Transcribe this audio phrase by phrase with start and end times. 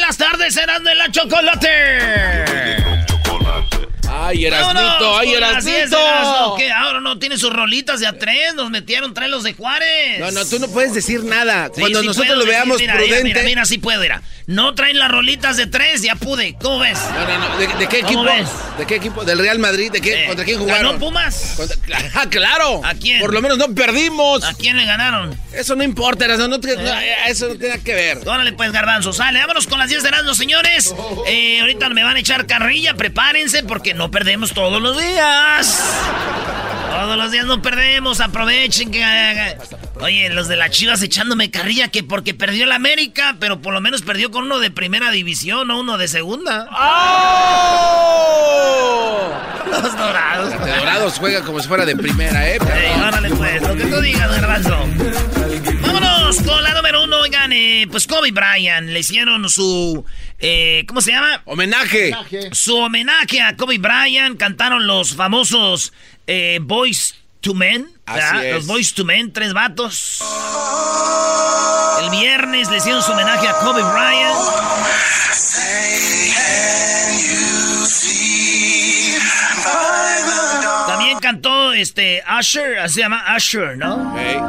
[0.00, 2.39] Las tardes será de la chocolate.
[4.30, 6.54] Ay, Erasnito, ay, con las 10 de Erasnito.
[6.56, 10.20] Que ahora no tiene sus rolitas de a tres, nos metieron tres los de Juárez.
[10.20, 11.70] No, no, tú no puedes decir nada.
[11.74, 13.22] Sí, Cuando sí nosotros puedo lo veamos mira, prudente.
[13.24, 14.22] Mira, mira, mira, sí puedo, mira.
[14.46, 16.56] No traen las rolitas de tres, ya pude.
[16.60, 16.98] ¿Cómo ves?
[17.12, 17.56] No, no, no.
[17.58, 18.24] ¿De, de qué ¿Cómo equipo?
[18.24, 18.48] ves?
[18.78, 19.24] ¿De qué equipo?
[19.24, 19.92] ¿Del Real Madrid?
[19.92, 20.24] ¿De qué?
[20.24, 20.86] Eh, ¿Contra quién jugaron?
[20.86, 21.54] ¿Ganó Pumas?
[21.56, 21.76] Contra-
[22.14, 22.80] Ah, claro.
[22.84, 23.20] ¿A quién?
[23.20, 24.42] Por lo menos no perdimos.
[24.44, 25.38] ¿A quién le ganaron?
[25.52, 26.92] Eso no importa, no te- no,
[27.28, 28.18] eso no tiene nada que ver.
[28.26, 29.38] Órale, pues, garbanzo, sale.
[29.40, 30.94] Vámonos con las 10 de Erasmo, señores.
[31.26, 35.82] Eh, ahorita me van a echar carrilla, prepárense porque no perdemos todos los días.
[36.90, 39.02] Todos los días no perdemos, aprovechen que...
[39.98, 43.80] Oye, los de las chivas echándome carrilla que porque perdió el América, pero por lo
[43.80, 46.68] menos perdió con uno de primera división, no uno de segunda.
[49.70, 50.50] Los dorados.
[50.50, 52.58] De Dorados juega como si fuera de primera, ¿eh?
[52.58, 54.86] Ey, órale, pues, lo que tú digas, garbanzo.
[55.80, 60.04] Vámonos con la número uno, oigan, eh, pues Kobe Bryant, le hicieron su,
[60.40, 61.42] eh, ¿cómo se llama?
[61.44, 62.12] Homenaje.
[62.52, 65.92] Su homenaje a Kobe Bryant, cantaron los famosos
[66.26, 68.44] eh, Boys to Men, Así ¿verdad?
[68.46, 68.54] es.
[68.54, 70.22] los Boys to Men, tres vatos.
[72.02, 74.36] El viernes le hicieron su homenaje a Kobe Bryant.
[80.86, 84.16] También cantó este Usher, así se llama Usher, ¿no?
[84.18, 84.40] El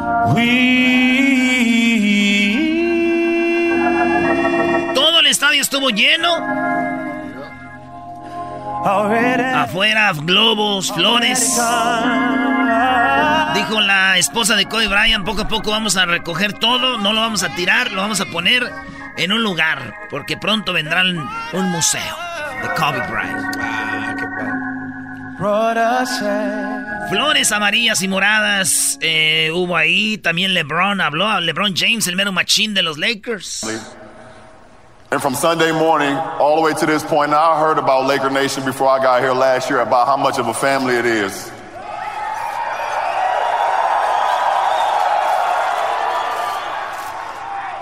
[5.32, 6.36] estadio estuvo lleno.
[9.62, 11.40] Afuera, globos, flores.
[13.54, 17.20] Dijo la esposa de Kobe Bryant, poco a poco vamos a recoger todo, no lo
[17.20, 18.70] vamos a tirar, lo vamos a poner
[19.16, 22.16] en un lugar, porque pronto vendrá un museo
[22.62, 23.56] de Kobe Bryant.
[27.10, 30.18] Flores amarillas y moradas eh, hubo ahí.
[30.18, 31.40] También LeBron habló.
[31.40, 33.66] LeBron James, el mero machín de los Lakers.
[35.12, 38.30] And from Sunday morning all the way to this point, now I heard about Laker
[38.30, 41.50] Nation before I got here last year about how much of a family it is.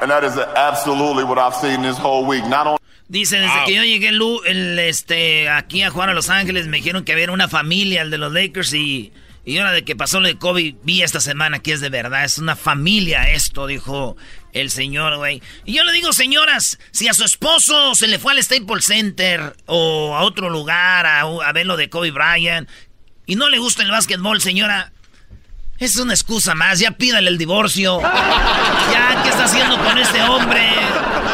[0.03, 2.45] And that is absolutely what I've seen this whole week.
[2.47, 6.31] Not only Dice, desde que yo llegué Lu- el, este, aquí a jugar a Los
[6.31, 9.13] Ángeles, me dijeron que había una familia, el de los Lakers, y,
[9.45, 12.25] y ahora de que pasó lo de Kobe, vi esta semana que es de verdad,
[12.25, 14.17] es una familia esto, dijo
[14.53, 15.43] el señor, güey.
[15.65, 19.55] Y yo le digo, señoras, si a su esposo se le fue al Staples Center
[19.67, 22.69] o a otro lugar a, a ver lo de Kobe Bryant
[23.27, 24.93] y no le gusta el básquetbol, señora,
[25.79, 28.01] es una excusa más, ya pídale el divorcio.
[28.91, 30.69] Ya, ¿qué está haciendo con este hombre?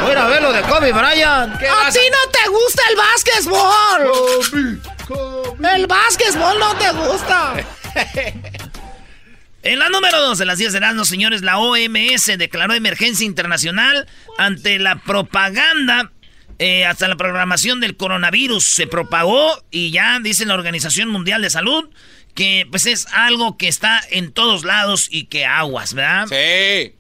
[0.03, 1.55] Voy a ver lo de Kobe Bryant.
[1.55, 4.81] A ti no te gusta el básquetbol.
[5.75, 7.55] El básquetbol no te gusta.
[9.67, 14.07] En la número 2 de las 10 de las señores, la OMS declaró emergencia internacional
[14.39, 16.13] ante la propaganda
[16.61, 21.51] eh, hasta la programación del coronavirus se propagó y ya dice la Organización Mundial de
[21.51, 21.91] Salud
[22.35, 26.29] que pues es algo que está en todos lados y que aguas, ¿verdad?
[26.29, 26.95] Sí.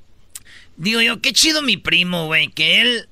[0.76, 3.08] Digo yo, qué chido mi primo, güey, que él,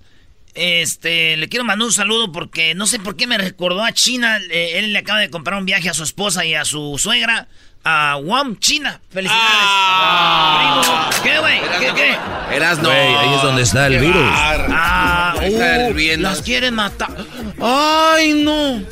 [0.54, 4.40] este, le quiero mandar un saludo porque no sé por qué me recordó a China,
[4.50, 7.46] eh, él le acaba de comprar un viaje a su esposa y a su suegra
[7.84, 9.00] a Guam, China.
[9.10, 9.44] Felicidades.
[9.48, 11.10] Ah.
[11.12, 11.60] Primo, ¿qué, güey?
[11.80, 12.56] ¿Qué, qué?
[12.56, 12.90] Eras no.
[12.90, 14.22] Ahí es donde está el virus.
[14.22, 17.10] bar- Ah, uh, las quieren matar.
[17.60, 18.82] Ay, no.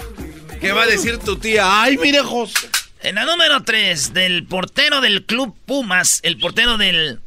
[0.61, 1.83] ¿Qué va a decir tu tía?
[1.83, 2.69] Ay, mire, José.
[3.03, 7.21] En la número 3, del portero del club Pumas, el portero del.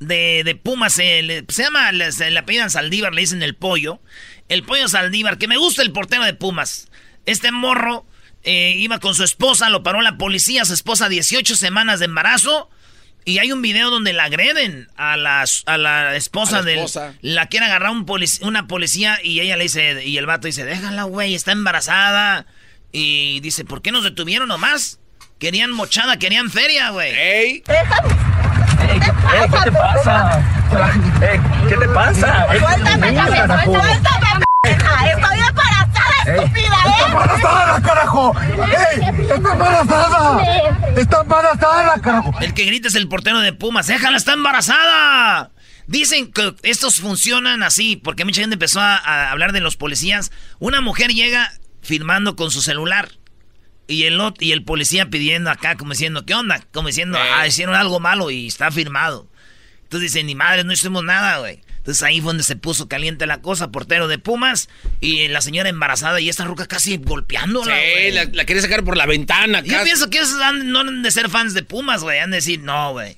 [0.00, 3.54] De, de Pumas, se, le- se llama, le- se le apellidan Saldívar, le dicen el
[3.56, 3.98] pollo.
[4.48, 6.88] El pollo Saldívar, que me gusta el portero de Pumas.
[7.26, 8.06] Este morro
[8.48, 12.70] eh, iba con su esposa, lo paró la policía, su esposa 18 semanas de embarazo.
[13.24, 16.78] Y hay un video donde la agreden a la, a la esposa A la del.
[16.78, 17.12] esposa.
[17.20, 20.64] La quiere agarrar un polic- una policía y ella le dice, y el vato dice,
[20.64, 22.46] déjala, güey, está embarazada.
[22.90, 24.98] Y dice, ¿por qué nos detuvieron nomás?
[25.38, 27.12] Querían mochada, querían feria, güey.
[27.14, 27.60] ¡Ey!
[27.60, 27.72] ¿Qué
[29.64, 30.42] te pasa?
[31.68, 32.46] ¿Qué te pasa?
[32.48, 35.10] Suéltame, suéltame, suéltame, pendeja.
[35.10, 35.67] Estoy embarazada,
[36.36, 37.04] estúpida, ¿eh?
[37.06, 38.34] embarazada, carajo!
[38.40, 39.22] ¡Ey!
[39.22, 40.42] ¡Está embarazada!
[40.96, 42.34] ¡Está embarazada, carajo!
[42.40, 45.50] El que grita es el portero de Pumas, déjala, está embarazada.
[45.86, 50.30] Dicen que estos funcionan así, porque mucha gente empezó a, a hablar de los policías.
[50.58, 53.08] Una mujer llega firmando con su celular.
[53.86, 56.60] Y el, y el policía pidiendo acá, como diciendo, ¿qué onda?
[56.72, 59.30] Como diciendo, ah, hicieron algo malo y está firmado.
[59.84, 61.62] Entonces dicen, ni madre, no hicimos nada, güey.
[61.88, 64.68] Entonces ahí fue donde se puso caliente la cosa, portero de Pumas
[65.00, 68.94] y la señora embarazada y esta ruca casi golpeándola, Sí, la, la quería sacar por
[68.98, 69.62] la ventana.
[69.62, 69.84] Yo casi.
[69.86, 72.18] pienso que esos han- no han de ser fans de Pumas, güey.
[72.18, 73.16] Han de decir, no, güey.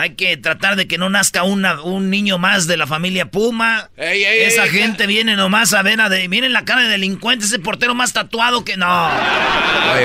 [0.00, 3.90] Hay que tratar de que no nazca una, un niño más de la familia Puma.
[3.96, 6.28] Ey, ey, Esa ey, gente viene nomás a ver a de...
[6.28, 8.86] Miren la cara de delincuente, ese portero más tatuado que no.
[8.88, 10.04] Ay,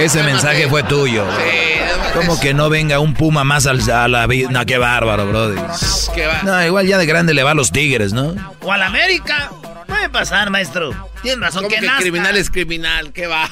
[0.00, 1.24] ese mensaje fue tuyo.
[1.38, 4.48] Sí, Como que no venga un puma más al- a la vida.
[4.50, 5.62] No, qué bárbaro, brother.
[6.12, 6.42] ¿Qué va?
[6.42, 8.34] No, igual ya de grande le va a los tigres, ¿no?
[8.62, 9.48] O al América.
[9.86, 10.90] Puede pasar, maestro.
[11.22, 11.62] Tienes razón.
[11.62, 12.00] ¿Cómo que que nazca.
[12.02, 13.12] criminal es criminal?
[13.12, 13.48] ¿Qué va?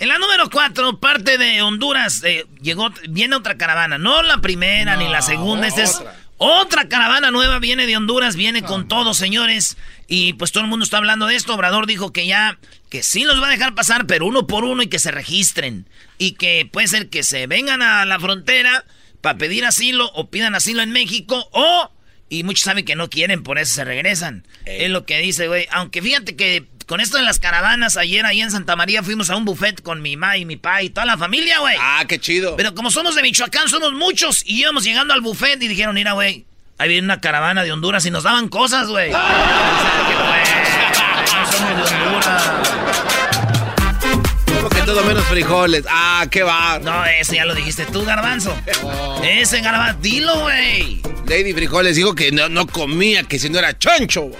[0.00, 3.98] En la número 4, parte de Honduras, eh, llegó, viene otra caravana.
[3.98, 6.00] No la primera ni la segunda, esta es
[6.36, 6.88] otra.
[6.88, 9.76] caravana nueva, viene de Honduras, viene con todo, señores.
[10.06, 11.52] Y pues todo el mundo está hablando de esto.
[11.52, 12.58] Obrador dijo que ya,
[12.90, 15.88] que sí los va a dejar pasar, pero uno por uno y que se registren.
[16.16, 18.84] Y que puede ser que se vengan a la frontera
[19.20, 21.90] para pedir asilo o pidan asilo en México o...
[22.30, 24.46] Y muchos saben que no quieren, por eso se regresan.
[24.66, 25.66] Es lo que dice, güey.
[25.70, 29.36] Aunque fíjate que con esto de las caravanas, ayer ahí en Santa María fuimos a
[29.36, 31.76] un buffet con mi ma y mi pa y toda la familia, güey.
[31.78, 32.56] Ah, qué chido.
[32.56, 34.42] Pero como somos de Michoacán, somos muchos.
[34.46, 36.46] Y íbamos llegando al buffet y dijeron, mira, güey,
[36.78, 39.12] ahí viene una caravana de Honduras y nos daban cosas, güey.
[39.12, 39.20] Sea,
[44.70, 45.84] que, todo menos frijoles.
[45.90, 46.78] Ah, qué va.
[46.78, 48.56] No, ese ya lo dijiste tú, garbanzo.
[49.22, 51.02] Ese garbanzo, dilo, güey.
[51.26, 54.30] Lady Frijoles dijo que no, no comía, que si no era chancho.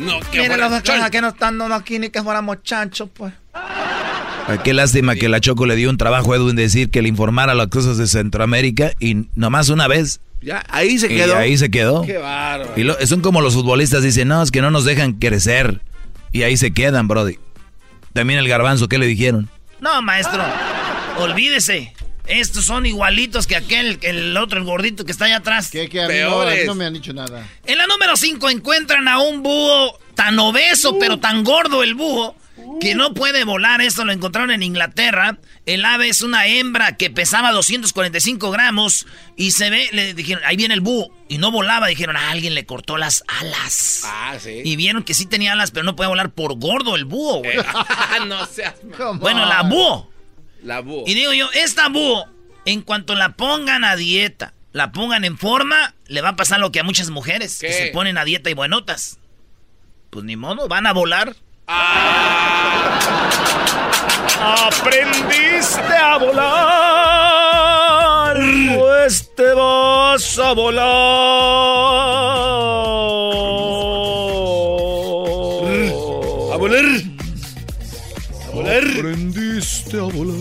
[0.00, 1.10] No, que Miren fuera los chancho.
[1.10, 3.32] que no están dando aquí ni que fuéramos chanchos, pues.
[3.52, 7.08] Ay, Qué lástima que la Choco le dio un trabajo a Edwin decir que le
[7.08, 10.20] informara las cosas de Centroamérica y nomás una vez.
[10.42, 11.36] Ya, ahí se Y quedó.
[11.36, 12.02] ahí se quedó.
[12.02, 12.72] Qué bárbaro.
[12.76, 15.80] Y lo- son como los futbolistas dicen, no, es que no nos dejan crecer.
[16.32, 17.38] Y ahí se quedan, Brody.
[18.14, 19.50] También el garbanzo, ¿qué le dijeron?
[19.80, 20.42] No, maestro,
[21.18, 21.92] olvídese.
[22.30, 25.70] Estos son igualitos que aquel, el otro, el gordito que está allá atrás.
[25.70, 27.46] Que, que a mí no, a mí no me han dicho nada.
[27.66, 32.36] En la número 5 encuentran a un búho tan obeso, pero tan gordo el búho,
[32.80, 33.80] que no puede volar.
[33.80, 35.38] Esto lo encontraron en Inglaterra.
[35.66, 39.06] El ave es una hembra que pesaba 245 gramos
[39.36, 41.10] y se ve, le dijeron, ahí viene el búho.
[41.28, 44.02] Y no volaba, dijeron, a alguien le cortó las alas.
[44.04, 44.60] Ah, sí.
[44.64, 47.56] Y vieron que sí tenía alas, pero no puede volar por gordo el búho, güey.
[48.28, 48.74] no seas
[49.18, 50.10] bueno, la búho.
[50.62, 51.04] La búho.
[51.06, 52.26] Y digo yo, esta búho,
[52.64, 56.70] en cuanto la pongan a dieta, la pongan en forma, le va a pasar lo
[56.70, 59.18] que a muchas mujeres, que se ponen a dieta y buenotas.
[60.10, 61.34] Pues ni modo, van a volar.
[64.42, 66.76] Aprendiste a volar,
[68.76, 70.84] pues te vas a volar.
[76.52, 76.84] A volar.
[78.46, 78.84] A volar.
[78.84, 80.39] Aprendiste a volar.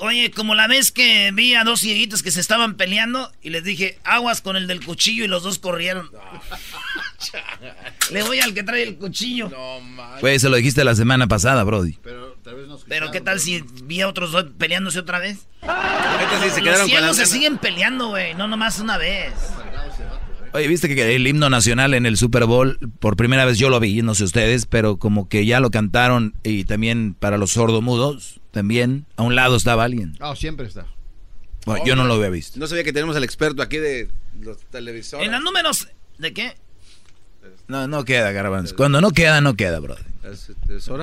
[0.00, 3.64] Oye, como la vez que vi a dos cieguitos que se estaban peleando y les
[3.64, 6.10] dije, aguas con el del cuchillo y los dos corrieron.
[8.10, 9.50] Le voy al que trae el cuchillo.
[10.20, 11.98] Pues se lo dijiste la semana pasada, Brody.
[12.88, 15.46] Pero qué tal si vi a otros dos peleándose otra vez.
[15.62, 18.96] Neta, sí se Los quedaron con ciegos las se siguen peleando, güey, no nomás una
[18.96, 19.32] vez.
[20.52, 23.80] Oye, viste que el himno nacional en el Super Bowl, por primera vez yo lo
[23.80, 28.40] vi, no sé ustedes, pero como que ya lo cantaron y también para los sordomudos,
[28.50, 30.16] también a un lado estaba alguien.
[30.20, 30.86] Ah, siempre está.
[31.66, 32.58] Bueno, yo no lo había visto.
[32.58, 34.08] No sabía que tenemos al experto aquí de
[34.40, 35.26] los televisores.
[35.26, 35.88] En los números,
[36.18, 36.54] ¿de qué?
[37.66, 38.74] No, no queda, garbanzo.
[38.74, 40.06] Cuando no queda, no queda, brother.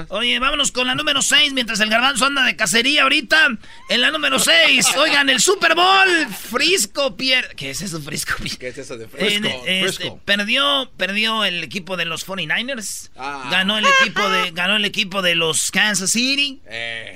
[0.10, 3.48] Oye, vámonos con la número 6, mientras el garbanzo anda de cacería ahorita.
[3.90, 6.28] En la número 6, oigan, el Super Bowl.
[6.50, 7.56] Frisco pierde.
[7.56, 8.34] ¿Qué es eso, Frisco?
[8.60, 9.48] ¿Qué es eso de Frisco?
[9.66, 13.10] Este, perdió, perdió el equipo de los 49ers.
[13.16, 13.48] Ah.
[13.52, 16.62] Ganó, el equipo de, ganó el equipo de los Kansas City.
[16.66, 17.14] Eh.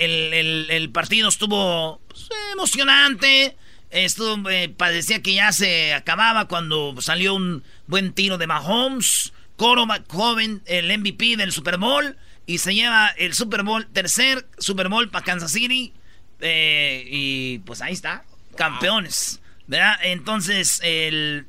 [0.00, 3.56] Eh, el, partido estuvo pues, emocionante.
[3.90, 9.32] Estuvo, eh, parecía que ya se acababa cuando salió un buen tiro de Mahomes.
[9.60, 12.16] Coro joven, el MVP del Super Bowl.
[12.46, 15.92] Y se lleva el Super Bowl, tercer Super Bowl para Kansas City.
[16.40, 18.24] Eh, y pues ahí está,
[18.56, 19.42] campeones.
[19.66, 19.98] ¿Verdad?
[20.02, 21.46] Entonces, el,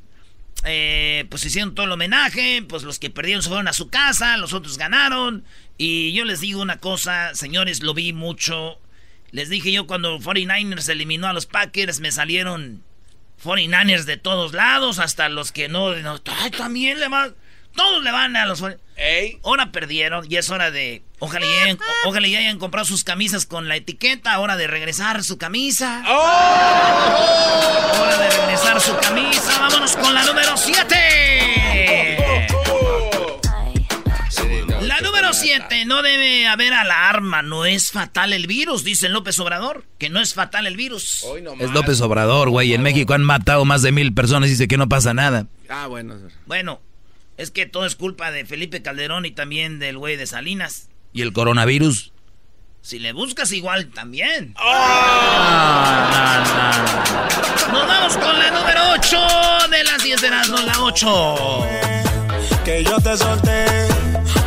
[0.66, 2.66] eh, pues hicieron todo el homenaje.
[2.68, 5.46] Pues los que perdieron se fueron a su casa, los otros ganaron.
[5.78, 8.78] Y yo les digo una cosa, señores, lo vi mucho.
[9.32, 12.84] Les dije yo cuando 49ers eliminó a los Packers, me salieron
[13.42, 15.94] 49ers de todos lados, hasta los que no.
[16.58, 17.36] también le van.
[17.76, 18.64] Todos le van a los.
[18.98, 19.40] Ey.
[19.44, 21.02] Ahora perdieron y es hora de.
[21.20, 24.40] Ojalá y, hayan, ojalá y hayan comprado sus camisas con la etiqueta.
[24.40, 26.04] Hora de regresar su camisa.
[26.08, 26.14] ¡Oh!
[28.02, 29.60] Hora de regresar su camisa.
[29.60, 32.18] Vámonos con la número 7.
[34.82, 35.86] La número 7.
[35.86, 37.42] No debe haber alarma.
[37.42, 39.86] No es fatal el virus, dice López Obrador.
[40.00, 41.24] Que no es fatal el virus.
[41.60, 42.74] es López Obrador, güey.
[42.74, 45.48] En México han matado más de mil personas y dice que no pasa nada.
[45.70, 46.16] Ah, bueno.
[46.46, 46.82] Bueno,
[47.42, 50.90] es que todo es culpa de Felipe Calderón y también del güey de Salinas.
[51.12, 52.14] ¿Y el coronavirus?
[52.84, 54.54] Si le buscas igual también.
[54.60, 54.64] ¡Oh!
[57.72, 59.18] Nos vamos con la número 8
[59.72, 61.68] de las 10 de las no, la 8.
[62.64, 63.66] Que yo te solté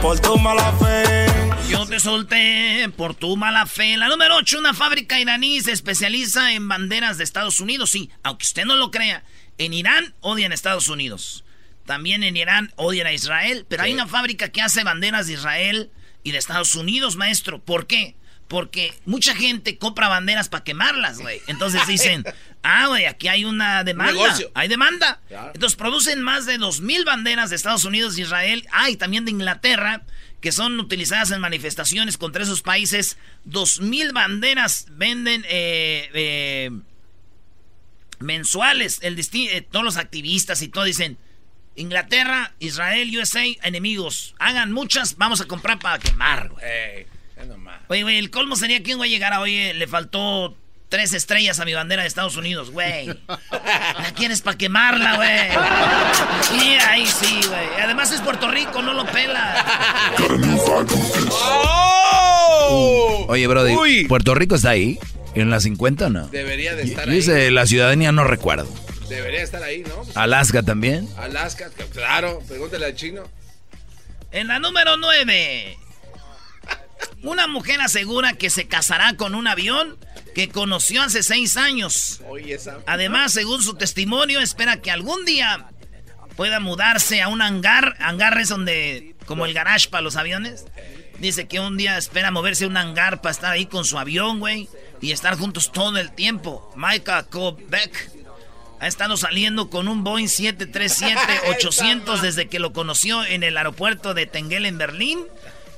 [0.00, 1.26] por tu mala fe.
[1.68, 3.96] Yo te solté por tu mala fe.
[3.96, 7.90] La número 8, una fábrica iraní se especializa en banderas de Estados Unidos.
[7.90, 9.24] Sí, aunque usted no lo crea,
[9.58, 11.43] en Irán odian a Estados Unidos.
[11.86, 15.90] También en Irán odian a Israel, pero hay una fábrica que hace banderas de Israel
[16.22, 17.62] y de Estados Unidos, maestro.
[17.62, 18.16] ¿Por qué?
[18.48, 21.40] Porque mucha gente compra banderas para quemarlas, güey.
[21.46, 22.24] Entonces dicen,
[22.62, 24.34] ah, güey, aquí hay una demanda.
[24.54, 25.20] Hay demanda.
[25.52, 28.66] Entonces producen más de dos mil banderas de Estados Unidos y Israel.
[28.72, 30.02] Ah, y también de Inglaterra,
[30.40, 33.18] que son utilizadas en manifestaciones contra esos países.
[33.44, 36.70] Dos mil banderas venden eh, eh,
[38.20, 38.98] mensuales.
[39.02, 41.18] El eh, todos los activistas y todo dicen,
[41.76, 44.34] Inglaterra, Israel, USA, enemigos.
[44.38, 47.06] Hagan muchas, vamos a comprar para quemar, güey.
[47.88, 50.56] Oye, güey, el colmo sería quién va a llegar a, oye, le faltó
[50.88, 53.06] tres estrellas a mi bandera de Estados Unidos, güey.
[53.50, 55.30] ¿La quieres para quemarla, güey?
[56.44, 57.82] Sí, ahí sí, güey.
[57.82, 59.64] Además es Puerto Rico, no lo pela.
[61.30, 63.26] ¡Oh!
[63.28, 64.98] Oye, Brody, ¿Puerto Rico está ahí?
[65.34, 66.28] ¿En la 50 o no?
[66.28, 67.16] Debería de estar ahí.
[67.16, 68.68] Dice la ciudadanía, no recuerdo.
[69.08, 70.04] Debería estar ahí, ¿no?
[70.14, 71.08] Alaska también.
[71.16, 73.24] Alaska, claro, pregúntale al chino.
[74.30, 75.78] En la número 9.
[77.22, 79.96] Una mujer asegura que se casará con un avión
[80.34, 82.20] que conoció hace seis años.
[82.86, 85.68] Además, según su testimonio, espera que algún día
[86.36, 87.96] pueda mudarse a un hangar.
[88.00, 90.66] Hangar es donde, como el garage para los aviones.
[91.18, 94.40] Dice que un día espera moverse a un hangar para estar ahí con su avión,
[94.40, 94.68] güey.
[95.00, 96.72] Y estar juntos todo el tiempo.
[96.76, 97.26] Micah
[97.68, 98.10] Beck
[98.84, 104.26] ha estado saliendo con un Boeing 737-800 desde que lo conoció en el aeropuerto de
[104.26, 105.20] Tengel en Berlín.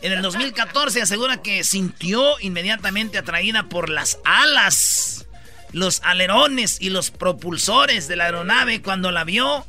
[0.03, 5.29] En el 2014 asegura que sintió inmediatamente atraída por las alas,
[5.71, 9.65] los alerones y los propulsores de la aeronave cuando la vio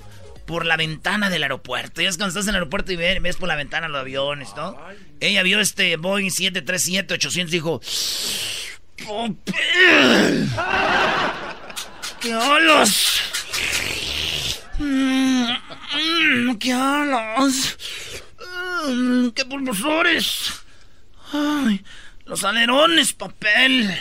[0.48, 2.02] por la ventana del aeropuerto.
[2.02, 4.76] Ya es cuando estás en el aeropuerto y ves, por la ventana los aviones, ¿no?
[5.20, 7.82] Ella vio este Boeing 737-800 y dijo...
[12.20, 13.22] ¡Qué olos!
[14.80, 17.78] Mm, ¡Qué alas!
[18.88, 20.54] Mm, ¡Qué pulvosores!
[21.34, 21.84] ¡Ay!
[22.26, 23.96] ¡Los alerones, papel!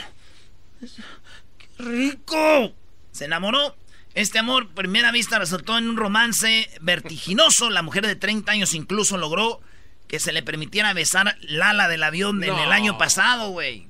[0.80, 2.74] ¡Qué rico!
[3.12, 3.76] Se enamoró.
[4.14, 7.68] Este amor, primera vista, resultó en un romance vertiginoso.
[7.70, 9.60] La mujer de 30 años incluso logró
[10.08, 13.88] que se le permitiera besar la ala del avión en el año pasado, güey.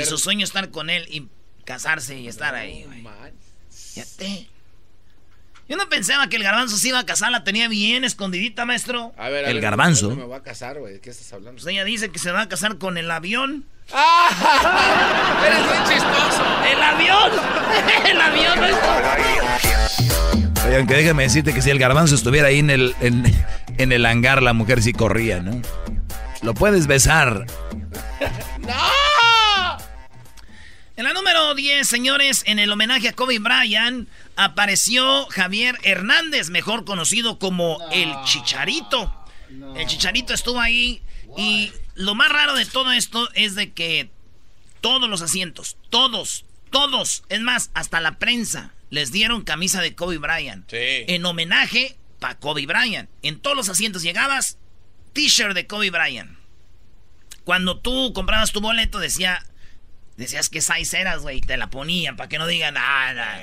[0.00, 1.28] Y su sueño estar con él y
[1.64, 3.04] casarse y estar ahí, güey.
[3.70, 4.48] Fíjate.
[5.68, 9.12] Yo no pensaba que el garbanzo se iba a casar, la tenía bien escondidita, maestro.
[9.18, 10.14] A ver, el garbanzo.
[10.14, 11.00] me va a casar, güey.
[11.00, 11.60] ¿Qué estás hablando?
[11.60, 13.64] Pues ella dice que se va a casar con el avión.
[13.92, 15.42] ¡Ah!
[15.46, 16.44] Eres muy chistoso.
[16.70, 17.32] ¡El avión!
[18.10, 18.58] ¡El avión!
[20.66, 24.42] Oye, aunque déjame decirte que si el garbanzo estuviera ahí en el, en, el hangar,
[24.42, 25.60] la mujer sí corría, ¿no?
[26.42, 27.46] Lo puedes besar.
[28.60, 29.05] ¡No!
[30.96, 36.86] En la número 10, señores, en el homenaje a Kobe Bryant, apareció Javier Hernández, mejor
[36.86, 39.14] conocido como el Chicharito.
[39.76, 41.02] El Chicharito estuvo ahí
[41.36, 44.08] y lo más raro de todo esto es de que
[44.80, 50.16] todos los asientos, todos, todos, es más, hasta la prensa, les dieron camisa de Kobe
[50.16, 50.66] Bryant.
[50.72, 53.10] En homenaje para Kobe Bryant.
[53.20, 54.56] En todos los asientos llegabas,
[55.12, 56.38] t-shirt de Kobe Bryant.
[57.44, 59.44] Cuando tú comprabas tu boleto decía,
[60.16, 63.40] decías que size eras, güey, te la ponían para que no digan nada.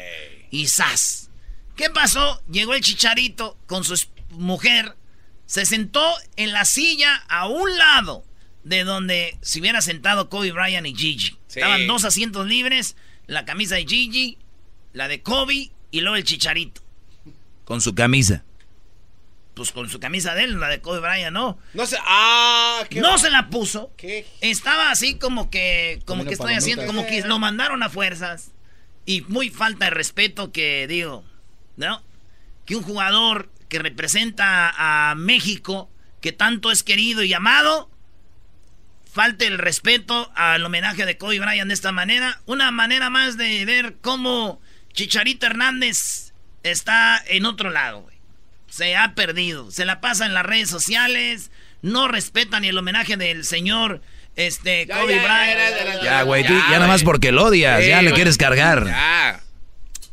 [0.51, 1.29] Y ¡zas!
[1.75, 2.41] ¿Qué pasó?
[2.49, 3.95] Llegó el chicharito con su
[4.31, 4.95] mujer,
[5.45, 6.03] se sentó
[6.35, 8.23] en la silla a un lado
[8.63, 11.37] de donde se hubiera sentado Kobe Bryant y Gigi.
[11.47, 12.95] Estaban dos asientos libres,
[13.27, 14.37] la camisa de Gigi,
[14.93, 16.81] la de Kobe y luego el chicharito.
[17.65, 18.43] Con su camisa.
[19.53, 21.59] Pues con su camisa de él, la de Kobe Bryant, no.
[21.73, 23.91] No se, ah, no se la puso.
[23.97, 24.25] ¿Qué?
[24.41, 28.51] Estaba así como que, como que estoy haciendo, como que lo mandaron a fuerzas.
[29.05, 31.23] Y muy falta de respeto que digo,
[31.75, 32.01] ¿no?
[32.65, 35.89] Que un jugador que representa a México,
[36.21, 37.91] que tanto es querido y amado,
[39.11, 42.41] falte el respeto al homenaje de Kobe Bryant de esta manera.
[42.45, 44.59] Una manera más de ver cómo
[44.93, 46.33] Chicharito Hernández
[46.63, 48.12] está en otro lado, güey.
[48.73, 49.69] Se ha perdido.
[49.69, 51.51] Se la pasa en las redes sociales.
[51.83, 54.01] No respeta ni el homenaje del señor
[54.35, 56.01] este, Kobe Bryant.
[56.01, 57.85] Ya, güey, ya, nada más porque lo odias.
[57.85, 58.87] ya le quieres cargar.
[58.87, 59.43] Ya.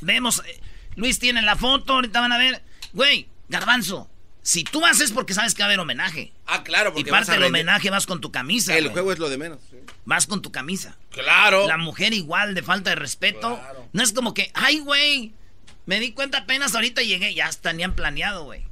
[0.03, 0.43] Vemos.
[0.47, 0.61] Eh,
[0.95, 1.95] Luis tiene la foto.
[1.95, 2.63] Ahorita van a ver.
[2.93, 4.11] Güey, Garbanzo.
[4.43, 6.35] Si tú haces porque sabes que va a haber homenaje.
[6.47, 8.77] Ah, claro, porque Y parte del homenaje vas con tu camisa.
[8.77, 9.61] El juego es lo de menos.
[10.05, 10.99] Vas con tu camisa.
[11.13, 11.67] Claro.
[11.67, 13.59] La mujer igual de falta de respeto.
[13.95, 15.33] No es como que, ay, güey,
[15.91, 17.35] me di cuenta apenas ahorita llegué.
[17.35, 18.63] Ya tenían planeado, güey.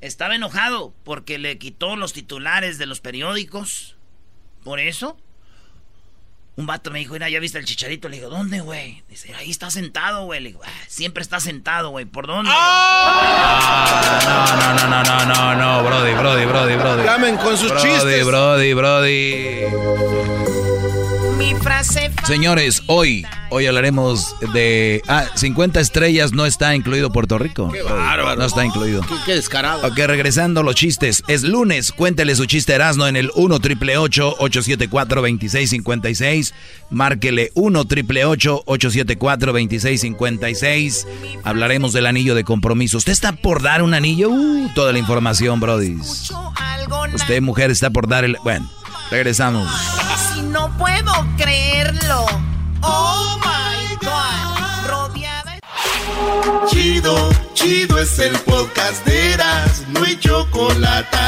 [0.00, 3.96] Estaba enojado porque le quitó los titulares de los periódicos.
[4.62, 5.16] Por eso
[6.54, 8.08] un vato me dijo, mira, ¿ya viste el chicharito?
[8.08, 9.02] Le digo, ¿dónde, güey?
[9.08, 10.40] Dice, ahí está sentado, güey.
[10.40, 12.04] Le digo, ah, siempre está sentado, güey.
[12.04, 12.52] ¿Por dónde?
[12.54, 13.96] Ah,
[14.78, 17.02] no, no, no, no, no, no, Brody, Brody, Brody, Brody.
[17.02, 18.24] Llamen con sus chistes.
[18.24, 19.64] Brody, Brody,
[21.36, 25.02] Mi frase Señores, hoy, hoy hablaremos de...
[25.08, 27.72] Ah, 50 estrellas no está incluido Puerto Rico.
[27.72, 28.36] Qué bárbaro.
[28.36, 29.02] No está incluido.
[29.26, 29.84] Qué, descarado.
[29.84, 31.24] Ok, regresando los chistes.
[31.26, 36.54] Es lunes, cuéntele su chiste Erasno en el 1 triple 874 2656
[36.90, 41.06] Márquele 1 triple 874 2656
[41.42, 42.98] Hablaremos del anillo de compromiso.
[42.98, 44.30] ¿Usted está por dar un anillo?
[44.30, 45.96] Uh, toda la información, Brody.
[47.12, 48.36] Usted, mujer, está por dar el...
[48.44, 48.70] Bueno,
[49.10, 49.68] regresamos.
[50.32, 52.26] Si no puedo creerlo.
[52.82, 54.88] Oh my God.
[54.88, 55.58] Rodeada.
[56.68, 59.84] Chido, chido es el podcast de Eras.
[59.88, 61.18] No hay chocolate.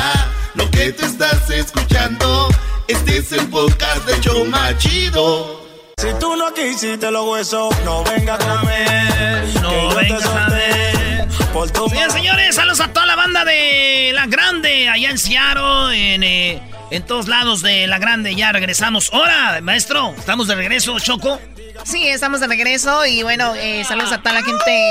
[0.55, 2.49] Lo que te estás escuchando,
[2.88, 5.62] este es el podcast de Choma Chido.
[5.97, 9.45] Si tú no quisiste los huesos, no vengas a comer.
[9.62, 11.29] No vengas a ver.
[11.53, 16.23] Por tu señores, saludos a toda la banda de La Grande, allá en Seattle, en.
[16.23, 18.35] Eh, en todos lados de la grande.
[18.35, 19.11] Ya regresamos.
[19.12, 20.14] Hola, maestro.
[20.16, 21.40] ¿Estamos de regreso, Choco?
[21.85, 24.88] Sí, estamos de regreso y bueno, eh, saludos a toda la gente.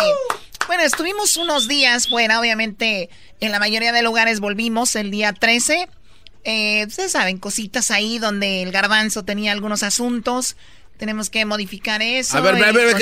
[0.66, 3.10] Bueno, estuvimos unos días fuera, obviamente
[3.40, 5.88] en la mayoría de lugares volvimos el día 13.
[6.44, 10.58] Eh, ustedes saben, cositas ahí donde el garbanzo tenía algunos asuntos.
[10.98, 12.38] Tenemos que modificar eso.
[12.38, 12.96] A ver, a ver,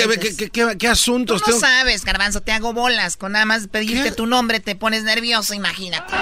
[0.78, 1.42] ¿qué, asuntos?
[1.42, 3.18] Tú no sabes, Garbanzo, te hago bolas.
[3.18, 6.14] Con nada más pedirte tu nombre te pones nervioso, imagínate.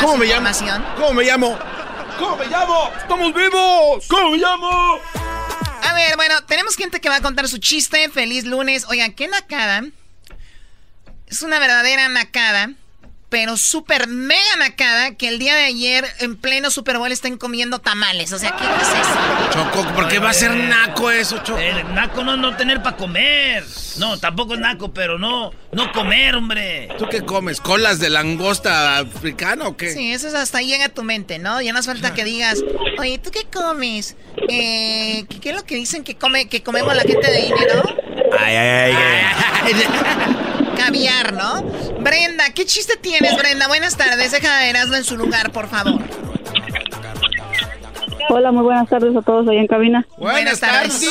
[0.00, 0.50] ¿Cómo me llamo?
[0.96, 1.56] ¿Cómo me llamo?
[2.20, 2.92] ¿Cómo me llamo?
[2.98, 4.06] ¡Estamos vivos!
[4.06, 5.00] ¿Cómo me llamo?
[5.82, 8.10] A ver, bueno, tenemos gente que va a contar su chiste.
[8.10, 8.84] Feliz lunes.
[8.90, 9.84] Oigan, qué nacada.
[11.26, 12.74] Es una verdadera nacada
[13.30, 17.78] pero súper mega nacada que el día de ayer en pleno Super Bowl estén comiendo
[17.78, 18.32] tamales.
[18.32, 19.50] O sea, ¿qué es eso?
[19.52, 21.58] Choco, ¿por qué va a ser naco eso, Choco?
[21.58, 23.64] El naco no, no tener para comer.
[23.98, 26.88] No, tampoco es naco, pero no, no comer, hombre.
[26.98, 27.60] ¿Tú qué comes?
[27.60, 29.92] ¿Colas de langosta africana o qué?
[29.92, 31.62] Sí, eso es hasta ahí llega a tu mente, ¿no?
[31.62, 32.58] Ya no hace falta que digas,
[32.98, 34.16] oye, ¿tú qué comes?
[34.48, 37.82] Eh, ¿qué, es lo que dicen que come, que comemos la gente de dinero?
[38.38, 39.74] Ay, ay, ay.
[39.76, 40.36] ay.
[40.84, 41.62] caviar, ¿no?
[42.00, 43.68] Brenda, ¿qué chiste tienes, Brenda?
[43.68, 46.00] Buenas tardes, deja de Erasmo en su lugar, por favor.
[48.28, 50.06] Hola, muy buenas tardes a todos ahí en cabina.
[50.18, 51.04] Buenas, tardes.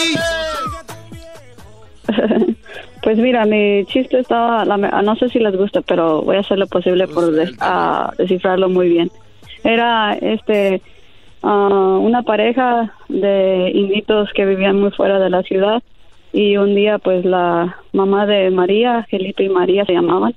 [3.04, 6.68] pues mira, mi chiste estaba, no sé si les gusta, pero voy a hacer lo
[6.68, 7.32] posible por
[8.18, 9.12] descifrarlo muy bien.
[9.64, 10.82] Era este
[11.44, 15.84] ah, una pareja de inditos que vivían muy fuera de la ciudad
[16.34, 20.36] y un día pues la mamá de María, Felipe y María se llamaban,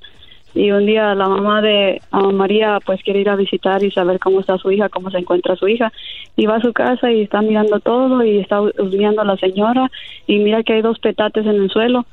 [0.55, 4.39] y un día la mamá de María pues quiere ir a visitar y saber cómo
[4.39, 5.91] está su hija, cómo se encuentra su hija
[6.35, 9.89] y va a su casa y está mirando todo y está husmeando a la señora
[10.27, 12.05] y mira que hay dos petates en el suelo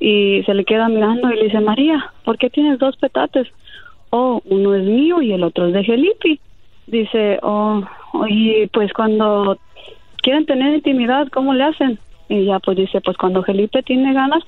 [0.00, 3.48] y se le queda mirando y le dice María, ¿por qué tienes dos petates?
[4.10, 6.38] Oh, uno es mío y el otro es de Felipe.
[6.86, 7.82] Dice, oh,
[8.28, 9.58] y pues cuando
[10.22, 11.98] quieren tener intimidad, ¿cómo le hacen?
[12.28, 14.42] Y ya pues dice, pues cuando Felipe tiene ganas,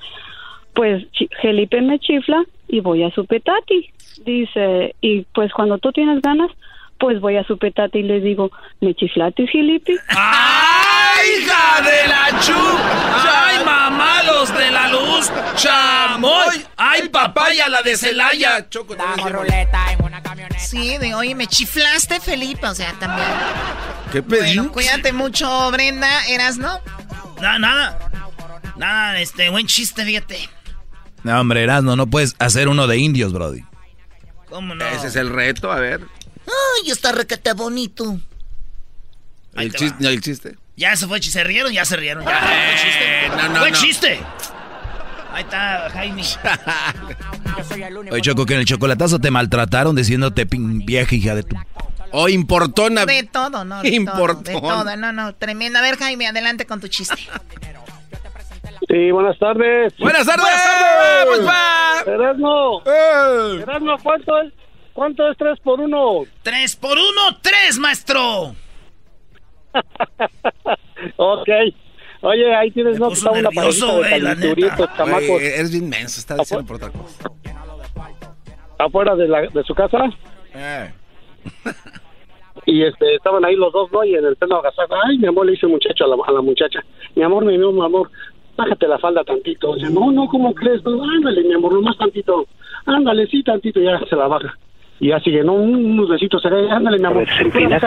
[0.73, 1.05] pues
[1.41, 3.91] Felipe me chifla y voy a su petati.
[4.25, 6.51] Dice, y pues cuando tú tienes ganas,
[6.99, 9.93] pues voy a su petati y le digo, ¿me chiflaste, Felipe?
[10.09, 12.53] ¡Ay, hija de la chu!
[12.53, 15.31] ¡Ay, mamá, los de la luz!
[15.55, 16.63] ¡Chamoy!
[16.77, 18.69] ¡Ay, papaya, la de Celaya!
[18.69, 18.95] Choco,
[19.27, 20.59] ruleta en una camioneta.
[20.59, 23.27] Sí, de oye, me chiflaste, Felipe, o sea, también.
[24.11, 24.57] ¿Qué pedí?
[24.57, 26.07] Bueno, cuídate mucho, Brenda.
[26.27, 26.79] ¿Eras, no?
[27.41, 28.11] Nada, nada.
[28.77, 30.49] Nada, este, buen chiste, fíjate.
[31.23, 33.63] No, hombre, Erasmo, no puedes hacer uno de indios, Brody.
[34.49, 34.85] ¿Cómo no?
[34.85, 36.01] Ese es el reto, a ver.
[36.45, 38.19] Ay, está requete bonito.
[39.55, 42.23] El chiste, el chiste, Ya se fue, se rieron, ya se rieron.
[42.23, 43.29] Ya, buen chiste.
[43.29, 43.79] no, no, buen no.
[43.79, 44.19] chiste.
[45.33, 46.23] Ahí está, Jaime.
[48.11, 51.55] Oye, Choco, que en el chocolatazo te maltrataron diciéndote pin vieja hija de tu...
[52.11, 53.05] O importona.
[53.05, 53.81] De todo, ¿no?
[53.81, 54.43] De Importón.
[54.43, 54.97] todo, de todo.
[54.97, 55.79] No, no, tremendo.
[55.79, 57.15] A ver, Jaime, adelante con tu chiste.
[58.87, 59.93] Sí, buenas tardes.
[59.97, 60.45] Buenas tardes.
[61.25, 62.07] Buenas tardes.
[62.07, 62.81] Erasmo.
[63.61, 64.53] Erasmo, ¿cuánto es?
[64.93, 66.23] ¿Cuánto es 3 por 1?
[66.43, 68.53] ¡Tres por uno, tres, maestro!
[71.15, 71.49] ok.
[72.23, 74.93] Oye, ahí tienes no, puso una nervioso, güey, la neta.
[74.97, 75.27] chamacos.
[75.27, 77.31] Güey, eres bien menso, está diciendo por otra cosa.
[78.77, 79.97] afuera de, la, de su casa.
[80.53, 80.91] Eh.
[82.65, 84.03] Y este, estaban ahí los dos, ¿no?
[84.03, 86.31] Y en el pleno agasajo, ay, mi amor, le dice el muchacho a la, a
[86.31, 86.79] la muchacha,
[87.15, 88.09] mi amor, mi amor, mi amor,
[88.55, 89.73] bájate la falda tantito.
[89.75, 90.83] Dice, no, no, ¿cómo crees?
[90.85, 92.45] No, ándale, mi amor, nomás tantito.
[92.85, 94.57] Ándale, sí, tantito, y ya se la baja.
[94.99, 97.25] Y ya sigue, no, un- unos besitos, ándale, mi amor.
[97.37, 97.79] se empina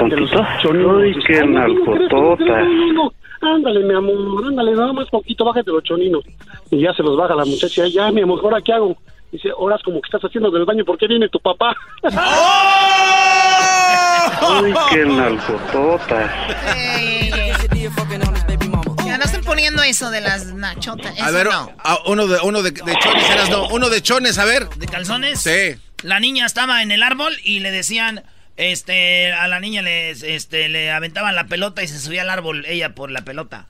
[0.60, 1.00] choninos.
[1.02, 2.10] Ay, qué "Ay, no, ¿cómo crees?
[2.10, 2.50] ¿Cómo crees?
[2.50, 2.62] nalgotota.
[2.64, 3.12] No, no, no.
[3.40, 6.24] Ándale, mi amor, ándale, nada más poquito, bájate los choninos.
[6.70, 8.96] Y ya se los baja la muchacha, ya, mi amor, ¿ahora qué hago?
[9.34, 11.74] Dice, horas como que estás haciendo del baño, ¿por qué viene tu papá?
[14.40, 16.32] Ay, qué nalgotota.
[19.04, 21.20] Ya no estén poniendo eso de las nachotas.
[21.20, 21.72] A ver, no.
[21.82, 24.68] a- uno de uno de, de chones, eras no, uno de chones, a ver.
[24.70, 25.40] ¿De calzones?
[25.40, 25.74] Sí.
[26.04, 28.22] La niña estaba en el árbol y le decían,
[28.56, 32.64] este, a la niña le, este, le aventaban la pelota y se subía al árbol
[32.66, 33.66] ella por la pelota.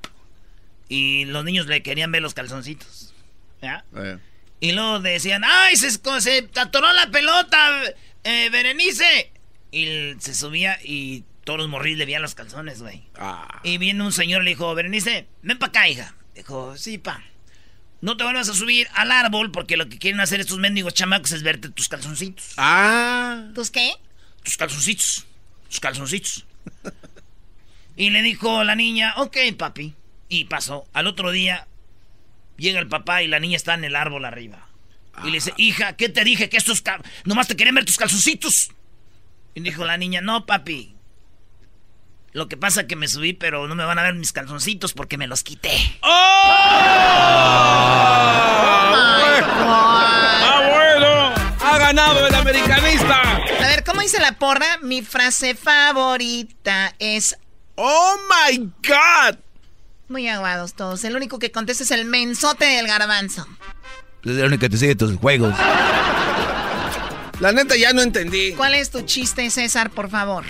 [0.90, 3.14] Y los niños le querían ver los calzoncitos.
[3.62, 3.82] ¿Ya?
[3.96, 4.18] Eh.
[4.64, 7.82] Y luego decían, ¡ay, se, se atoró la pelota,
[8.22, 9.30] eh, Berenice!
[9.70, 13.02] Y se subía y todos los morrillos le veían los calzones, güey.
[13.14, 13.60] Ah.
[13.62, 16.14] Y viene un señor le dijo, Berenice, ven para acá, hija.
[16.34, 17.22] Dijo, sí, pa.
[18.00, 21.32] No te vuelvas a subir al árbol porque lo que quieren hacer estos mendigos chamacos
[21.32, 22.54] es verte tus calzoncitos.
[22.56, 23.50] Ah.
[23.54, 23.92] ¿Tus qué?
[24.44, 25.26] Tus calzoncitos.
[25.68, 26.46] Tus calzoncitos.
[27.96, 29.94] y le dijo la niña, ok, papi.
[30.30, 30.86] Y pasó.
[30.94, 31.68] Al otro día
[32.56, 34.68] llega el papá y la niña está en el árbol arriba.
[35.22, 36.48] Y le dice, hija, ¿qué te dije?
[36.48, 36.82] Que estos...
[36.82, 38.70] cal- Nomás te querían ver tus calzoncitos.
[39.54, 40.96] Y dijo la niña, no, papi.
[42.32, 44.92] Lo que pasa es que me subí, pero no me van a ver mis calzoncitos
[44.92, 45.70] porque me los quité.
[49.26, 51.32] ¡Ah, bueno!
[51.64, 53.20] ¡Ha ganado el americanista!
[53.22, 54.78] A ver, ¿cómo dice la porra?
[54.82, 57.36] Mi frase favorita es...
[57.76, 58.16] ¡Oh,
[58.48, 59.36] my God!
[60.08, 61.02] Muy aguados todos.
[61.04, 63.46] El único que contesta es el mensote del garbanzo.
[64.24, 65.54] Es el único que te sigue tus juegos.
[67.40, 68.52] La neta ya no entendí.
[68.52, 70.44] ¿Cuál es tu chiste, César, por favor?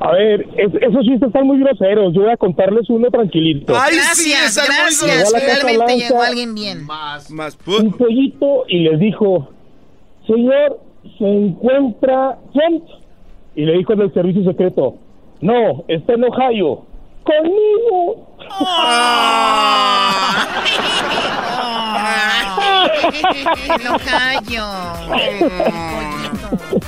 [0.00, 2.12] A ver, es- esos chistes están muy groseros.
[2.14, 3.72] Yo voy a contarles uno tranquilito.
[3.72, 5.00] gracias, gracias.
[5.02, 6.84] Llegó a la Casa Finalmente Blanca llegó alguien bien.
[6.84, 7.30] Más.
[7.66, 9.50] un pollito y les dijo,
[10.26, 10.80] señor,
[11.18, 12.84] se encuentra Trump.
[13.56, 14.98] Y le dijo en el servicio secreto,
[15.44, 16.86] no, está en Ohio.
[17.22, 18.36] Conmigo.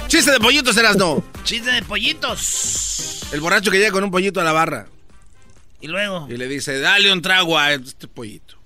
[0.08, 1.22] Chiste de pollitos eras no.
[1.44, 3.30] Chiste de pollitos.
[3.30, 4.86] El borracho que llega con un pollito a la barra.
[5.82, 6.26] Y luego.
[6.30, 8.56] Y le dice, dale un trago a este pollito.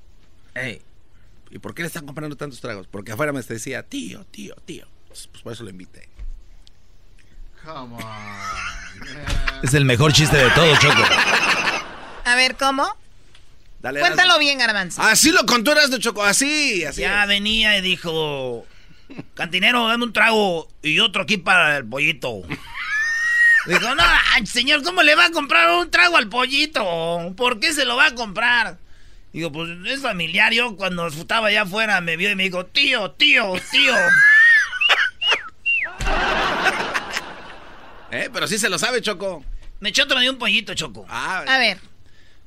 [1.51, 2.87] ¿Y por qué le están comprando tantos tragos?
[2.87, 4.87] Porque afuera me decía, tío, tío, tío.
[5.09, 6.10] Pues por eso lo invité.
[9.63, 11.03] Es el mejor chiste de todo, Choco.
[12.25, 12.97] A ver, ¿cómo?
[13.81, 15.01] Dale, Cuéntalo bien, garbanzo.
[15.03, 17.01] Así lo contó Eras de Choco, así, así.
[17.01, 17.29] Ya es.
[17.29, 18.67] venía y dijo,
[19.35, 22.43] cantinero, dame un trago y otro aquí para el pollito.
[23.67, 24.03] Dijo, no,
[24.45, 27.35] señor, ¿cómo le va a comprar un trago al pollito?
[27.37, 28.79] ¿Por qué se lo va a comprar?
[29.33, 30.53] Digo, pues es familiar.
[30.53, 33.95] Yo cuando estaba allá afuera me vio y me dijo, tío, tío, tío.
[38.11, 39.45] Eh, pero sí se lo sabe, Choco.
[39.81, 41.07] Me echó otro de un pollito, Choco.
[41.09, 41.79] Ah, a ver.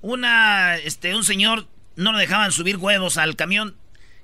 [0.02, 3.76] Una, este, un señor no lo dejaban subir huevos al camión.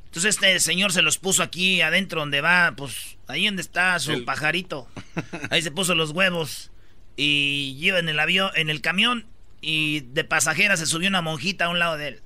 [0.06, 4.26] Entonces este señor se los puso aquí adentro donde va, pues ahí donde está su
[4.26, 4.88] pajarito.
[5.52, 6.72] Ahí se puso los huevos
[7.16, 9.28] y iba en el avión, en el camión
[9.62, 12.22] y de pasajera se subió una monjita a un lado de él.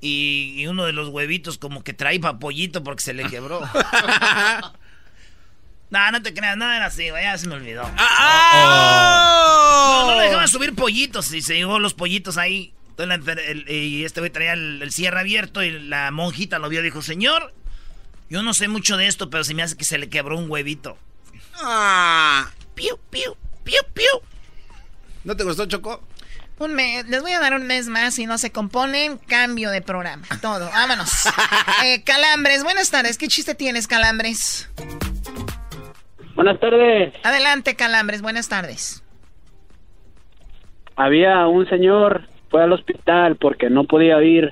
[0.00, 3.62] Y, uno de los huevitos como que trae pollito porque se le quebró.
[5.90, 7.88] no, no te creas, no era así, ya se me olvidó.
[7.96, 9.46] Ah,
[10.06, 12.74] no, no le dejaban subir pollitos y se llevó los pollitos ahí.
[13.68, 17.54] y este güey traía el, cierre abierto y la monjita lo vio y dijo, señor,
[18.28, 20.50] yo no sé mucho de esto, pero se me hace que se le quebró un
[20.50, 20.98] huevito.
[21.62, 22.50] Ah.
[22.74, 24.20] Piu, piu, piu, piu.
[25.22, 26.02] ¿No te gustó, Choco?
[26.58, 29.82] Un mes, les voy a dar un mes más si no se componen, cambio de
[29.82, 30.26] programa.
[30.40, 31.10] Todo, vámonos.
[31.84, 33.18] Eh, Calambres, buenas tardes.
[33.18, 34.68] ¿Qué chiste tienes, Calambres?
[36.34, 37.14] Buenas tardes.
[37.22, 39.02] Adelante, Calambres, buenas tardes.
[40.96, 44.50] Había un señor, fue al hospital porque no podía oír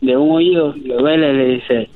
[0.00, 1.90] de un oído, le duele, le dice,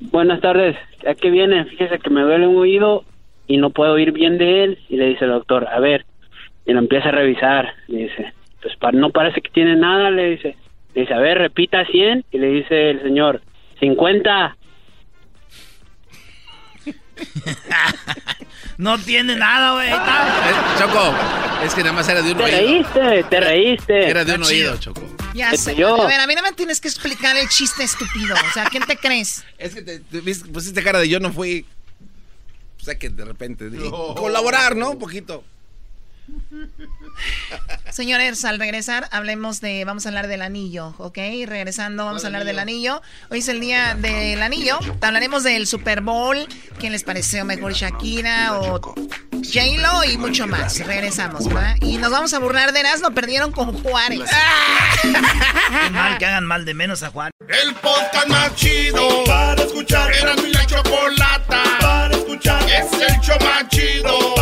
[0.00, 1.64] buenas tardes, ¿a qué viene?
[1.66, 3.04] Fíjese que me duele un oído
[3.46, 4.78] y no puedo oír bien de él.
[4.88, 6.04] Y le dice el doctor, a ver,
[6.66, 10.56] y lo empieza a revisar, le dice, pues no parece que tiene nada, le dice.
[10.94, 13.40] Le dice, a ver, repita 100 y le dice el señor,
[13.80, 14.56] 50.
[18.78, 19.90] no tiene nada, güey.
[19.90, 21.14] Eh, Choco,
[21.64, 22.48] es que nada más era de un oído.
[22.48, 24.10] Te reíste, te reíste.
[24.10, 25.02] Era de un oído, Choco.
[25.34, 25.72] Ya sé.
[25.72, 28.34] A ver, a mí no me tienes que explicar el chiste estúpido.
[28.34, 29.44] O sea, ¿quién te crees?
[29.58, 30.00] Es que te,
[30.52, 31.64] pusiste cara de yo no fui.
[32.80, 33.70] O sea, que de repente.
[34.16, 34.90] Colaborar, ¿no?
[34.92, 35.44] Un poquito.
[37.90, 41.18] Señores, al regresar hablemos de, vamos a hablar del anillo, ¿ok?
[41.46, 43.02] Regresando vamos a hablar del anillo.
[43.30, 44.78] Hoy es el día del anillo.
[45.00, 46.46] Hablaremos del Super Bowl.
[46.78, 50.78] ¿Quién les pareció mejor Shakira o J-Lo y mucho más?
[50.86, 51.76] Regresamos, ¿verdad?
[51.80, 53.10] Y nos vamos a burlar de Erasmo.
[53.10, 54.30] Perdieron con Juárez.
[55.02, 57.32] Qué mal que hagan mal de menos a Juárez.
[57.48, 60.12] El podcast más chido para escuchar.
[60.12, 62.62] Era mi la chocolata para escuchar.
[62.70, 64.37] Es el show más chido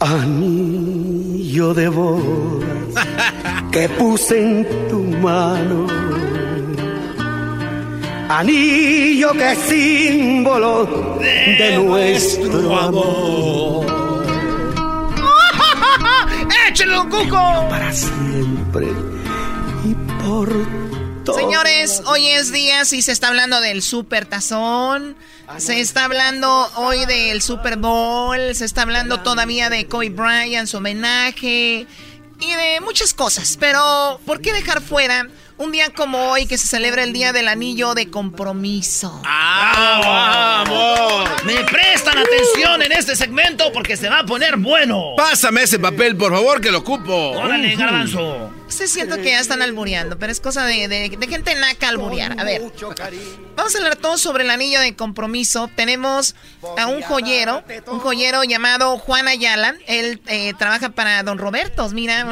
[0.00, 2.94] Anillo de bodas
[3.72, 5.88] que puse en tu mano.
[8.28, 13.86] Anillo que es símbolo de, nuestro amor.
[16.68, 17.66] ¡Échelo, Cuco!
[17.68, 18.86] Para siempre
[19.84, 20.48] y por
[21.34, 25.16] Señores, hoy es día, si se está hablando del super tazón,
[25.56, 30.76] se está hablando hoy del Super Bowl, se está hablando todavía de Kobe Bryant, su
[30.76, 31.86] homenaje
[32.40, 33.56] y de muchas cosas.
[33.58, 35.26] Pero, ¿por qué dejar fuera
[35.58, 39.22] un día como hoy que se celebra el Día del Anillo de Compromiso.
[39.26, 41.44] ¡Ah, vamos!
[41.44, 45.14] Me prestan atención en este segmento porque se va a poner bueno.
[45.16, 47.30] Pásame ese papel, por favor, que lo ocupo.
[47.32, 48.50] Órale, garbanzo.
[48.68, 52.38] Se siento que ya están albureando, pero es cosa de, de, gente naca alburear.
[52.38, 52.62] A ver,
[53.56, 55.70] vamos a hablar todo sobre el anillo de compromiso.
[55.74, 56.34] Tenemos
[56.76, 59.74] a un joyero, un joyero llamado Juan Ayala.
[59.86, 61.88] Él eh, trabaja para Don Roberto.
[61.90, 62.26] Mira,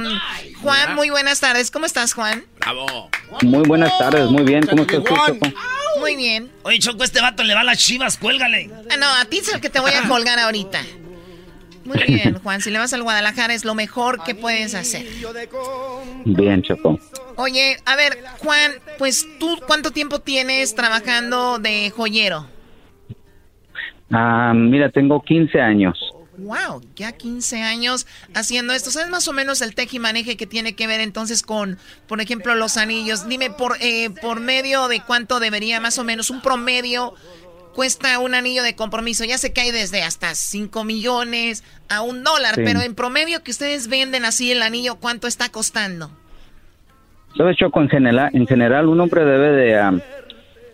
[0.62, 1.70] Juan, muy buenas tardes.
[1.70, 2.44] ¿Cómo estás, Juan?
[2.60, 3.10] Bravo.
[3.42, 4.66] Muy buenas tardes, muy bien.
[4.66, 5.46] ¿Cómo estás, Choco?
[5.98, 6.52] Muy bien.
[6.62, 8.70] Oye, Choco, este vato le va a las chivas, cuélgale.
[8.90, 10.82] Ah, no, a ti es el que te voy a colgar ahorita.
[11.86, 12.60] Muy bien, Juan.
[12.60, 15.06] Si le vas al Guadalajara es lo mejor que puedes hacer.
[16.24, 16.98] Bien, Choco.
[17.36, 22.46] Oye, a ver, Juan, pues tú, ¿cuánto tiempo tienes trabajando de joyero?
[24.10, 25.98] Ah, mira, tengo 15 años.
[26.38, 28.90] Wow, ya 15 años haciendo esto.
[28.90, 32.76] ¿Sabes más o menos el maneje que tiene que ver entonces con, por ejemplo, los
[32.76, 33.26] anillos?
[33.28, 37.14] Dime por, eh, por medio de cuánto debería más o menos un promedio
[37.76, 39.24] cuesta un anillo de compromiso.
[39.24, 43.50] Ya sé que hay desde hasta 5 millones a un dólar, pero en promedio que
[43.50, 46.10] ustedes venden así el anillo, ¿cuánto está costando?
[47.36, 50.00] Sabes, Choco, en general, en general un hombre debe de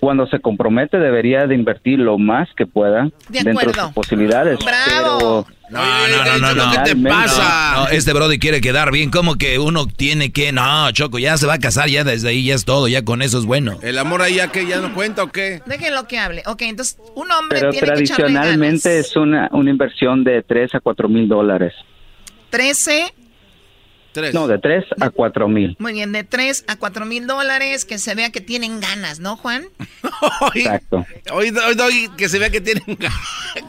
[0.02, 4.58] cuando se compromete debería de invertir lo más que pueda dentro de sus posibilidades.
[4.58, 5.46] ¡Bravo!
[5.70, 7.74] no, no, no, no, ¿Qué te pasa?
[7.76, 11.46] No, este Brody quiere quedar bien, como que uno tiene que, no, Choco, ya se
[11.46, 13.78] va a casar, ya desde ahí ya es todo, ya con eso es bueno.
[13.80, 15.62] ¿El amor ahí ya que ya no cuenta o qué?
[15.66, 16.42] Déjenlo que hable.
[16.46, 20.80] Ok, entonces un hombre Pero tiene tradicionalmente que es una, una inversión de 3 a
[20.80, 21.74] 4 mil dólares.
[22.50, 23.14] 13
[24.32, 25.76] No, de 3 a 4 mil.
[25.78, 29.36] Muy bien, de 3 a 4 mil dólares, que se vea que tienen ganas, ¿no,
[29.36, 29.66] Juan?
[30.54, 31.06] Exacto.
[31.32, 33.18] Hoy, hoy, que se vea que tienen ganas.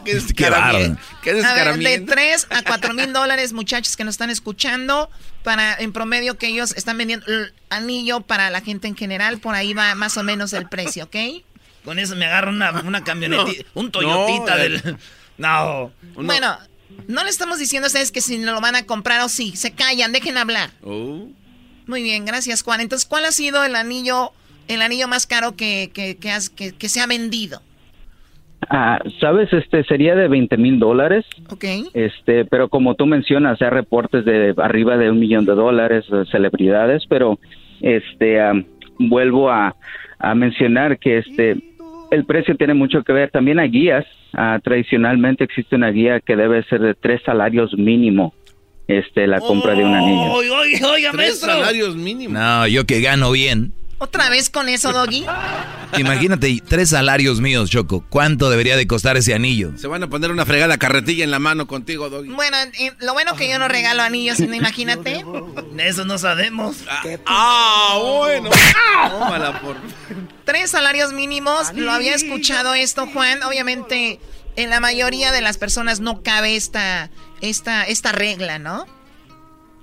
[0.03, 5.10] que Qué a ver, de 3 a 4 mil dólares, muchachos que nos están escuchando,
[5.43, 9.56] para en promedio que ellos están vendiendo el anillo para la gente en general, por
[9.56, 11.15] ahí va más o menos el precio, ¿ok?
[11.86, 14.97] Con eso me agarro una, una camionetita, un Toyotita No, del...
[15.38, 15.91] No.
[16.15, 16.58] Bueno,
[17.08, 19.56] no le estamos diciendo a ustedes que si no lo van a comprar o sí.
[19.56, 20.69] Se callan, dejen hablar.
[20.84, 21.27] Oh.
[21.88, 22.79] Muy bien, gracias, Juan.
[22.82, 24.32] Entonces, ¿cuál ha sido el anillo,
[24.67, 27.62] el anillo más caro que, que, que, has- que- que se ha vendido?
[28.69, 31.25] Ah, Sabes, este sería de 20 mil dólares.
[31.49, 31.65] Ok.
[31.93, 36.25] Este, pero como tú mencionas, hay reportes de arriba de un millón de dólares, de
[36.27, 37.38] celebridades, pero
[37.82, 38.39] este,
[38.97, 39.75] vuelvo a,
[40.19, 41.72] a mencionar que este,
[42.13, 43.32] el precio tiene mucho que ver.
[43.32, 44.06] También hay guías.
[44.34, 48.34] Ah, tradicionalmente existe una guía que debe ser de tres salarios mínimo,
[48.88, 50.32] este, la compra de un anillo.
[50.34, 52.39] Oiga, oiga, oiga, Tres salarios mínimos.
[52.39, 53.73] No, yo que gano bien.
[54.03, 55.25] ¿Otra vez con eso, Doggy?
[55.97, 58.03] Imagínate, tres salarios míos, Choco.
[58.09, 59.71] ¿Cuánto debería de costar ese anillo?
[59.77, 62.27] Se van a poner una fregada carretilla en la mano contigo, Doggy.
[62.27, 64.53] Bueno, eh, lo bueno que yo no regalo anillos, ¿no?
[64.53, 65.23] imagínate.
[65.77, 66.83] Eso no sabemos.
[67.25, 68.49] Ah, bueno.
[69.09, 69.77] Tómala por...
[70.43, 73.41] Tres salarios mínimos, lo había escuchado esto, Juan.
[73.43, 74.19] Obviamente,
[74.57, 78.85] en la mayoría de las personas no cabe esta, esta, esta regla, ¿no?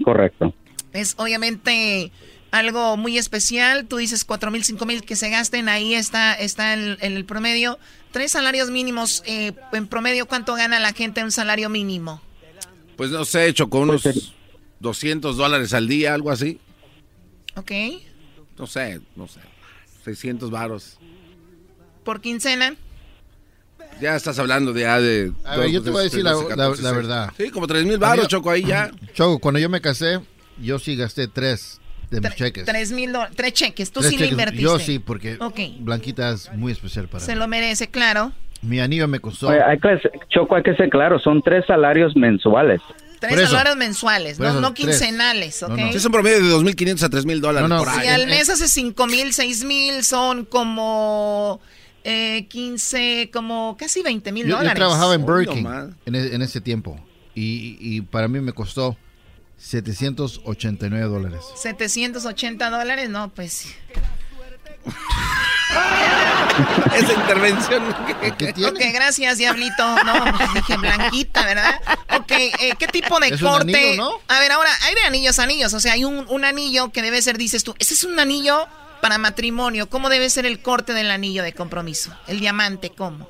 [0.05, 0.55] Correcto.
[0.93, 2.13] Es obviamente
[2.51, 3.87] algo muy especial.
[3.87, 7.79] Tú dices cuatro mil, cinco mil que se gasten, ahí está, está el, el promedio.
[8.13, 12.21] Tres salarios mínimos, eh, en promedio, ¿cuánto gana la gente en un salario mínimo?
[12.97, 14.03] Pues no sé, hecho con unos
[14.81, 16.59] 200 dólares al día, algo así.
[17.57, 17.71] ¿Ok?
[18.59, 19.41] No sé, no sé.
[20.05, 20.99] 600 varos.
[22.05, 22.75] ¿Por quincena?
[24.01, 24.81] Ya estás hablando de...
[24.83, 27.33] ya de A ver, yo te voy a decir la, 12, la- 14, la verdad.
[27.37, 28.91] Sí, como 3 mil varos, Choco, ahí ya.
[29.15, 30.21] Choco, cuando yo me casé,
[30.59, 31.80] yo sí gasté tres
[32.11, 32.65] de mis cheques.
[32.65, 33.91] Tres mil dólares, tres cheques.
[33.93, 34.33] Tú Tres sí cheques.
[34.33, 34.63] invertiste.
[34.63, 35.59] Yo sí, porque Ok.
[35.81, 37.39] Blanquita es muy especial para Se mí.
[37.39, 38.33] lo merece, claro.
[38.63, 39.49] Mi anillo me costó.
[39.49, 42.81] Oye, hay que, Choco, hay que ser claro, son tres salarios mensuales.
[43.21, 43.49] Tres eso.
[43.49, 44.87] salarios mensuales, no, eso, no tres.
[44.87, 45.77] quincenales, ¿ok?
[45.91, 48.09] Sí, es un promedio de 2.500 a 3.000 dólares No, no, por Si ahí.
[48.09, 51.61] al mes hace cinco mil, seis mil, son como
[52.05, 54.75] eh, 15, como casi 20 mil Yo, yo dólares.
[54.79, 55.67] trabajaba en Burger King
[56.07, 56.99] en, e- en ese tiempo
[57.35, 58.97] y, y para mí me costó
[59.61, 61.41] 789 dólares.
[61.57, 63.77] 780 dólares, no, pues.
[66.97, 67.83] Esa intervención.
[68.39, 68.71] ¿Qué tiene?
[68.71, 69.85] Ok, gracias, Diablito.
[70.05, 70.15] No,
[70.55, 71.81] dije Blanquita, ¿verdad?
[72.19, 73.77] Ok, eh, ¿qué tipo de Es un corte?
[73.77, 74.11] anillo, ¿no?
[74.29, 75.73] A ver, ahora, hay de anillos anillos.
[75.75, 78.67] O sea, hay un, un anillo que debe ser, dices tú, ese es un anillo
[79.01, 79.89] para matrimonio.
[79.89, 82.13] ¿Cómo debe ser el corte del anillo de compromiso?
[82.27, 83.29] El diamante, ¿cómo?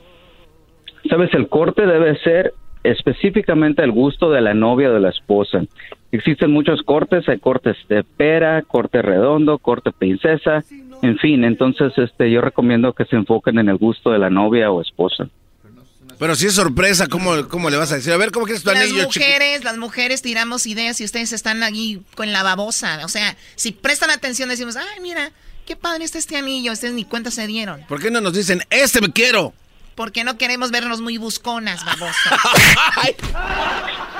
[1.08, 5.60] Sabes, el corte debe ser específicamente al gusto de la novia o de la esposa.
[6.12, 10.64] Existen muchos cortes, hay cortes de pera, corte redondo, corte princesa,
[11.02, 14.70] en fin, entonces este yo recomiendo que se enfoquen en el gusto de la novia
[14.70, 15.28] o esposa.
[16.18, 18.12] Pero si es sorpresa, ¿cómo, ¿cómo le vas a decir?
[18.12, 21.62] A ver, ¿cómo quieres tu Las anillo, mujeres, las mujeres tiramos ideas y ustedes están
[21.62, 23.00] aquí con la babosa.
[23.04, 25.30] O sea, si prestan atención decimos, ay, mira,
[25.64, 26.72] qué padre está este anillo.
[26.72, 27.80] Ustedes ni cuenta se dieron.
[27.88, 29.54] ¿Por qué no nos dicen, este me quiero?
[29.94, 32.36] Porque no queremos vernos muy busconas, babosa.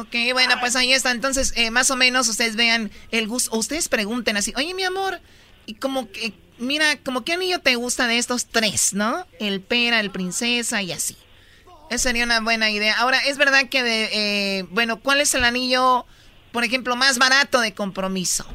[0.00, 1.10] ok, bueno, pues ahí está.
[1.10, 3.56] Entonces, eh, más o menos ustedes vean el gusto.
[3.56, 5.20] Ustedes pregunten así, oye, mi amor,
[5.66, 9.26] y como que, mira, como qué anillo te gusta de estos tres, ¿no?
[9.38, 11.16] El pera, el princesa y así.
[11.90, 12.94] Esa sería una buena idea.
[12.98, 16.06] Ahora, es verdad que, de, eh, bueno, ¿cuál es el anillo,
[16.52, 18.46] por ejemplo, más barato de compromiso?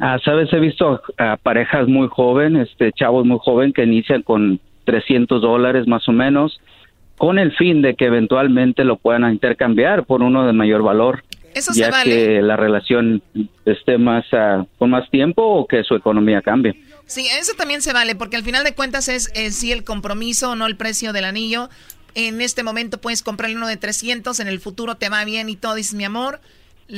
[0.00, 4.60] Ah, Sabes, he visto a parejas muy jóvenes, este, chavos muy jóvenes que inician con
[4.84, 6.60] 300 dólares más o menos,
[7.16, 11.24] con el fin de que eventualmente lo puedan intercambiar por uno de mayor valor.
[11.54, 12.10] Eso se ya vale.
[12.10, 13.22] que la relación
[13.64, 16.74] esté más ah, con más tiempo o que su economía cambie.
[17.06, 20.50] Sí, eso también se vale, porque al final de cuentas es, es sí el compromiso
[20.50, 21.68] o no el precio del anillo.
[22.16, 25.56] En este momento puedes comprarle uno de 300, en el futuro te va bien y
[25.56, 26.40] todo, dices, mi amor,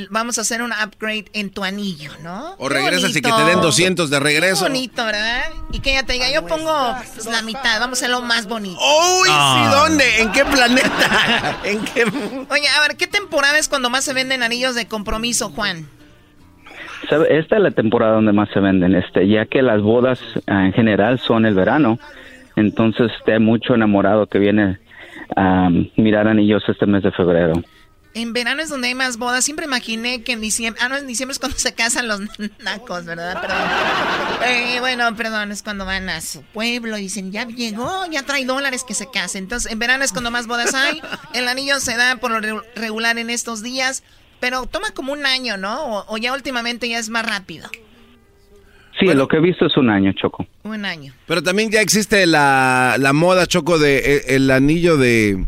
[0.09, 2.53] vamos a hacer un upgrade en tu anillo, ¿no?
[2.57, 4.65] O Qué regresas y que te den 200 de regreso.
[4.65, 5.43] Qué bonito, ¿verdad?
[5.71, 8.79] Y que ella te diga, yo pongo pues, la mitad, vamos a hacerlo más bonito.
[8.79, 9.69] ¡Uy, Ah.
[9.71, 9.75] sí!
[9.77, 10.21] ¿Dónde?
[10.21, 11.57] ¿En qué planeta?
[11.63, 12.03] ¿En qué...?
[12.49, 15.87] Oye, a ver, ¿qué temporada es cuando más se venden anillos de compromiso, Juan?
[17.29, 20.73] Esta es la temporada donde más se venden, este, ya que las bodas ah, en
[20.73, 21.99] general son el verano,
[22.55, 24.79] entonces este, hay mucho enamorado que viene
[25.35, 27.53] a mirar anillos este mes de febrero.
[28.19, 29.45] En verano es donde hay más bodas.
[29.45, 30.81] Siempre imaginé que en diciembre.
[30.83, 32.19] Ah, no, en diciembre es cuando se casan los
[32.59, 33.39] nacos, ¿verdad?
[33.39, 33.57] Perdón.
[34.45, 38.45] Eh, bueno, perdón, es cuando van a su pueblo y dicen, ya llegó, ya trae
[38.45, 39.37] dólares que se case.
[39.37, 41.01] Entonces, en verano es cuando más bodas hay.
[41.33, 44.03] El anillo se da por lo re- regular en estos días.
[44.39, 45.83] Pero toma como un año, ¿no?
[45.85, 47.69] O, o ya últimamente ya es más rápido.
[48.99, 50.47] Sí, lo que he visto es un año, Choco.
[50.63, 51.13] Un año.
[51.27, 55.45] Pero también ya existe la, la moda, Choco, de e- el, anillo de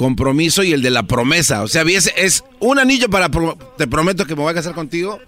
[0.00, 1.62] compromiso y el de la promesa.
[1.62, 4.72] O sea, es, es un anillo para pro- te prometo que me voy a casar
[4.74, 5.20] contigo.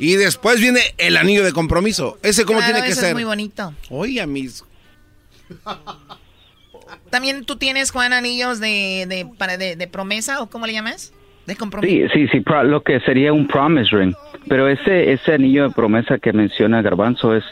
[0.00, 2.18] Y después viene el anillo de compromiso.
[2.24, 3.10] ¿Ese cómo Claro, tiene que eso ser?
[3.10, 3.72] es muy bonito.
[3.88, 4.64] Oiga, mis...
[7.10, 11.12] También tú tienes, Juan, anillos de, de, para, de, de promesa, ¿o cómo le llamas?
[11.46, 12.08] De compromiso.
[12.12, 14.12] Sí, sí, sí, pro- lo que sería un promise ring.
[14.48, 17.44] Pero ese, ese anillo de promesa que menciona Garbanzo es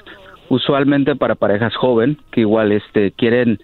[0.48, 3.60] usualmente para parejas joven que igual este quieren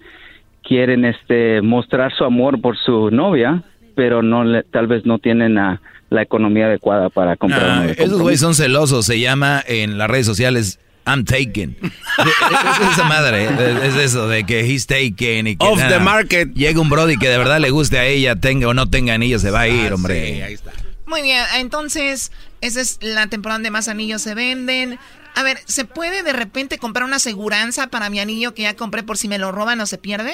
[0.62, 3.62] quieren este mostrar su amor por su novia,
[3.94, 5.80] pero no le- tal vez no tienen la,
[6.10, 9.06] la economía adecuada para comprar Ah, de esos güeyes son celosos.
[9.06, 11.76] Se llama en las redes sociales I'm taken.
[11.82, 16.04] es esa madre, es, es eso de que he's taken y que Off nada, the
[16.04, 16.52] market.
[16.54, 19.42] Llega un brody que de verdad le guste a ella, tenga o no tenga anillos,
[19.42, 20.44] se va a ir, hombre.
[20.44, 20.72] ahí está.
[21.06, 22.30] Muy bien, entonces,
[22.60, 24.98] esa es la temporada donde más anillos se venden.
[25.34, 29.02] A ver, ¿se puede de repente comprar una aseguranza para mi anillo que ya compré
[29.02, 30.32] por si me lo roban o se pierde?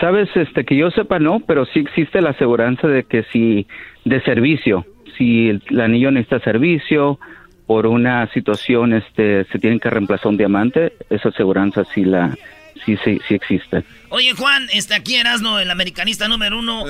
[0.00, 3.66] Sabes, este, que yo sepa no, pero sí existe la aseguranza de que si
[4.04, 7.18] de servicio, si el, anillo necesita servicio
[7.66, 12.36] por una situación, este, se tiene que reemplazar un diamante, esa aseguranza sí la,
[12.84, 13.84] sí, sí, sí existe.
[14.10, 16.84] Oye, Juan, este aquí Erasno, el americanista número uno.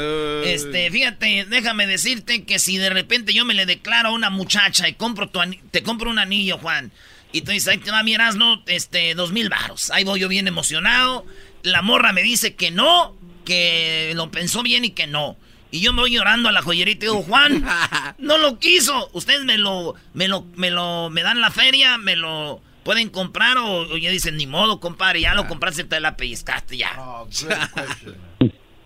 [0.44, 4.88] Este, fíjate, déjame decirte que si de repente yo me le declaro a una muchacha
[4.88, 6.92] y compro tu te compro un anillo, Juan,
[7.32, 9.90] y tú dices, ahí te va mi Erasno, este, dos mil baros.
[9.90, 11.26] Ahí voy yo bien emocionado.
[11.62, 15.36] La morra me dice que no, que lo pensó bien y que no.
[15.70, 17.66] Y yo me voy llorando a la joyería y digo, Juan,
[18.18, 19.10] no lo quiso.
[19.12, 23.58] Ustedes me lo, me lo, me lo, me dan la feria, me lo pueden comprar
[23.58, 26.88] o, o ya dicen, ni modo, compadre, ya lo compraste, te la pellizcaste, ya.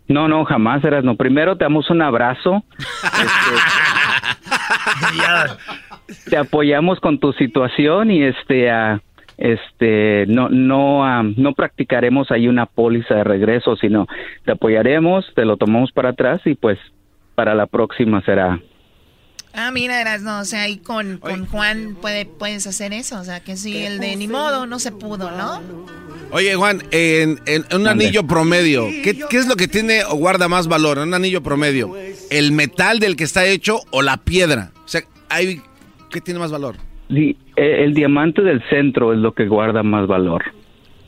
[0.09, 1.15] No, no, jamás eras, no.
[1.15, 2.65] Primero te damos un abrazo.
[6.09, 9.01] este, te apoyamos con tu situación y este, ah,
[9.39, 14.09] este, no, no, ah, no practicaremos ahí una póliza de regreso, sino
[14.45, 16.77] te apoyaremos, te lo tomamos para atrás y pues
[17.37, 18.59] para la próxima será.
[19.55, 23.21] Ah, mira, Erasno, o sea, ahí con, con Juan puede, puedes hacer eso.
[23.21, 25.61] O sea, que si el de ni modo no se pudo, ¿no?
[26.31, 30.49] Oye, Juan, en, en un anillo promedio, ¿qué, qué es lo que tiene o guarda
[30.49, 31.95] más valor en un anillo promedio?
[32.31, 34.71] ¿El metal del que está hecho o la piedra?
[34.85, 35.61] O sea, hay,
[36.11, 36.77] ¿qué tiene más valor?
[37.11, 40.43] Sí, eh, el diamante del centro es lo que guarda más valor.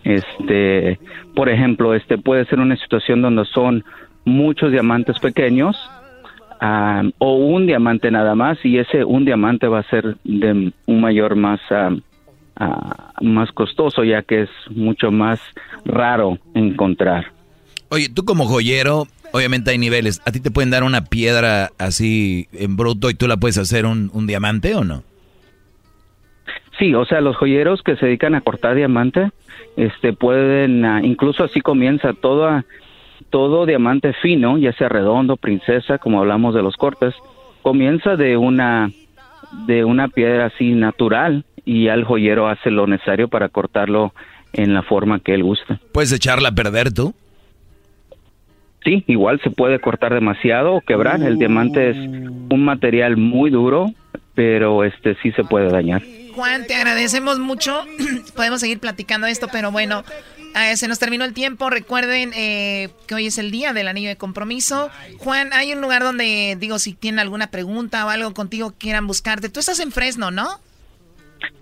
[0.04, 0.98] Este,
[1.34, 3.82] por ejemplo, este puede ser una situación donde son
[4.26, 5.76] muchos diamantes pequeños
[7.18, 11.36] o un diamante nada más y ese un diamante va a ser de un mayor
[11.36, 11.60] más
[13.20, 15.40] más costoso ya que es mucho más
[15.84, 17.26] raro encontrar.
[17.90, 20.20] Oye, tú como joyero, obviamente hay niveles.
[20.26, 23.86] ¿A ti te pueden dar una piedra así en bruto y tú la puedes hacer
[23.86, 25.02] un, un diamante o no?
[26.78, 29.30] Sí, o sea, los joyeros que se dedican a cortar diamante,
[29.76, 32.64] este, pueden, ah, incluso así comienza toda,
[33.34, 37.12] todo diamante fino, ya sea redondo, princesa, como hablamos de los cortes,
[37.62, 38.92] comienza de una,
[39.66, 44.14] de una piedra así natural y ya el joyero hace lo necesario para cortarlo
[44.52, 45.80] en la forma que él gusta.
[45.90, 47.12] ¿Puedes echarla a perder tú?
[48.84, 51.20] Sí, igual se puede cortar demasiado o quebrar.
[51.20, 53.90] El diamante es un material muy duro,
[54.36, 56.04] pero este sí se puede dañar.
[56.36, 57.82] Juan, te agradecemos mucho.
[58.36, 60.04] Podemos seguir platicando esto, pero bueno,
[60.54, 61.70] eh, se nos terminó el tiempo.
[61.70, 64.90] Recuerden eh, que hoy es el día del anillo de compromiso.
[65.18, 69.48] Juan, hay un lugar donde, digo, si tienen alguna pregunta o algo contigo quieran buscarte.
[69.48, 70.46] Tú estás en Fresno, ¿no?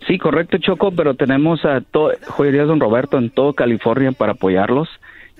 [0.06, 1.82] Sí, correcto, Choco, pero tenemos a
[2.28, 4.88] Joyerías Don Roberto en todo California para apoyarlos.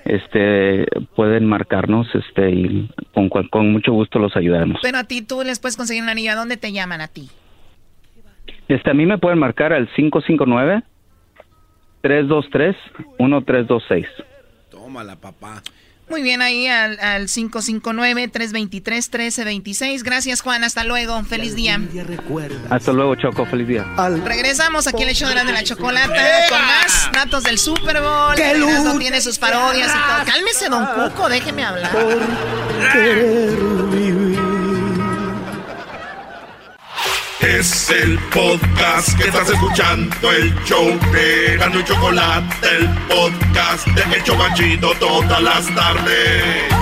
[0.05, 0.84] Este,
[1.14, 4.80] pueden marcarnos, este, y con, mucho gusto los ayudaremos.
[4.82, 6.32] Pero a ti tú les puedes conseguir un anillo.
[6.32, 7.30] ¿A dónde te llaman a ti?
[8.66, 9.88] Este, a mí me pueden marcar al
[12.03, 14.07] 559-323-1326.
[14.70, 15.62] Tómala, papá.
[16.12, 20.03] Muy bien, ahí al, al 559-323-1326.
[20.03, 20.64] Gracias, Juan.
[20.64, 21.24] Hasta luego.
[21.24, 21.80] Feliz día.
[22.68, 23.86] Hasta luego, Choco, feliz día.
[24.22, 28.03] Regresamos aquí en el show de la, de la chocolata con más datos del Super
[28.03, 28.34] Bowl.
[28.84, 30.26] no tiene sus parodias y todo.
[30.26, 31.90] Cálmese, don Cuco, déjeme hablar.
[37.43, 44.22] Es el podcast que estás escuchando, el show de y Chocolate, el podcast de El
[44.22, 46.72] Chobachito todas las tardes.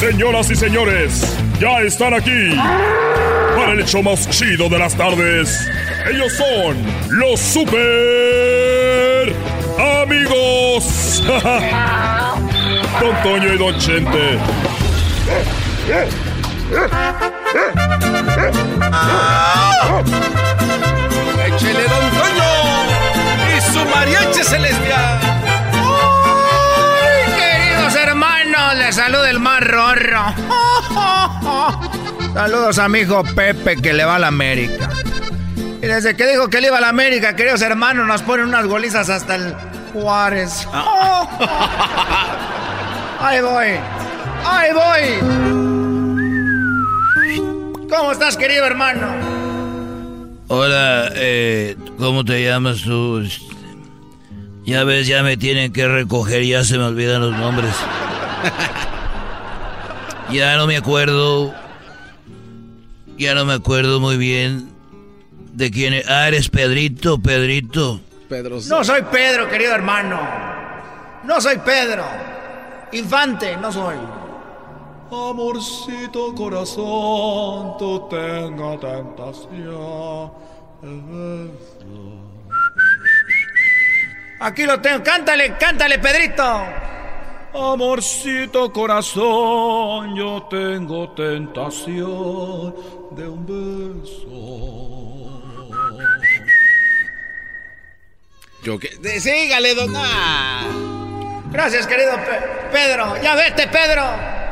[0.00, 2.56] Señoras y señores, ya están aquí
[3.56, 5.70] para el hecho más chido de las tardes.
[6.10, 6.76] Ellos son
[7.10, 9.32] los super
[10.02, 11.22] amigos.
[13.00, 14.38] Don Toño y Don Chente.
[21.46, 22.50] ¡Échele, Don Toño!
[23.56, 25.18] ¡Y su mariachi celestial!
[27.02, 28.74] ¡Ay, queridos hermanos!
[28.78, 30.34] Les saluda el más rorro.
[32.34, 34.88] Saludos a mi hijo Pepe que le va a la América.
[35.82, 38.66] Y desde que dijo que le iba a la América, queridos hermanos, nos ponen unas
[38.66, 39.54] golizas hasta el
[39.92, 40.66] Juárez.
[43.20, 43.78] Ahí voy.
[44.44, 45.48] Ahí voy.
[47.88, 49.06] ¿Cómo estás, querido hermano?
[50.48, 53.22] Hola, eh, ¿cómo te llamas tú?
[54.64, 57.74] Ya ves, ya me tienen que recoger, ya se me olvidan los nombres.
[60.30, 61.54] ya no me acuerdo.
[63.16, 64.68] Ya no me acuerdo muy bien
[65.54, 66.08] de quién es.
[66.08, 68.00] Ah, eres Pedrito, Pedrito.
[68.28, 68.58] Pedro.
[68.68, 70.20] No soy Pedro, querido hermano.
[71.24, 72.04] No soy Pedro.
[72.92, 73.96] Infante, no soy.
[75.10, 80.30] Amorcito corazón, tú tenga tentación.
[84.40, 85.02] Aquí lo tengo.
[85.02, 86.44] Cántale, cántale, Pedrito.
[87.54, 92.74] Amorcito corazón, yo tengo tentación
[93.12, 94.68] de un beso.
[98.62, 98.88] Yo que.
[99.20, 99.94] Sígale, don.
[101.50, 102.12] Gracias, querido
[102.70, 103.16] Pedro.
[103.22, 104.47] Ya vete, Pedro.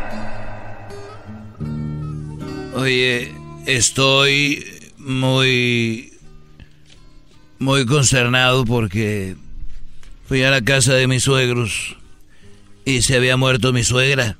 [2.76, 3.32] Oye,
[3.64, 4.62] estoy
[4.98, 6.12] muy.
[7.58, 9.34] muy consternado porque
[10.28, 11.96] fui a la casa de mis suegros
[12.84, 14.36] y se había muerto mi suegra.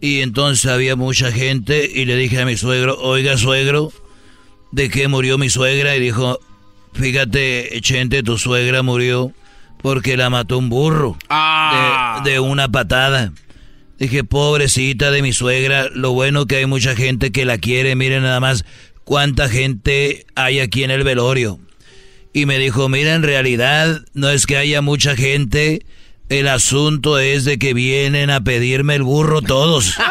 [0.00, 3.92] Y entonces había mucha gente y le dije a mi suegro, oiga suegro,
[4.72, 5.94] ¿de qué murió mi suegra?
[5.94, 6.40] Y dijo,
[6.92, 9.30] fíjate, Chente, tu suegra murió
[9.80, 11.16] porque la mató un burro
[12.24, 13.32] de, de una patada.
[14.02, 18.24] Dije, pobrecita de mi suegra, lo bueno que hay mucha gente que la quiere, miren
[18.24, 18.64] nada más
[19.04, 21.60] cuánta gente hay aquí en el velorio.
[22.32, 25.86] Y me dijo, mira, en realidad no es que haya mucha gente,
[26.28, 29.94] el asunto es de que vienen a pedirme el burro todos.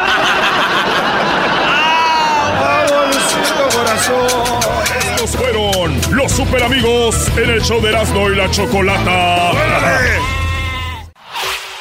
[3.74, 4.58] corazón!
[5.04, 10.41] Estos fueron los super amigos en el show de Erasmo y la Chocolata.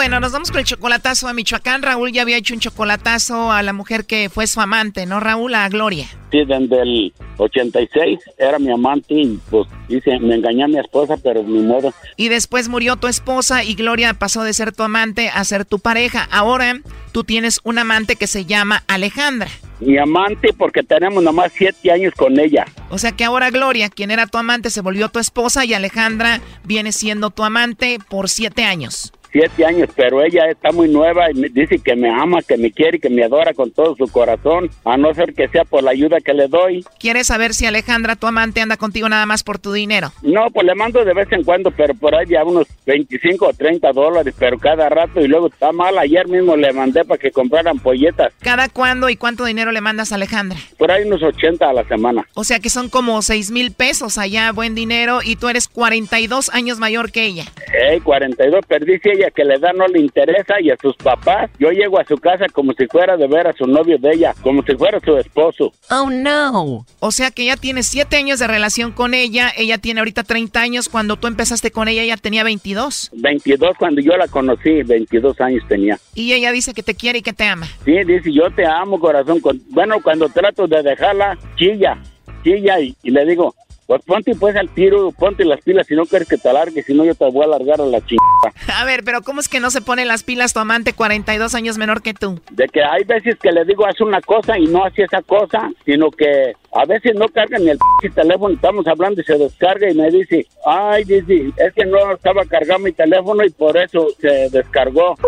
[0.00, 1.82] Bueno, nos vamos con el chocolatazo a Michoacán.
[1.82, 5.54] Raúl ya había hecho un chocolatazo a la mujer que fue su amante, ¿no, Raúl?
[5.54, 6.06] A Gloria.
[6.30, 11.18] Sí, desde el 86 era mi amante y pues dice, me engañé a mi esposa,
[11.22, 11.92] pero ni modo.
[12.16, 15.80] Y después murió tu esposa y Gloria pasó de ser tu amante a ser tu
[15.80, 16.26] pareja.
[16.30, 16.80] Ahora
[17.12, 19.50] tú tienes un amante que se llama Alejandra.
[19.80, 22.64] Mi amante porque tenemos nomás siete años con ella.
[22.88, 26.40] O sea que ahora Gloria, quien era tu amante, se volvió tu esposa y Alejandra
[26.64, 31.34] viene siendo tu amante por siete años siete años, pero ella está muy nueva y
[31.34, 34.06] me dice que me ama, que me quiere y que me adora con todo su
[34.10, 36.84] corazón, a no ser que sea por la ayuda que le doy.
[36.98, 40.12] ¿Quieres saber si Alejandra, tu amante, anda contigo nada más por tu dinero?
[40.22, 43.52] No, pues le mando de vez en cuando, pero por ahí ya unos 25 o
[43.52, 45.98] 30 dólares, pero cada rato y luego está mal.
[45.98, 48.32] Ayer mismo le mandé para que compraran polletas.
[48.40, 50.58] ¿Cada cuándo y cuánto dinero le mandas a Alejandra?
[50.78, 52.26] Por ahí unos 80 a la semana.
[52.34, 56.50] O sea que son como 6 mil pesos allá, buen dinero, y tú eres 42
[56.50, 57.44] años mayor que ella.
[57.72, 61.50] Eh, 42, pero dice ella que la edad no le interesa y a sus papás.
[61.58, 64.34] Yo llego a su casa como si fuera de ver a su novio de ella,
[64.42, 65.72] como si fuera su esposo.
[65.90, 66.86] Oh, no.
[66.98, 70.60] O sea que ya tienes 7 años de relación con ella, ella tiene ahorita 30
[70.60, 73.10] años, cuando tú empezaste con ella ella tenía 22.
[73.14, 75.98] 22 cuando yo la conocí, 22 años tenía.
[76.14, 77.66] Y ella dice que te quiere y que te ama.
[77.84, 79.40] Sí, dice, yo te amo, corazón.
[79.68, 82.00] Bueno, cuando trato de dejarla, chilla,
[82.42, 83.54] chilla y, y le digo,
[83.90, 86.94] pues ponte pues al tiro, ponte las pilas si no quieres que te alargue, si
[86.94, 88.54] no yo te voy a alargar a la chingada.
[88.80, 91.76] A ver, pero ¿cómo es que no se pone las pilas tu amante 42 años
[91.76, 92.40] menor que tú?
[92.52, 95.72] De que hay veces que le digo haz una cosa y no hace esa cosa,
[95.84, 97.80] sino que a veces no carga ni el
[98.14, 102.44] teléfono, estamos hablando y se descarga y me dice, ay, dice, es que no estaba
[102.44, 105.16] cargando mi teléfono y por eso se descargó.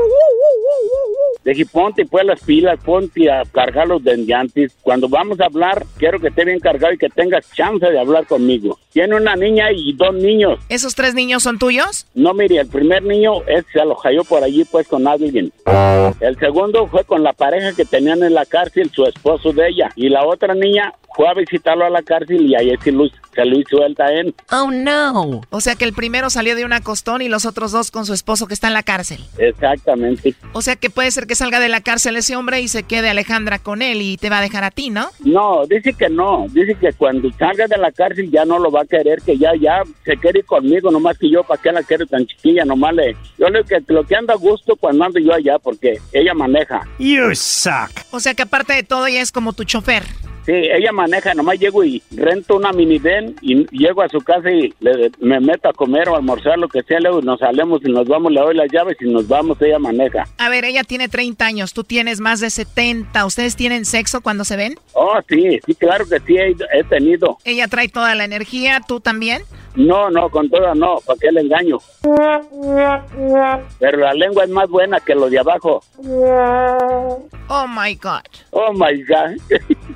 [1.44, 4.76] Le dije, ponte pues las pilas, ponte a cargar los dendiantes.
[4.82, 8.26] Cuando vamos a hablar, quiero que esté bien cargado y que tengas chance de hablar
[8.26, 8.78] conmigo.
[8.92, 10.58] Tiene una niña y dos niños.
[10.68, 12.06] ¿Esos tres niños son tuyos?
[12.14, 15.52] No, mire, el primer niño es, se lo halló por allí pues con alguien.
[16.20, 19.90] El segundo fue con la pareja que tenían en la cárcel, su esposo de ella.
[19.96, 23.44] Y la otra niña fue a visitarlo a la cárcel y ahí sí lo, se
[23.44, 24.34] lo hizo él también.
[24.50, 25.40] Oh, no.
[25.50, 28.14] O sea que el primero salió de una costón y los otros dos con su
[28.14, 29.20] esposo que está en la cárcel.
[29.38, 30.34] Exactamente.
[30.52, 33.10] O sea que puede ser que salga de la cárcel ese hombre y se quede
[33.10, 35.08] Alejandra con él y te va a dejar a ti, ¿no?
[35.20, 36.46] No, dice que no.
[36.50, 39.52] Dice que cuando salga de la cárcel ya no lo va a querer, que ya,
[39.60, 42.64] ya se quiere ir conmigo, nomás que yo, ¿para qué la quiero tan chiquilla?
[42.64, 43.16] Nomás le...
[43.38, 46.86] Yo le que lo que anda a gusto cuando ando yo allá, porque ella maneja.
[46.98, 47.90] You suck.
[48.10, 50.04] O sea que aparte de todo ella es como tu chofer.
[50.44, 54.74] Sí, ella maneja, nomás llego y rento una minivan y llego a su casa y
[54.80, 58.08] le- me meto a comer o almorzar, lo que sea, luego nos salemos y nos
[58.08, 60.24] vamos, le doy las llaves y nos vamos, ella maneja.
[60.38, 63.24] A ver, ella tiene 30 años, tú tienes más de 70.
[63.24, 64.74] ¿Ustedes tienen sexo cuando se ven?
[64.94, 67.38] Oh, sí, sí, claro que sí, he, he tenido.
[67.44, 69.42] Ella trae toda la energía, ¿tú también?
[69.76, 71.78] No, no, con toda no, ¿para qué le engaño?
[73.78, 75.82] Pero la lengua es más buena que lo de abajo.
[77.48, 78.20] Oh my God.
[78.50, 79.38] Oh my God.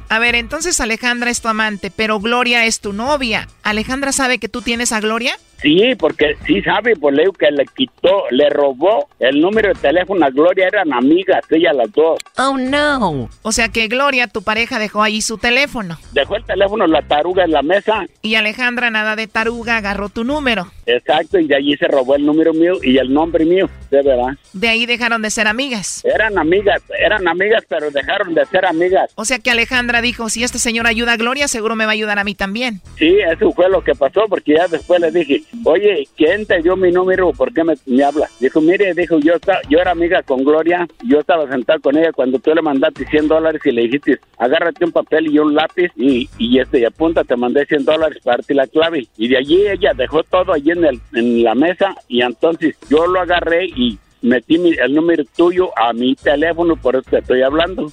[0.09, 3.49] A ver, entonces Alejandra es tu amante, pero Gloria es tu novia.
[3.63, 5.39] ¿Alejandra sabe que tú tienes a Gloria?
[5.61, 9.75] Sí, porque sí sabe, por le digo que le quitó, le robó el número de
[9.75, 12.19] teléfono a Gloria, eran amigas, ellas las dos.
[12.39, 13.29] Oh no.
[13.43, 15.99] O sea que Gloria, tu pareja, dejó ahí su teléfono.
[16.13, 18.05] Dejó el teléfono la taruga en la mesa.
[18.23, 20.71] Y Alejandra, nada de taruga, agarró tu número.
[20.87, 24.35] Exacto, y de allí se robó el número mío y el nombre mío, de verdad.
[24.53, 26.05] De ahí dejaron de ser amigas.
[26.05, 29.11] Eran amigas, eran amigas, pero dejaron de ser amigas.
[29.17, 31.95] O sea que Alejandra dijo, si este señor ayuda a Gloria, seguro me va a
[31.95, 32.81] ayudar a mí también.
[32.99, 36.77] Sí, eso fue lo que pasó, porque ya después le dije, oye, ¿quién te dio
[36.77, 37.33] mi número?
[37.33, 38.29] ¿Por qué me, me habla?
[38.41, 42.13] Dijo, mire, dijo, yo, esta- yo era amiga con Gloria, yo estaba sentado con ella
[42.13, 45.91] cuando tú le mandaste 100 dólares y le dijiste, agárrate un papel y un lápiz
[45.97, 49.07] y, y este, y apunta, te mandé 100 dólares para darte la clave.
[49.17, 53.07] Y de allí ella dejó todo allí en, el, en la mesa y entonces yo
[53.07, 57.43] lo agarré y metí mi- el número tuyo a mi teléfono, por eso te estoy
[57.43, 57.91] hablando.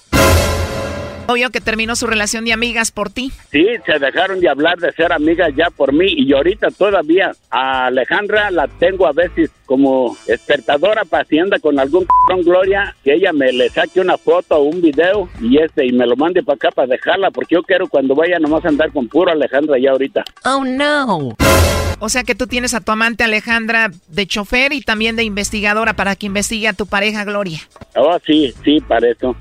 [1.28, 3.32] Obvio que terminó su relación de amigas por ti.
[3.51, 7.86] Sí, se dejaron de hablar de ser amigas ya por mí y ahorita todavía a
[7.86, 13.13] Alejandra la tengo a veces como despertadora para si anda con algún con Gloria, que
[13.13, 16.43] ella me le saque una foto o un video y este y me lo mande
[16.43, 19.91] para acá para dejarla porque yo quiero cuando vaya nomás andar con puro Alejandra ya
[19.91, 20.24] ahorita.
[20.43, 21.36] Oh no.
[21.99, 25.93] O sea que tú tienes a tu amante Alejandra de chofer y también de investigadora
[25.93, 27.61] para que investigue a tu pareja Gloria.
[27.95, 29.36] Oh, sí, sí, para eso.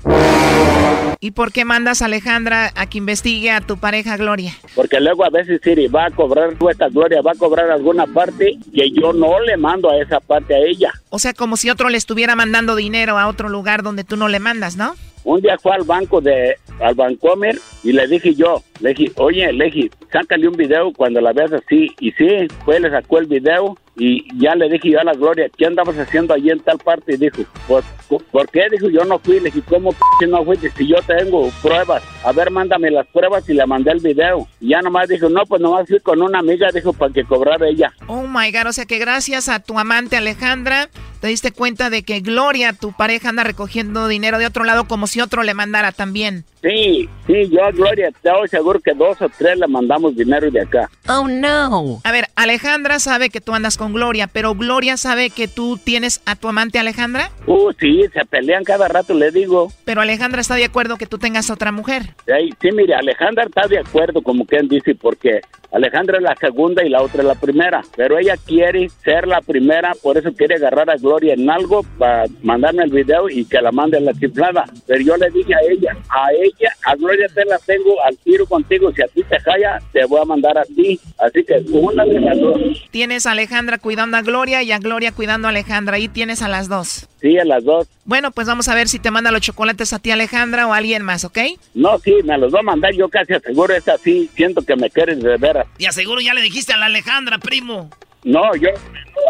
[1.19, 4.53] ¿Y por qué mandas a Alejandra a que investigue a tu pareja Gloria?
[4.75, 8.59] Porque luego a veces Siri va a cobrar, esta Gloria va a cobrar alguna parte
[8.71, 10.93] que yo no le mando a esa parte a ella.
[11.09, 14.27] O sea, como si otro le estuviera mandando dinero a otro lugar donde tú no
[14.27, 14.93] le mandas, ¿no?
[15.23, 19.51] Un día fue al banco de, al Bancomer y le dije yo, le dije, oye,
[19.51, 21.91] le dije, sácale un video cuando la veas así.
[21.99, 25.49] Y sí, fue, le sacó el video y ya le dije yo a la Gloria,
[25.55, 27.13] ¿qué andabas haciendo allí en tal parte?
[27.13, 27.85] Y dijo, pues,
[28.31, 28.67] ¿por qué?
[28.71, 29.39] Dijo, yo no fui.
[29.39, 30.71] Le dije, ¿cómo p no fuiste?
[30.71, 32.01] Si yo tengo pruebas.
[32.23, 34.47] A ver, mándame las pruebas y le mandé el video.
[34.59, 37.67] Y ya nomás dijo, no, pues nomás fui con una amiga, dijo, para que cobrara
[37.67, 37.93] ella.
[38.07, 40.89] Oh my God, o sea que gracias a tu amante Alejandra
[41.21, 45.07] te diste cuenta de que Gloria, tu pareja, anda recogiendo dinero de otro lado como
[45.07, 46.45] si otro le mandara también.
[46.61, 50.89] Sí, sí, yo Gloria, estoy seguro que dos o tres le mandamos dinero de acá.
[51.07, 51.99] Oh no.
[52.03, 56.21] A ver, Alejandra sabe que tú andas con Gloria, pero Gloria sabe que tú tienes
[56.25, 57.31] a tu amante Alejandra.
[57.47, 59.71] Uh, sí, se pelean cada rato, le digo.
[59.85, 62.15] Pero Alejandra está de acuerdo que tú tengas a otra mujer.
[62.33, 65.41] Ahí, sí, mire, Alejandra está de acuerdo, como quien dice, porque
[65.73, 67.81] Alejandra es la segunda y la otra es la primera.
[67.95, 72.25] Pero ella quiere ser la primera, por eso quiere agarrar a Gloria en algo para
[72.43, 74.65] mandarme el video y que la mande la chiflada.
[74.85, 78.45] Pero yo le dije a ella, a ella, a Gloria te la tengo al tiro
[78.45, 78.91] contigo.
[78.93, 80.99] Si a ti te jalla, te voy a mandar a ti.
[81.17, 82.61] Así que una de las dos.
[82.91, 85.95] Tienes a Alejandra cuidando a Gloria y a Gloria cuidando a Alejandra.
[85.95, 87.07] Ahí tienes a las dos.
[87.23, 87.87] Sí, a las dos.
[88.03, 90.77] Bueno, pues vamos a ver si te manda los chocolates a ti Alejandra o a
[90.77, 91.37] alguien más, ¿ok?
[91.73, 92.93] No, sí, me los va a mandar.
[92.93, 94.29] Yo casi aseguro es así.
[94.35, 95.65] Siento que me quieres de veras.
[95.77, 97.89] Y aseguro ya le dijiste a la Alejandra, primo.
[98.25, 98.67] No, yo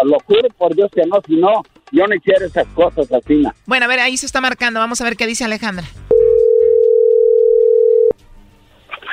[0.05, 3.43] lo juro por Dios que no, si no, yo no hiciera esas cosas así.
[3.67, 4.79] Bueno, a ver, ahí se está marcando.
[4.79, 5.85] Vamos a ver qué dice Alejandra.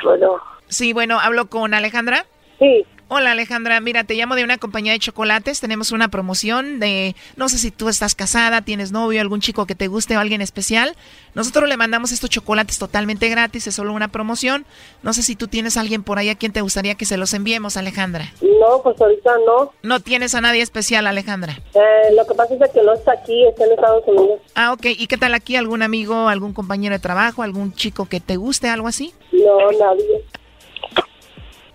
[0.03, 2.25] Bueno, Sí, bueno, hablo con Alejandra.
[2.57, 2.83] sí,
[3.13, 5.59] Hola Alejandra, mira, te llamo de una compañía de chocolates.
[5.59, 9.75] Tenemos una promoción de, no sé si tú estás casada, tienes novio, algún chico que
[9.75, 10.95] te guste o alguien especial.
[11.35, 14.65] Nosotros le mandamos estos chocolates totalmente gratis, es solo una promoción.
[15.03, 17.17] No sé si tú tienes a alguien por ahí a quien te gustaría que se
[17.17, 18.31] los enviemos, Alejandra.
[18.41, 19.73] No, pues ahorita no.
[19.83, 21.59] No tienes a nadie especial, Alejandra.
[21.73, 24.39] Eh, lo que pasa es que no está aquí, está en Estados Unidos.
[24.55, 24.85] Ah, ok.
[24.85, 25.57] ¿Y qué tal aquí?
[25.57, 29.13] ¿Algún amigo, algún compañero de trabajo, algún chico que te guste, algo así?
[29.33, 30.23] No, nadie.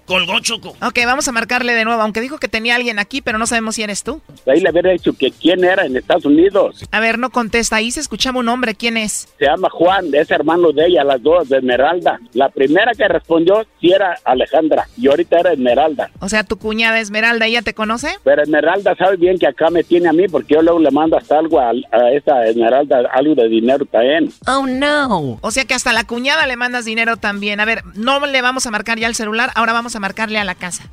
[0.06, 0.76] Colgó Choco.
[0.82, 3.74] Ok, vamos a marcarle de nuevo, aunque dijo que tenía alguien aquí, pero no sabemos
[3.74, 4.20] si eres tú.
[4.46, 6.84] Ahí le había dicho que quién era en Estados Unidos.
[6.92, 7.76] A ver, no contesta.
[7.76, 8.74] Ahí se escuchaba un nombre.
[8.74, 9.28] ¿Quién es?
[9.38, 12.20] Se llama Juan, es hermano de ella, las dos, de Esmeralda.
[12.34, 16.10] La primera que respondió sí era Alejandra y ahorita era Esmeralda.
[16.20, 18.08] O sea, tu cuñada Esmeralda, ¿ella te conoce?
[18.22, 21.16] Pero Esmeralda sabe bien que acá me tiene a mí porque yo luego le mando
[21.16, 24.30] hasta algo a, a esa Esmeralda, algo de dinero también.
[24.46, 25.38] Oh, no.
[25.40, 27.58] O sea que hasta la cuñada le mandas dinero también.
[27.60, 30.44] A ver, no le vamos a marcar ya el celular, ahora vamos a marcarle a
[30.44, 30.84] la casa.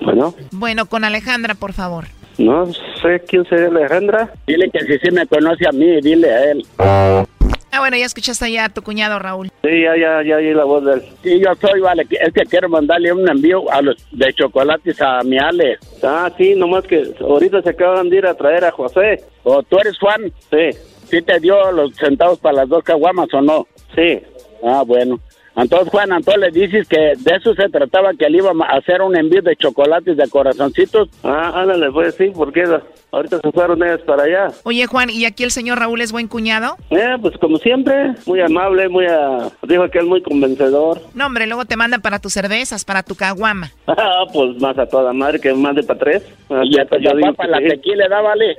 [0.00, 2.06] Bueno, Bueno, con Alejandra, por favor.
[2.38, 2.66] no
[3.00, 4.32] sé quién sería Alejandra.
[4.46, 6.66] Dile que si sí me conoce a mí, dile a él.
[6.78, 7.24] Ah,
[7.78, 9.48] bueno, ya escuchaste ya a tu cuñado Raúl.
[9.62, 11.02] Sí, ya, ya, ya oí la voz de él.
[11.22, 15.00] Sí, yo soy, vale, que- es que quiero mandarle un envío a los de chocolates
[15.00, 15.78] a mi Ale.
[16.02, 19.24] Ah, sí, nomás que ahorita se acaban de ir a traer a José.
[19.44, 20.32] ¿O tú eres Juan?
[20.50, 20.78] Sí.
[21.08, 23.66] ¿Sí te dio los centavos para las dos caguamas o no?
[23.94, 24.20] Sí.
[24.64, 25.18] Ah, bueno.
[25.54, 29.02] Entonces, Juan, entonces le dices que de eso se trataba, que él iba a hacer
[29.02, 31.08] un envío de chocolates de corazoncitos.
[31.22, 32.64] Ah, ándale, pues sí, porque
[33.10, 34.48] ahorita se fueron ellas para allá.
[34.64, 36.76] Oye, Juan, ¿y aquí el señor Raúl es buen cuñado?
[36.90, 39.50] Eh, pues como siempre, muy amable, muy, a...
[39.62, 41.00] dijo que es muy convencedor.
[41.14, 43.70] No, hombre, luego te mandan para tus cervezas, para tu caguama.
[44.04, 46.22] Ah, pues más a toda madre que mande para tres.
[46.48, 47.68] Ah, Y hasta yo papá digo para la sí.
[47.68, 48.56] tequila, da, vale.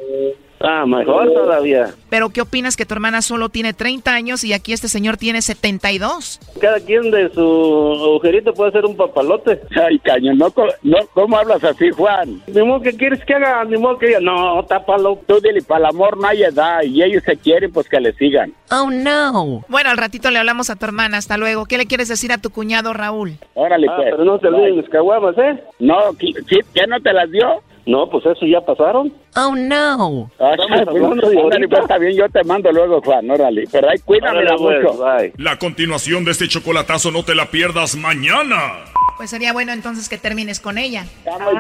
[0.66, 1.94] Ah, mejor todavía.
[2.10, 5.42] Pero ¿qué opinas que tu hermana solo tiene 30 años y aquí este señor tiene
[5.42, 6.40] 72?
[6.62, 9.60] Cada quien de su agujerito puede hacer un papalote.
[9.86, 12.42] Ay, caño, no, co- no, ¿cómo hablas así, Juan?
[12.48, 15.20] Ni modo que quieres que haga, ni modo que diga, no, tápalo.
[15.28, 18.14] Tú dile, para el amor no hay edad y ellos se quieren, pues que le
[18.14, 18.54] sigan.
[18.72, 19.66] Oh, no.
[19.68, 21.18] Bueno, al ratito le hablamos a tu hermana.
[21.18, 21.66] Hasta luego.
[21.66, 23.34] ¿Qué le quieres decir a tu cuñado Raúl?
[23.54, 24.08] Órale, Ah, pues.
[24.12, 25.62] pero no te olviden mis caguamas, ¿eh?
[25.80, 27.62] No, ¿qué, sí, ¿qué no te las dio?
[27.86, 29.14] No, pues eso ya pasaron.
[29.36, 30.32] Oh, no.
[30.40, 31.68] Ah, pues, órale, ahorita.
[31.70, 33.66] pues, está bien, yo te mando luego, Juan, órale.
[33.72, 35.34] Pero ahí cuídamela Órale, pues, mucho.
[35.38, 38.86] La continuación de este chocolatazo no te la pierdas mañana.
[39.18, 41.06] Pues sería bueno entonces que termines con ella.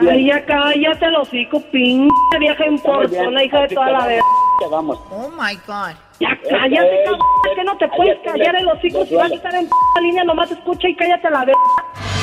[0.09, 4.23] Ay, ya cállate los hocico, pinche vieja importona, hija de toda la verga.
[4.71, 4.97] Vamos.
[5.11, 5.93] Oh, my God.
[6.19, 7.19] Ya cállate, cabrón,
[7.55, 10.51] que no te puedes callar el hocico si vas a estar en p línea, nomás
[10.51, 12.22] escucha y cállate la verga.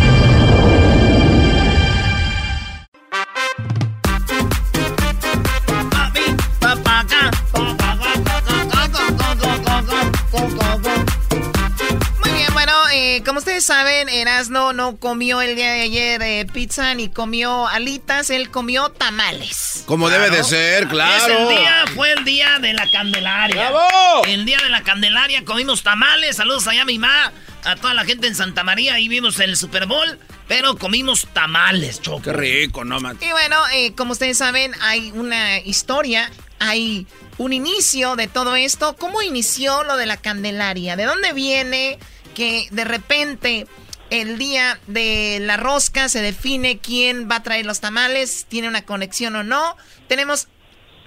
[12.93, 17.67] eh, como ustedes saben, Erasno no comió el día de ayer eh, pizza ni comió
[17.67, 19.83] alitas, él comió tamales.
[19.85, 21.33] Como debe de ser, claro.
[21.33, 23.71] Ese día fue el día de la Candelaria.
[23.71, 24.25] ¡Bravo!
[24.25, 26.35] El día de la Candelaria comimos tamales.
[26.35, 27.31] Saludos allá a mi mamá,
[27.63, 28.95] a toda la gente en Santa María.
[28.95, 32.21] Ahí vimos el Super Bowl, pero comimos tamales, Choco.
[32.21, 33.17] Qué rico, no man.
[33.21, 38.95] Y bueno, eh, como ustedes saben, hay una historia, hay un inicio de todo esto.
[38.97, 40.95] ¿Cómo inició lo de la Candelaria?
[40.95, 41.97] ¿De dónde viene
[42.33, 43.67] que de repente
[44.09, 48.45] el día de la rosca se define quién va a traer los tamales?
[48.49, 49.77] ¿Tiene una conexión o no?
[50.07, 50.47] Tenemos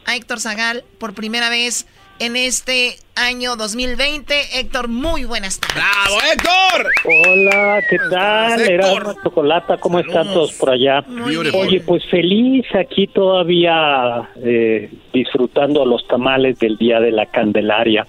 [0.06, 1.86] a Héctor Zagal por primera vez
[2.18, 4.60] en este año 2020.
[4.60, 5.76] Héctor, muy buenas tardes.
[5.76, 6.90] ¡Bravo, Héctor!
[7.28, 8.60] Hola, ¿qué tal?
[8.60, 11.02] Erasmo Chocolata, ¿cómo están todos por allá?
[11.02, 11.36] Muy.
[11.36, 18.06] Oye, pues feliz aquí todavía eh, disfrutando los tamales del Día de la Candelaria.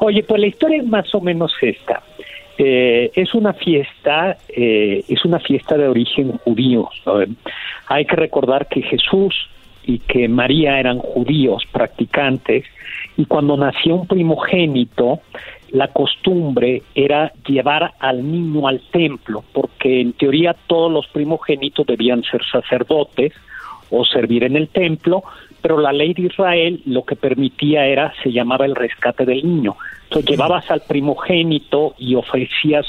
[0.00, 2.02] Oye, pues la historia es más o menos esta.
[2.58, 6.88] Eh, es una fiesta, eh, es una fiesta de origen judío.
[7.88, 9.34] Hay que recordar que Jesús
[9.84, 12.64] y que María eran judíos practicantes
[13.16, 15.20] y cuando nació un primogénito,
[15.70, 22.22] la costumbre era llevar al niño al templo, porque en teoría todos los primogénitos debían
[22.22, 23.32] ser sacerdotes
[23.90, 25.22] o servir en el templo,
[25.60, 29.76] pero la ley de Israel lo que permitía era, se llamaba el rescate del niño.
[30.04, 32.86] Entonces llevabas al primogénito y ofrecías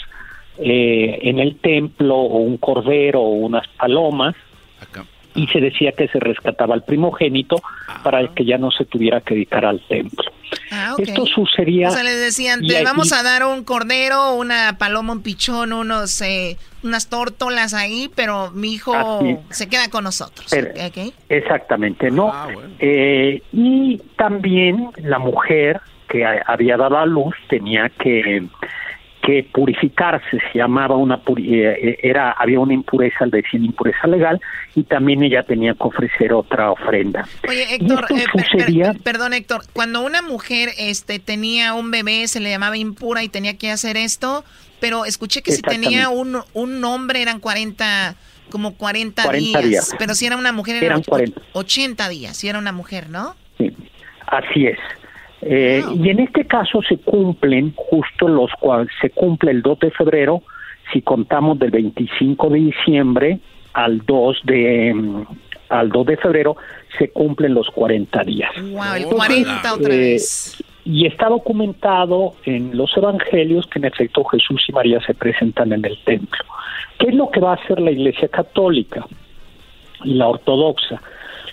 [0.60, 4.36] eh, en el templo o un cordero o unas palomas
[4.82, 5.06] Acá.
[5.38, 7.62] Y se decía que se rescataba al primogénito
[8.04, 10.30] para que ya no se tuviera que dedicar al templo.
[10.72, 11.00] Ah, ok.
[11.00, 11.90] Esto sucedía...
[11.90, 16.22] O sea, les decían, te vamos a dar un cordero, una paloma, un pichón, unos,
[16.22, 19.38] eh, unas tórtolas ahí, pero mi hijo Así.
[19.52, 20.52] se queda con nosotros.
[21.30, 22.34] Exactamente, ¿no?
[22.80, 28.48] Eh, y también la mujer que había dado a luz tenía que,
[29.28, 34.40] que purificarse, se llamaba una puri- eh, era había una impureza, le decían impureza legal,
[34.74, 37.28] y también ella tenía que ofrecer otra ofrenda.
[37.46, 42.50] Oye, Héctor, eh, per- perdón, Héctor, cuando una mujer este, tenía un bebé, se le
[42.52, 44.46] llamaba impura y tenía que hacer esto,
[44.80, 48.16] pero escuché que si tenía un, un nombre eran 40,
[48.50, 49.96] como 40, 40 días, días.
[50.00, 51.42] pero si era una mujer Eran eran 40.
[51.52, 53.36] 80 días, si era una mujer, ¿no?
[54.28, 54.78] Así es.
[55.42, 59.92] Eh, Y en este caso se cumplen justo los cuales se cumple el 2 de
[59.92, 60.42] febrero,
[60.92, 63.40] si contamos del 25 de diciembre
[63.74, 65.22] al 2 de mm,
[65.70, 66.56] al 2 de febrero
[66.98, 68.50] se cumplen los 40 días.
[68.72, 70.64] Wow, el 40 otra Eh, vez.
[70.86, 75.84] Y está documentado en los evangelios que en efecto Jesús y María se presentan en
[75.84, 76.40] el templo.
[76.98, 79.06] ¿Qué es lo que va a hacer la Iglesia Católica
[80.06, 81.02] y la Ortodoxa?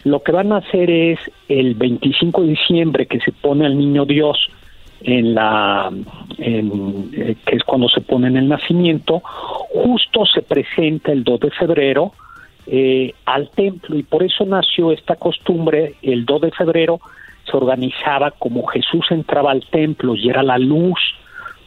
[0.05, 4.05] Lo que van a hacer es el 25 de diciembre que se pone al niño
[4.05, 4.39] Dios
[5.01, 5.91] en la
[6.39, 11.41] en, eh, que es cuando se pone en el nacimiento, justo se presenta el 2
[11.41, 12.13] de febrero
[12.67, 15.95] eh, al templo y por eso nació esta costumbre.
[16.03, 17.01] El 2 de febrero
[17.45, 20.99] se organizaba como Jesús entraba al templo y era la luz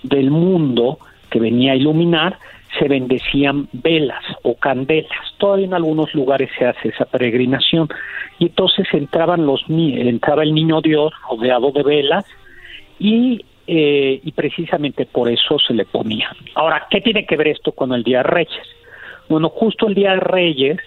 [0.01, 0.97] del mundo
[1.29, 2.39] que venía a iluminar,
[2.77, 5.33] se bendecían velas o candelas.
[5.37, 7.89] Todavía en algunos lugares se hace esa peregrinación.
[8.39, 12.25] Y entonces entraban los entraba el niño Dios rodeado de velas
[12.99, 16.29] y, eh, y precisamente por eso se le ponía.
[16.55, 18.67] Ahora, ¿qué tiene que ver esto con el Día de Reyes?
[19.29, 20.77] Bueno, justo el Día de Reyes,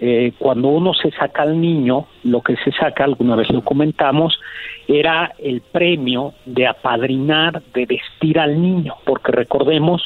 [0.00, 4.38] eh, cuando uno se saca al niño, lo que se saca, alguna vez lo comentamos,
[4.86, 10.02] era el premio de apadrinar, de vestir al niño, porque recordemos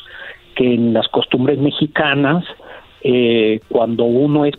[0.55, 2.45] que en las costumbres mexicanas,
[3.03, 4.55] eh, cuando uno es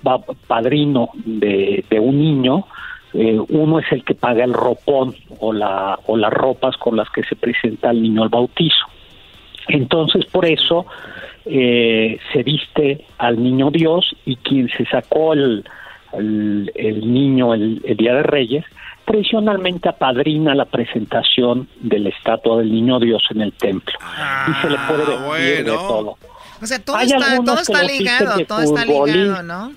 [0.48, 2.66] padrino de, un niño,
[3.14, 7.10] eh, uno es el que paga el ropón o, la, o las ropas con las
[7.10, 8.86] que se presenta al niño al bautizo.
[9.68, 10.86] Entonces, por eso
[11.46, 15.64] eh, se viste al niño Dios y quien se sacó el,
[16.14, 18.66] el, el niño el, el Día de Reyes,
[19.06, 23.94] tradicionalmente apadrina la presentación de la estatua del niño Dios en el templo.
[24.48, 26.18] y se le puede vestir de todo.
[26.62, 29.74] O sea, todo Hay está, todo que está ligado, todo está ligado, ¿no?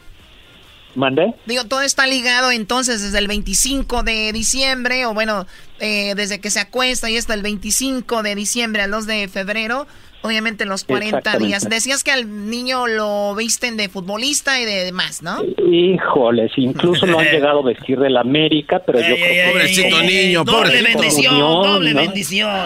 [0.95, 1.35] ¿Mande?
[1.47, 5.47] Digo, todo está ligado entonces desde el 25 de diciembre, o bueno,
[5.81, 9.87] eh, desde que se acuesta y hasta el 25 de diciembre al 2 de febrero,
[10.25, 11.47] obviamente los 40 Exactamente.
[11.47, 11.68] días.
[11.68, 15.43] Decías que al niño lo visten de futbolista y de demás, ¿no?
[15.70, 19.51] Híjoles, incluso lo han llegado a vestir del América, pero yo creo que...
[19.53, 20.99] Pobrecito niño, Doble pobrecito.
[20.99, 22.01] bendición, Unión, doble ¿no?
[22.01, 22.61] bendición.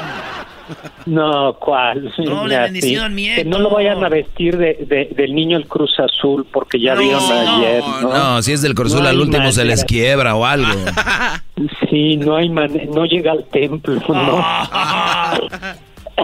[1.06, 2.12] No, ¿cuál?
[2.18, 5.66] Doble Ya, bendición, mi Que no lo vayan a vestir de, de- del niño el
[5.66, 8.12] Cruz Azul, porque ya vieron ayer, ¿no?
[8.12, 9.86] No, si es del Cruz Azul No al último se les manera.
[9.86, 10.68] quiebra o algo.
[11.90, 14.44] Sí, no hay man- no llega al templo, ¿no?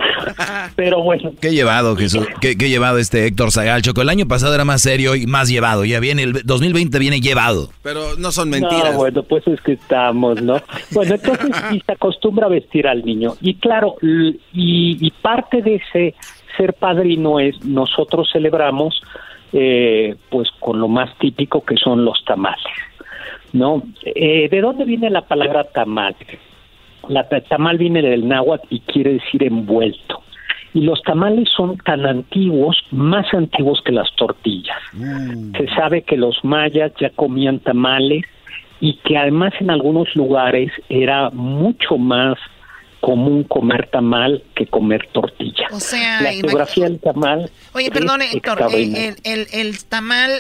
[0.77, 1.33] Pero bueno.
[1.41, 2.27] Qué llevado, Jesús.
[2.41, 3.83] Qué, qué llevado este Héctor Zagal.
[3.83, 5.85] Choco, el año pasado era más serio y más llevado.
[5.85, 7.71] Ya viene, el 2020 viene llevado.
[7.83, 8.93] Pero no son mentiras.
[8.93, 10.61] No, bueno, pues es que estamos, ¿no?
[10.93, 13.35] Bueno, entonces sí se acostumbra a vestir al niño.
[13.41, 16.15] Y claro, y, y parte de ese
[16.57, 19.01] ser padrino es nosotros celebramos
[19.57, 22.65] eh, pues con lo más típico que son los tamales,
[23.53, 23.85] ¿no?
[24.05, 26.17] Eh, ¿De dónde viene la palabra tamal?
[27.09, 30.23] La ta- tamal viene del náhuatl y quiere decir envuelto.
[30.73, 34.77] Y los tamales son tan antiguos, más antiguos que las tortillas.
[35.57, 38.25] Se sabe que los mayas ya comían tamales
[38.81, 42.37] y que además en algunos lugares era mucho más
[43.01, 45.69] común comer tamal que comer tortilla.
[45.73, 47.51] O sea, la geografía del tamal.
[47.75, 50.31] Oye, es perdón, Héctor, eh, el- el tamal,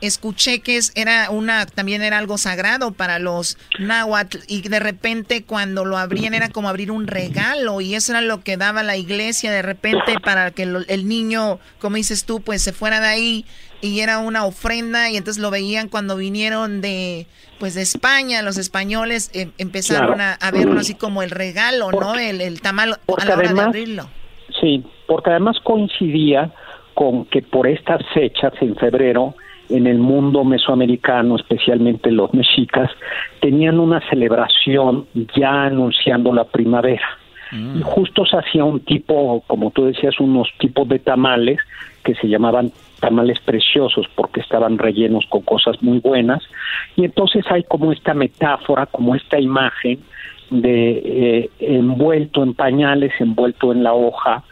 [0.00, 5.44] escuché que es, era una, también era algo sagrado para los náhuatl y de repente
[5.44, 8.96] cuando lo abrían era como abrir un regalo y eso era lo que daba la
[8.96, 13.08] iglesia de repente para que lo- el niño, como dices tú, pues se fuera de
[13.08, 13.44] ahí
[13.82, 17.26] y era una ofrenda y entonces lo veían cuando vinieron de
[17.58, 20.36] pues de España, los españoles eh, empezaron Claro.
[20.40, 22.14] a, a verlo así como el regalo, ¿no?
[22.14, 24.08] El, el tamal a la hora de abrirlo.
[24.60, 26.52] Sí, porque además coincidía
[26.94, 29.34] con que por estas fechas, en febrero,
[29.70, 32.90] en el mundo mesoamericano, especialmente los mexicas,
[33.40, 35.06] tenían una celebración
[35.36, 37.06] ya anunciando la primavera.
[37.52, 41.58] Y justo se hacía un tipo, como tú decías, unos tipos de tamales
[42.04, 46.44] que se llamaban tamales preciosos porque estaban rellenos con cosas muy buenas.
[46.94, 49.98] Y entonces hay como esta metáfora, como esta imagen
[50.50, 54.44] de eh, envuelto en pañales, envuelto en la hoja,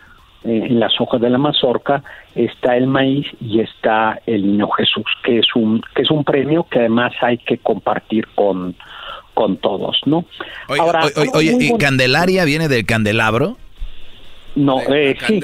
[0.45, 2.03] en las hojas de la mazorca,
[2.35, 6.65] está el maíz y está el niño Jesús, que es un que es un premio
[6.71, 8.75] que además hay que compartir con
[9.35, 10.25] con todos, ¿no?
[10.69, 13.57] Oye, oye, oye, ¿y Candelaria viene del candelabro?
[14.57, 15.41] No, eh, sí.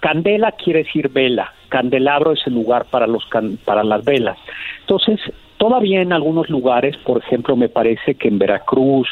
[0.00, 1.52] candela quiere decir vela.
[1.68, 3.24] Candelabro es el lugar para los
[3.64, 4.36] para las velas.
[4.80, 5.20] Entonces,
[5.56, 9.08] todavía en algunos lugares, por ejemplo, me parece que en Veracruz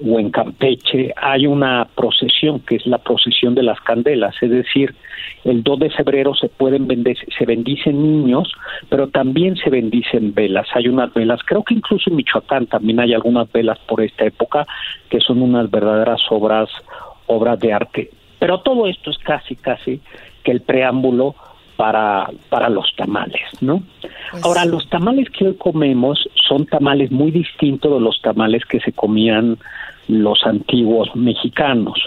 [0.00, 4.94] o en Campeche hay una procesión que es la procesión de las candelas, es decir,
[5.44, 8.52] el 2 de febrero se pueden vender, se bendicen niños,
[8.88, 10.66] pero también se bendicen velas.
[10.74, 14.66] Hay unas velas, creo que incluso en Michoacán también hay algunas velas por esta época
[15.10, 16.70] que son unas verdaderas obras
[17.26, 18.10] obras de arte.
[18.38, 20.00] Pero todo esto es casi, casi
[20.42, 21.34] que el preámbulo
[21.76, 23.82] para, para los tamales, ¿no?
[24.30, 28.80] Pues Ahora, los tamales que hoy comemos son tamales muy distintos de los tamales que
[28.80, 29.58] se comían
[30.08, 31.98] los antiguos mexicanos,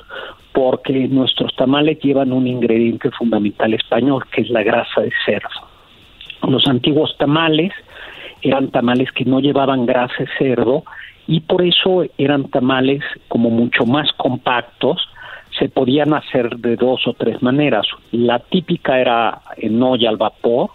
[0.54, 5.50] porque nuestros tamales llevan un ingrediente fundamental español, que es la grasa de cerdo.
[6.48, 7.74] Los antiguos tamales
[8.42, 10.84] eran tamales que no llevaban grasa de cerdo
[11.28, 15.08] y por eso eran tamales como mucho más compactos,
[15.58, 17.88] se podían hacer de dos o tres maneras.
[18.12, 20.72] La típica era en olla al vapor,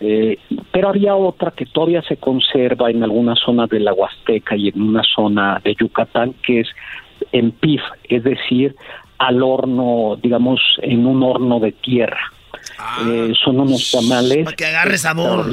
[0.00, 0.38] eh,
[0.72, 4.82] pero había otra que todavía se conserva en algunas zonas de la Huasteca y en
[4.82, 6.68] una zona de Yucatán, que es
[7.32, 8.76] en pif, es decir,
[9.18, 12.32] al horno, digamos, en un horno de tierra.
[12.78, 13.02] Ah.
[13.06, 14.44] Eh, son unos tamales.
[14.44, 15.46] Para que agarre sabor.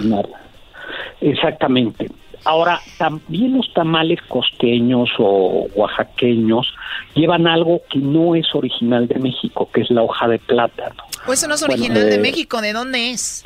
[1.21, 2.07] Exactamente.
[2.43, 6.73] Ahora, también los tamales costeños o oaxaqueños
[7.15, 11.03] llevan algo que no es original de México, que es la hoja de plátano.
[11.25, 13.43] Pues eso no es original de México, ¿de dónde es?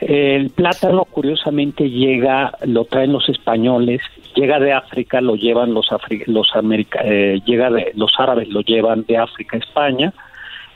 [0.00, 4.00] El plátano, curiosamente, llega, lo traen los españoles,
[4.34, 5.88] llega de África, lo llevan los,
[6.26, 10.12] los America eh, llega de, los árabes, lo llevan de África a España,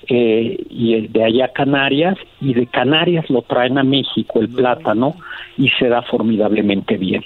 [0.08, 5.14] eh, y de allá a Canarias, y de Canarias lo traen a México el plátano
[5.58, 7.22] y se da formidablemente bien.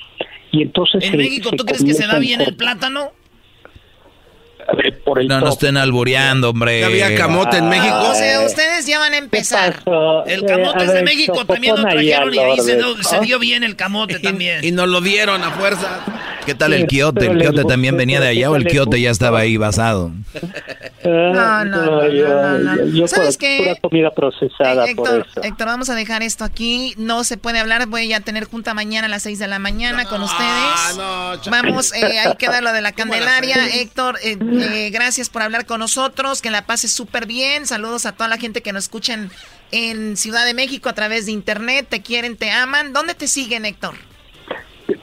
[0.51, 3.13] Y entonces ¿En México tú crees que se da bien el plátano?
[5.29, 6.85] No nos estén albureando, hombre.
[6.85, 7.97] había camote en México?
[8.11, 9.83] o sea, ustedes ya van a empezar.
[10.27, 13.77] El camote es de México, también lo trajeron y ahí se, se, dio bien el
[13.77, 14.65] camote también.
[14.65, 16.01] Y, nos lo dieron a fuerza.
[16.47, 17.27] ¿Qué tal el quiote?
[17.27, 20.13] ¿El quiote también venía de allá o el quiote ya estaba ahí basado?
[21.05, 23.59] No, no, no, Yo ¿Sabes qué?
[23.59, 26.95] Pura comida procesada Héctor, Héctor, vamos a dejar esto aquí.
[26.97, 27.87] No se puede hablar.
[27.87, 31.51] Voy a tener junta mañana a las 6 de la mañana con ustedes.
[31.51, 33.57] vamos, eh, hay que dar lo de la Candelaria.
[33.75, 36.43] Héctor, eh, eh, gracias por hablar con nosotros.
[36.43, 37.67] Que la pases súper bien.
[37.67, 39.31] Saludos a toda la gente que nos escuchan
[39.71, 41.87] en Ciudad de México a través de internet.
[41.89, 42.93] Te quieren, te aman.
[42.93, 43.95] ¿Dónde te siguen, Héctor?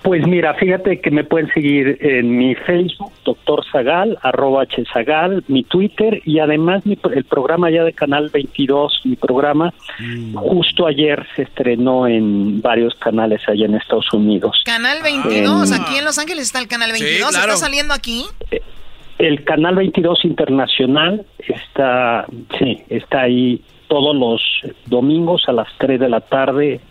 [0.03, 5.63] Pues mira, fíjate que me pueden seguir en mi Facebook, doctor Zagal, arroba Zagal, mi
[5.63, 10.35] Twitter y además mi, el programa ya de Canal 22, mi programa, mm.
[10.35, 14.61] justo ayer se estrenó en varios canales allá en Estados Unidos.
[14.65, 18.25] Canal 22, aquí en Los Ángeles está el Canal 22, ¿está saliendo aquí?
[18.51, 18.61] Eh,
[19.21, 22.25] el Canal 22 Internacional está,
[22.57, 24.41] sí, está ahí todos los
[24.87, 26.81] domingos a las 3 de la tarde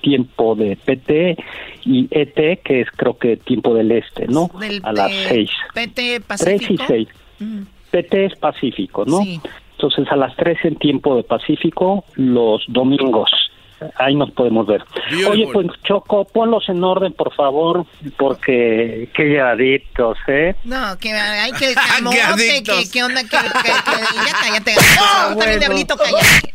[0.00, 1.36] tiempo de PT
[1.84, 4.48] y ET, que es creo que tiempo del este, ¿no?
[4.84, 5.50] a las 6.
[5.74, 6.84] PT Pacífico.
[6.86, 7.08] 3 y
[7.38, 7.58] 6.
[7.90, 9.20] PT es Pacífico, ¿no?
[9.22, 13.30] Entonces a las 3 en tiempo de Pacífico, los domingos.
[13.96, 14.82] Ahí nos podemos ver.
[15.28, 17.84] Oye, pues Choco, ponlos en orden, por favor,
[18.16, 20.56] porque qué llevaditos, ¿eh?
[20.64, 24.74] No, que hay que camote, que, que onda, que, que, que ya cállate.
[24.96, 26.54] No, no también diablito, cállate.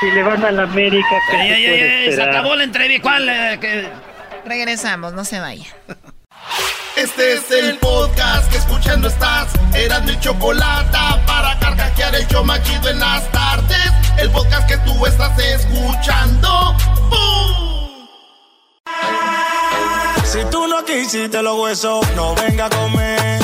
[0.00, 3.02] Si, le van a la América, ¿qué ay, ay, ay, se acabó la entrevista.
[3.02, 3.28] ¿Cuál?
[3.28, 3.88] Eh,
[4.46, 5.66] Regresamos, no se vayan.
[6.96, 9.48] Este es el podcast que escuchando estás.
[9.74, 13.90] Eran mi chocolate para carcajear el yo machido en las tardes.
[14.16, 16.76] El podcast que tú estás escuchando.
[17.10, 18.06] ¡Bum!
[20.24, 23.40] Si tú no quisiste los huesos, no venga a comer.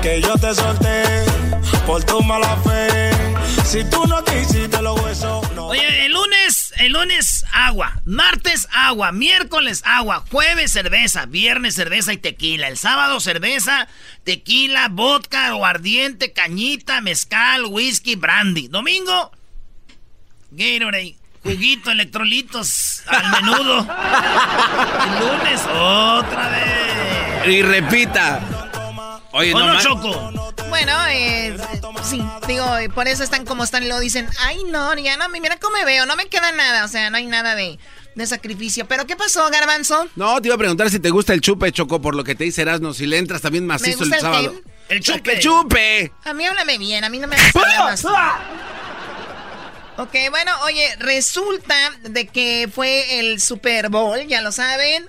[0.00, 1.02] Que yo te solté
[1.86, 3.15] por tu mala fe.
[3.64, 5.66] Si tú no quisiste los huesos, no.
[5.68, 12.16] Oye, el lunes, el lunes agua, martes agua, miércoles agua, jueves cerveza, viernes cerveza y
[12.16, 13.88] tequila, el sábado cerveza,
[14.24, 18.68] tequila, vodka, aguardiente, cañita, mezcal, whisky, brandy.
[18.68, 19.32] Domingo,
[20.50, 21.16] Gatorade.
[21.42, 23.78] Juguito, electrolitos, al menudo.
[25.04, 27.46] El lunes, otra vez.
[27.46, 28.65] Y repita.
[29.36, 30.32] Oye, no, Choco.
[30.70, 31.54] Bueno, eh,
[32.02, 35.58] sí, digo, por eso están como están y lo dicen, ay no, ya no, mira
[35.58, 37.78] cómo me veo, no me queda nada, o sea, no hay nada de,
[38.14, 38.86] de sacrificio.
[38.86, 40.08] ¿Pero qué pasó, Garbanzo?
[40.16, 42.44] No, te iba a preguntar si te gusta el chupe, Choco, por lo que te
[42.44, 44.54] dice Erasmo, si le entras también macizo el, sábado.
[44.88, 45.22] El chupe.
[45.22, 46.12] ¡Que chupe!
[46.24, 48.06] A mí háblame bien, a mí no me hagas hablar así.
[49.98, 55.08] Ok, bueno, oye, resulta de que fue el Super Bowl, ya lo saben.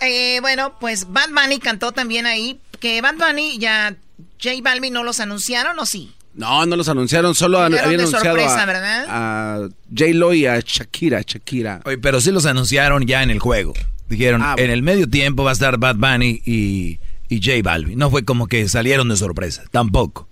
[0.00, 2.60] Eh, bueno, pues Bad Bunny cantó también ahí.
[2.82, 3.94] Que Bad Bunny ya
[4.42, 6.12] J Balvin no los anunciaron, ¿o sí?
[6.34, 9.04] No, no los anunciaron, solo Llegaron habían de anunciado sorpresa, a, ¿verdad?
[9.08, 11.80] a J-Lo y a Shakira, Shakira.
[11.84, 13.72] Oye, pero sí los anunciaron ya en el juego.
[14.08, 17.98] Dijeron, Ah, en el medio tiempo va a estar Bad Bunny y, y J Balvin.
[17.98, 20.26] No fue como que salieron de sorpresa, tampoco.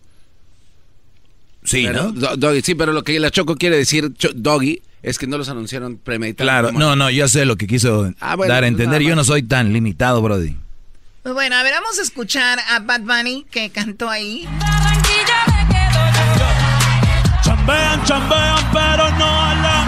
[1.63, 2.13] Sí, Pero, ¿no?
[2.13, 5.39] Do- Doggy, sí, pero lo que la Choco quiere decir, Cho- Doggy, es que no
[5.39, 6.47] los anunciaron premeditados.
[6.51, 9.03] Claro, no, no, yo sé lo que quiso Ah, bueno, dar a pues entender.
[9.03, 10.57] Yo no soy tan limitado, Brody.
[11.23, 14.49] Pues bueno, a ver, vamos a escuchar a Bad Bunny que cantó ahí.
[17.43, 19.87] Chambean, chambean, pero no hablan.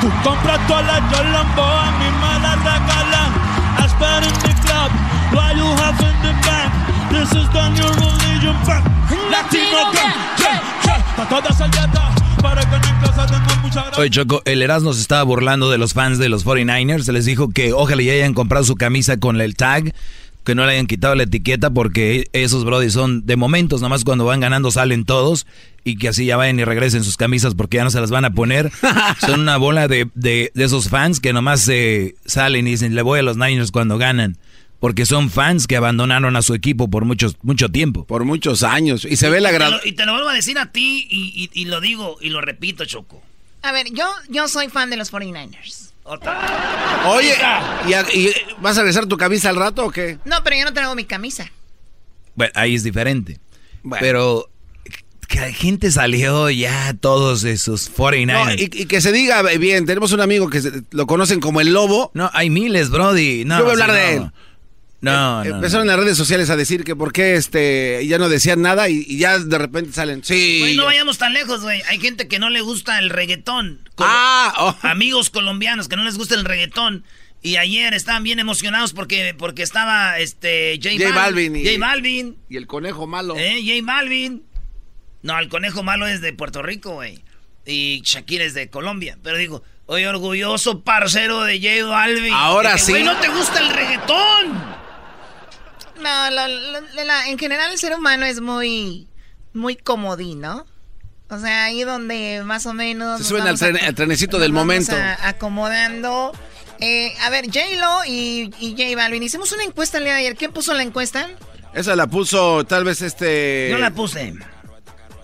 [0.00, 3.32] Tú compras todas las Lambo, a mí me las regalan.
[3.76, 4.90] I spend in the club,
[5.34, 6.72] what you have in the bank.
[7.10, 8.84] This is the new religion bank.
[9.30, 10.83] Latino gang, yeah, yeah.
[11.16, 11.48] Está toda
[12.42, 13.84] para que mucha.
[13.98, 17.02] Oye, Choco, el Erasmo se estaba burlando de los fans de los 49ers.
[17.04, 19.94] Se les dijo que ojalá ya hayan comprado su camisa con el tag,
[20.44, 24.24] que no le hayan quitado la etiqueta, porque esos brody son de momentos, nomás cuando
[24.24, 25.46] van ganando salen todos,
[25.84, 28.24] y que así ya vayan y regresen sus camisas porque ya no se las van
[28.24, 28.72] a poner.
[29.24, 33.02] son una bola de, de- de esos fans que nomás se salen y dicen, le
[33.02, 34.36] voy a los Niners cuando ganan.
[34.84, 38.04] Porque son fans que abandonaron a su equipo por muchos, mucho tiempo.
[38.04, 39.06] Por muchos años.
[39.06, 39.72] Y se ve la gran...
[39.82, 42.42] Y te lo vuelvo a decir a ti y, y- y lo digo y lo
[42.42, 43.22] repito, Choco.
[43.62, 45.88] A ver, yo, yo soy fan de los 49ers.
[47.06, 47.34] Oye,
[47.88, 48.30] ¿y, a- y
[48.60, 50.18] vas a regresar tu camisa al rato o qué?
[50.26, 51.50] No, pero yo no traigo mi camisa.
[52.34, 53.38] Bueno, ahí es diferente.
[54.00, 54.50] Pero
[55.28, 58.26] que la gente salió ya todos esos 49ers.
[58.26, 61.62] No, y, y que se diga bien, tenemos un amigo que se- lo conocen como
[61.62, 62.10] el lobo.
[62.12, 63.46] No, hay miles, Brody.
[63.46, 64.24] No, Yo voy a hablar sí, de no.
[64.26, 64.32] él.
[65.04, 68.28] No, Eh, no, Empezaron las redes sociales a decir que por qué este, ya no
[68.28, 70.24] decían nada y, y ya de repente salen.
[70.24, 70.58] Sí.
[70.60, 71.82] Güey, no ya- vayamos tan lejos, güey.
[71.88, 73.88] Hay gente que no le gusta el reggaetón.
[73.94, 77.04] Col- Ah, Amigos colombianos que no les gusta el reggaetón.
[77.42, 82.38] Y ayer estaban bien emocionados porque, porque estaba este J, J Balvin y- J Balvin.
[82.48, 83.36] Y el conejo malo.
[83.36, 83.60] ¿Eh?
[83.62, 84.42] J Balvin.
[85.20, 87.22] No, el conejo malo es de Puerto Rico, güey.
[87.66, 89.18] Y Shakira es de Colombia.
[89.22, 92.32] Pero digo, oye, orgulloso parcero de J Balvin.
[92.32, 92.92] Ahora que, sí.
[92.92, 94.83] Güey, no te gusta el reggaetón.
[96.04, 99.08] No, lo- lo- la- en general el ser humano es muy,
[99.52, 100.66] muy comodín, ¿no?
[101.30, 103.18] O sea, ahí donde más o menos...
[103.18, 104.94] Se suben al, tren- al trenecito del momento.
[104.94, 106.32] a- acomodando.
[106.80, 109.22] Eh, a ver, J-Lo y, y J Balvin.
[109.22, 110.36] Hicimos una encuesta el día de ayer.
[110.36, 111.30] ¿Quién puso la encuesta?
[111.72, 113.68] Esa la puso tal vez este...
[113.70, 114.34] Yo la puse.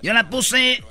[0.02, 0.82] Yo la puse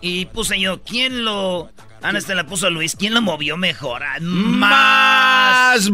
[0.00, 0.82] y puse yo.
[0.84, 1.70] ¿Quién lo.?
[2.02, 2.94] Ah, no, este la puso Luis.
[2.94, 4.02] ¿Quién lo movió mejor?
[4.04, 5.90] Ah, Más.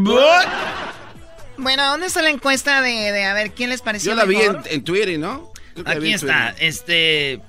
[1.56, 4.36] Bueno, ¿dónde está la encuesta de, de a ver quién les pareció Yo la vi
[4.36, 5.52] en, en Twitter, ¿no?
[5.84, 6.50] Aquí está.
[6.50, 6.68] Twitter.
[6.68, 7.40] Este.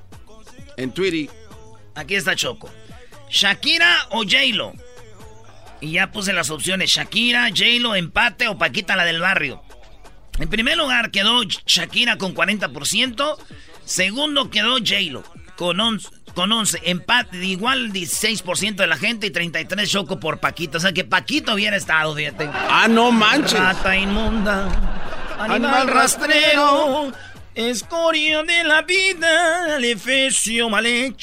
[0.78, 1.34] En Twitter.
[1.95, 2.70] Aquí está Choco.
[3.30, 4.74] ¿Shakira o J-Lo?
[5.82, 9.62] Y ya puse las opciones: Shakira, J-Lo, empate o Paquita la del barrio.
[10.39, 13.38] En primer lugar quedó Shakira con 40%.
[13.86, 15.24] Segundo quedó J-Lo
[15.56, 16.81] con 11, con 11.
[16.86, 20.77] Empate, igual 16% de la gente y 33 Choco por Paquito.
[20.77, 22.49] O sea que Paquito hubiera estado, fíjate.
[22.69, 23.59] Ah, no manches.
[23.59, 24.65] Rata inmunda,
[25.39, 27.11] animal Animal rastrero,
[27.55, 30.86] escoria de la vida, le fecio mal.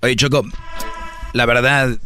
[0.00, 0.44] Oye, Choco,
[1.32, 1.96] la verdad,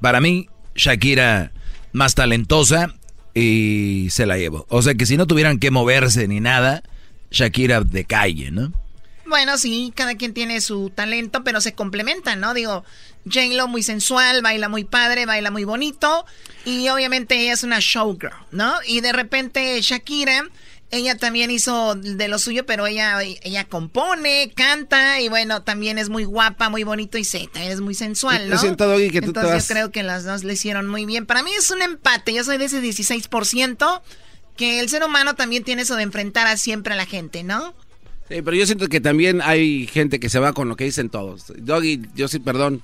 [0.00, 1.52] para mí, Shakira
[1.92, 2.94] más talentosa
[3.34, 4.66] y se la llevo.
[4.68, 6.82] O sea que si no tuvieran que moverse ni nada,
[7.30, 8.72] Shakira de calle, ¿no?
[9.26, 12.54] Bueno, sí, cada quien tiene su talento, pero se complementan, ¿no?
[12.54, 12.84] Digo,
[13.24, 16.24] J-Lo muy sensual, baila muy padre, baila muy bonito.
[16.64, 18.72] Y obviamente ella es una showgirl, ¿no?
[18.86, 20.44] Y de repente Shakira,
[20.90, 26.08] ella también hizo de lo suyo, pero ella, ella compone, canta y bueno, también es
[26.08, 28.54] muy guapa, muy bonito y Z, es muy sensual, ¿no?
[28.56, 30.86] Yo siento, Doggy, que tú te Entonces vas- yo creo que las dos le hicieron
[30.86, 31.26] muy bien.
[31.26, 34.02] Para mí es un empate, yo soy de ese 16%,
[34.56, 37.74] que el ser humano también tiene eso de enfrentar a siempre a la gente, ¿no?
[38.28, 41.10] Sí, pero yo siento que también hay gente que se va con lo que dicen
[41.10, 41.52] todos.
[41.58, 42.82] Doggy, yo sí, perdón.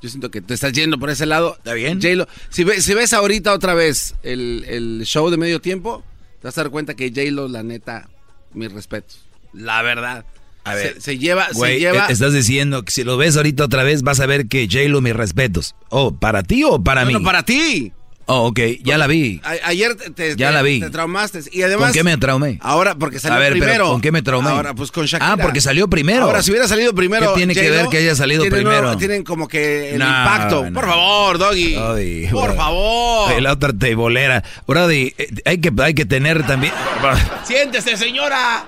[0.00, 1.56] Yo siento que te estás yendo por ese lado.
[1.58, 2.00] ¿Está bien?
[2.00, 6.04] J-Lo, si, ve- si ves ahorita otra vez el, el show de medio tiempo,
[6.40, 8.08] te vas a dar cuenta que J-Lo, la neta,
[8.54, 9.26] mis respetos.
[9.52, 10.24] La verdad.
[10.64, 12.06] A ver, Se, se lleva, Güey, se lleva.
[12.08, 15.00] eh, estás diciendo que si lo ves ahorita otra vez vas a ver que J-Lo
[15.00, 15.74] mis respetos.
[15.88, 17.12] Oh, ¿para ti o para No, mí?
[17.14, 17.92] no, para ti.
[18.30, 19.40] Oh, ok, ya la vi.
[19.42, 20.80] A- ayer te, te- Ya la vi.
[20.80, 21.40] te traumaste.
[21.50, 21.86] Y además.
[21.86, 22.58] ¿Con qué me traumé?
[22.60, 23.88] Ahora, porque salió A ver, pero primero.
[23.88, 24.50] ¿con qué me traumé?
[24.50, 25.32] Ahora, pues con Shakira.
[25.32, 26.24] Ah, porque salió primero.
[26.24, 27.32] Ahora, si hubiera salido primero.
[27.32, 28.88] ¿Qué tiene que ver que haya salido tienen primero?
[28.90, 30.64] uno- tienen como que el No, impacto.
[30.66, 30.72] no.
[30.74, 32.28] Por favor, Doggy.
[32.30, 33.40] Por favor.
[33.40, 34.44] La otra tebolera.
[34.66, 36.74] Brody, eh, hay que, hay que tener también...
[37.44, 38.66] Siéntese, señora.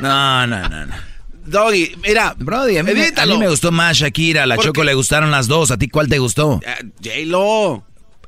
[0.00, 0.94] No, no, no, no.
[1.46, 2.34] Doggy, mira.
[2.38, 3.34] Brody, a mí, me, a Evítalo.
[3.34, 4.42] mí me gustó más Shakira.
[4.44, 4.86] A la ¿Por Choco qué?
[4.86, 5.70] le gustaron las dos.
[5.70, 6.60] ¿A ti cuál te gustó?
[6.64, 7.84] Eh, J-Lo.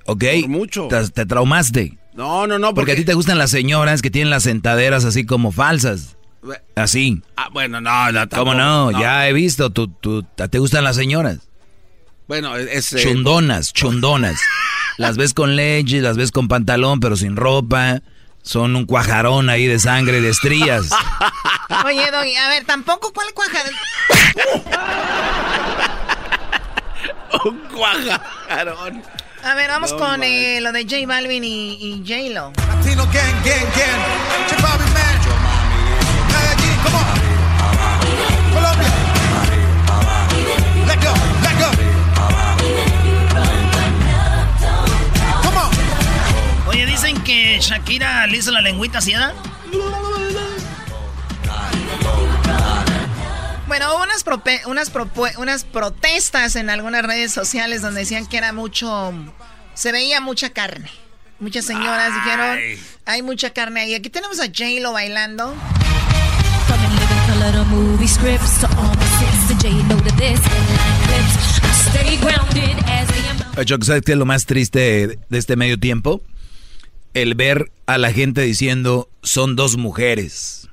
[0.06, 0.24] ¿Ok?
[0.46, 0.88] mucho.
[0.88, 1.98] Te, te traumaste.
[2.14, 2.74] No, no, no.
[2.74, 6.16] Porque a ti te gustan las señoras que tienen las sentaderas así como falsas.
[6.76, 7.22] Así.
[7.36, 8.20] Ah, bueno, no, no.
[8.30, 8.90] ¿Cómo tampoco, no?
[9.00, 9.70] Ya he visto.
[9.70, 11.38] Tú, tú, ¿Te gustan las señoras?
[12.26, 12.92] Bueno, es.
[12.92, 14.40] eh, Chundonas, chundonas.
[14.98, 18.02] las ves con leche, las ves con pantalón, pero sin ropa.
[18.48, 20.88] Son un cuajarón ahí de sangre, de estrías.
[21.84, 23.66] Oye, Doggy, a ver, tampoco cuál cuajar.
[27.44, 29.02] un cuajarón.
[29.44, 32.52] A ver, vamos No, con eh, lo de J Balvin y, y J-Lo.
[32.56, 34.00] Latino gang, gang, gang.
[34.48, 35.18] J Balvin, man.
[36.32, 37.04] Medellín, come on.
[38.54, 38.97] Colombia.
[47.08, 49.34] Dicen que Shakira le hizo la lengüita así, ¿verdad?
[53.66, 54.24] Bueno, hubo unas,
[54.66, 54.92] unas,
[55.38, 59.12] unas protestas en algunas redes sociales donde decían que era mucho...
[59.74, 60.90] Se veía mucha carne.
[61.38, 62.58] Muchas señoras dijeron,
[63.04, 63.94] hay mucha carne ahí.
[63.94, 65.54] Aquí tenemos a J-Lo bailando.
[73.64, 76.22] Choco, ¿sabes qué es lo más triste de este medio tiempo?
[77.14, 80.68] El ver a la gente diciendo, son dos mujeres.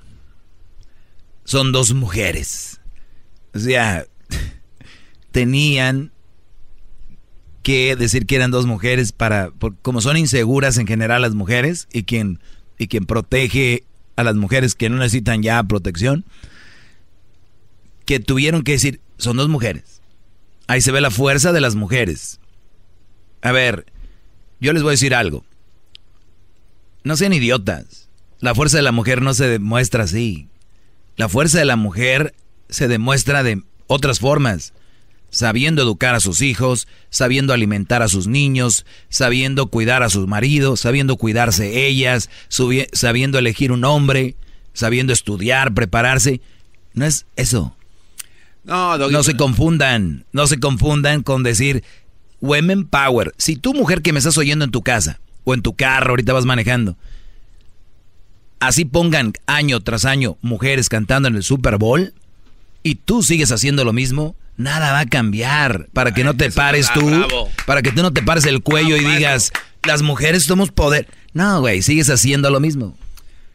[1.44, 2.82] Son dos mujeres.
[3.54, 4.06] O sea,
[5.32, 6.12] tenían
[7.64, 9.52] que decir que eran dos mujeres para,
[9.82, 12.40] como son inseguras en general las mujeres y quien,
[12.78, 13.86] y quien protege
[14.16, 16.26] a las mujeres que no necesitan ya protección,
[18.06, 20.02] que tuvieron que decir, son dos mujeres.
[20.68, 22.40] Ahí se ve la fuerza de las mujeres.
[23.42, 23.86] A ver,
[24.60, 25.44] yo les voy a decir algo.
[27.06, 28.10] No sean idiotas.
[28.40, 30.50] La fuerza de la mujer no se demuestra así.
[31.18, 32.34] La fuerza de la mujer
[32.68, 34.74] se demuestra de otras formas.
[35.30, 40.80] Sabiendo educar a sus hijos, sabiendo alimentar a sus niños, sabiendo cuidar a sus maridos,
[40.80, 42.32] sabiendo cuidarse ellas,
[42.92, 44.36] sabiendo elegir un hombre,
[44.74, 46.42] sabiendo estudiar, prepararse.
[46.96, 47.78] No es eso.
[48.64, 48.98] No.
[48.98, 51.84] No se confundan, no se confundan con decir
[52.42, 53.32] women power.
[53.38, 56.34] Si tú mujer que me estás oyendo en tu casa o en tu carro, ahorita
[56.34, 56.98] vas manejando,
[58.60, 62.14] así pongan año tras año mujeres cantando en el Super Bowl
[62.84, 66.92] y tú sigues haciendo lo mismo, nada va a cambiar para que no te pares
[66.94, 67.50] tú, bravo.
[67.66, 69.52] para que tú no te pares el cuello y digas,
[69.84, 71.08] las mujeres somos poder.
[71.34, 72.98] No, güey, sigues haciendo lo mismo.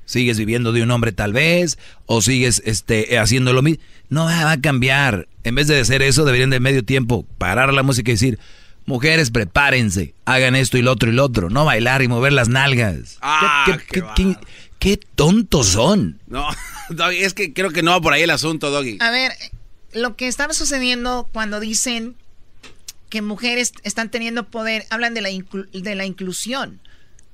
[0.04, 3.82] Sigues viviendo de un hombre tal vez, o sigues este, haciendo lo mismo.
[4.08, 5.28] No va a cambiar.
[5.44, 8.38] En vez de hacer eso, deberían de medio tiempo parar la música y decir,
[8.90, 11.48] mujeres, prepárense, hagan esto y lo otro y lo otro.
[11.48, 13.16] No bailar y mover las nalgas.
[13.22, 14.36] Ah, ¿Qué, qué- qué-
[14.78, 16.20] qué tontos son?
[16.26, 16.46] No,
[16.90, 18.98] Doggy, es que creo que no va por ahí el asunto, Doggy.
[19.00, 19.32] A ver,
[19.94, 22.14] lo que estaba sucediendo cuando dicen
[23.08, 26.80] que mujeres están teniendo poder, hablan de la, inclu- de la inclusión.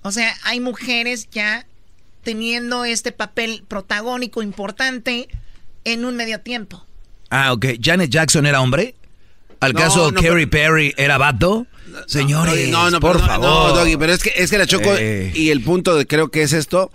[0.03, 1.67] O sea, hay mujeres ya
[2.23, 5.29] teniendo este papel protagónico importante
[5.85, 6.85] en un medio tiempo.
[7.31, 7.67] Ah, ok.
[7.81, 8.95] ¿Janet Jackson era hombre?
[9.61, 11.67] ¿Al No, caso no, Katy Perry era vato?
[12.07, 13.47] Señores, no, no, por no, favor.
[13.49, 15.33] No, Doggy, pero es que, es que la Choco, Eh.
[15.35, 16.91] y el punto de creo que es esto,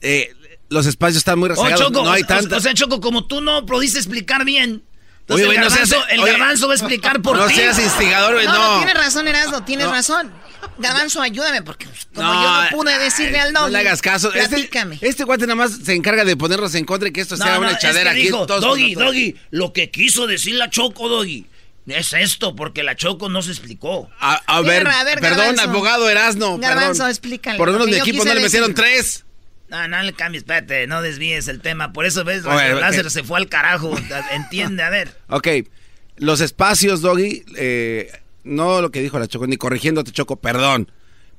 [0.00, 0.32] eh,
[0.68, 3.40] los espacios están muy Oh, rezagados, Choco, no hay o- o, sea, Choco, como tú
[3.40, 4.82] no pudiste explicar bien.
[5.28, 7.46] Oye, Entonces güey, el, no seas- garbanzo, el oye, garbanzo va a explicar por no
[7.46, 7.54] ti.
[7.54, 8.76] seas instigador, güey, No, no, no.
[8.84, 9.92] tienes razón, Erasmo, tienes No.
[9.92, 10.30] razón.
[10.78, 13.72] Garbanzo, ayúdame, porque como No, yo no pude decirle al No doggy.
[13.72, 14.32] le hagas caso.
[14.34, 14.98] Este, Platícame.
[15.00, 17.58] este guante nada más se encarga de ponerlos en contra y que esto sea No,
[17.58, 18.20] una no, es que echadera aquí.
[18.22, 18.94] dijo, todos Doggy.
[18.94, 21.46] Doggy, lo que quiso decir la Choco, Doggy,
[21.86, 24.08] es esto, porque la Choco no se explicó.
[24.20, 25.62] A, ver, a ver, perdón, Garbanzo.
[25.62, 26.58] abogado Erasno.
[26.58, 27.10] Garbanzo, perdón.
[27.10, 29.24] explícale, Por lo menos porque mi yo equipo no le metieron decir- tres.
[29.68, 31.92] No, no le cambies, espérate, no desvíes el tema.
[31.92, 33.94] Por eso ves, ver, el láser se fue al carajo.
[34.32, 35.16] Entiende, a ver.
[35.28, 35.48] Ok,
[36.16, 38.12] los espacios, Doggy, eh,
[38.44, 40.90] no lo que dijo la Choco, ni corrigiéndote, Choco, perdón.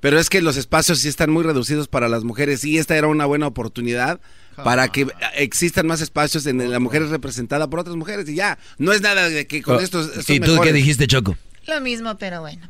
[0.06, 3.08] Pero es que los espacios sí están muy reducidos para las mujeres y esta era
[3.08, 4.20] una buena oportunidad
[4.56, 8.60] para que existan más espacios en la mujer es representada por otras mujeres y ya.
[8.78, 10.08] No es nada de que con Oh, esto...
[10.28, 11.36] ¿Y tú qué dijiste, Choco?
[11.66, 12.70] Lo mismo, pero bueno.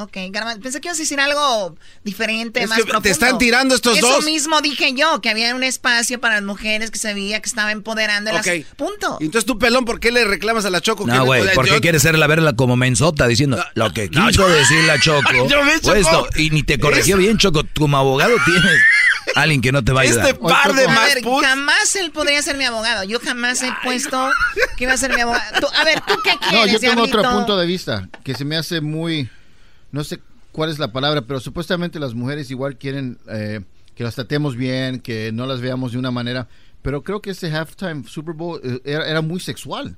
[0.00, 3.08] Ok, Garbanzo, pensé que ibas a decir algo diferente, Es más que te profundo.
[3.10, 4.24] están tirando estos Eso dos.
[4.24, 7.70] mismo dije yo, que había un espacio para las mujeres que se veía que estaba
[7.72, 8.32] empoderando.
[8.32, 8.64] las- Ok.
[8.76, 9.18] Punto.
[9.20, 11.04] Y entonces tú, pelón, ¿por qué le reclamas a la Choco?
[11.04, 14.08] que No, güey, ¿por qué yo- quieres ser la verla como mensota diciendo lo que
[14.10, 15.20] no, quiso yo- decir la Choco?
[15.48, 16.26] Yo me, Pues Choco.
[16.26, 17.62] esto, y ni te corrigió bien, Choco.
[17.76, 18.80] Como abogado tienes
[19.34, 20.26] alguien que no te va a ayudar.
[20.28, 23.04] Este par de A más ver, put- jamás él podría ser mi abogado.
[23.04, 24.30] Yo jamás he puesto
[24.76, 25.60] que iba a ser mi abogado.
[25.60, 28.44] Tú- a ver, ¿tú qué quieres, No, yo tengo otro punto de vista que se
[28.44, 29.28] me hace muy,
[29.92, 30.20] no sé
[30.52, 33.60] cuál es la palabra, pero supuestamente las mujeres igual quieren eh,
[33.94, 36.48] que las tratemos bien, que no las veamos de una manera,
[36.82, 39.96] pero creo que ese halftime Super Bowl eh, era, era muy sexual.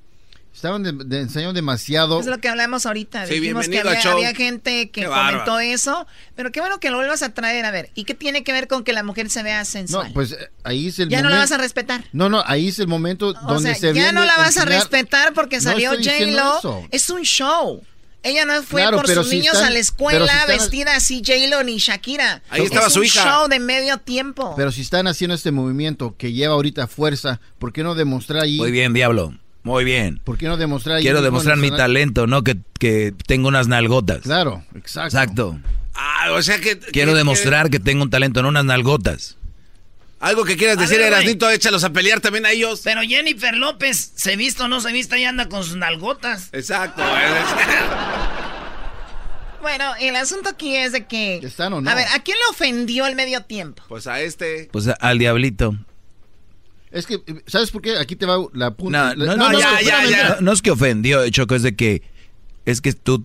[0.54, 2.20] Estaban de, de- enseñando demasiado.
[2.20, 3.26] Es lo que hablamos ahorita.
[3.26, 4.12] Sí, Dijimos que había, show.
[4.12, 6.06] había gente que Qué comentó eso.
[6.36, 7.64] Pero qué bueno que lo vuelvas a traer.
[7.64, 10.10] A ver, ¿y qué tiene que ver con que la mujer se vea No, sensual?
[10.12, 12.04] pues eh, ahí es el ya no la vas a respetar.
[12.12, 14.58] No, no, ahí es el momento O donde sea, se ya viene no la vas
[14.58, 16.86] a respetar porque No salió diciendo J-Lo.
[16.90, 17.82] Es un show.
[18.24, 20.96] Ella no fue Claro, por sus si niños están- a la escuela si están- vestida
[20.96, 22.42] así J-Lo ni Shakira.
[22.50, 23.22] Ahí estaba es su un hija.
[23.24, 24.54] show de medio tiempo.
[24.56, 28.58] Pero si están haciendo este movimiento que lleva ahorita fuerza, ¿por qué no demostrar ahí?
[28.58, 29.34] Muy bien, Diablo.
[29.64, 30.20] Muy bien.
[30.24, 34.20] ¿Por qué no demostrar ahí Quiero demostrar mi talento, no que, que tengo unas nalgotas.
[34.22, 35.16] Claro, exacto.
[35.16, 35.60] Exacto.
[35.94, 36.78] Ah, o sea que...
[36.78, 39.36] Quiero que- demostrar que tengo un talento, no unas nalgotas.
[40.22, 41.00] Algo que quieras A decir.
[41.00, 42.80] Erasnito, échalos a pelear también a ellos.
[42.84, 46.48] Pero Jennifer López, se vista o no se vista, y anda con sus nalgotas.
[46.52, 47.02] Exacto.
[49.60, 51.36] Bueno, el asunto aquí es de que...
[51.36, 51.88] ¿Están o no?
[51.88, 53.84] A ver, ¿a quién le ofendió el medio tiempo?
[53.88, 54.68] Pues a este...
[54.72, 55.76] Pues a- al Diablito.
[56.90, 57.96] Es que, ¿sabes por qué?
[57.96, 59.14] Aquí te va la punta.
[59.14, 62.02] No, no, no, no, no, no es que ofendió, Choco, es de que
[62.66, 63.24] es que tú,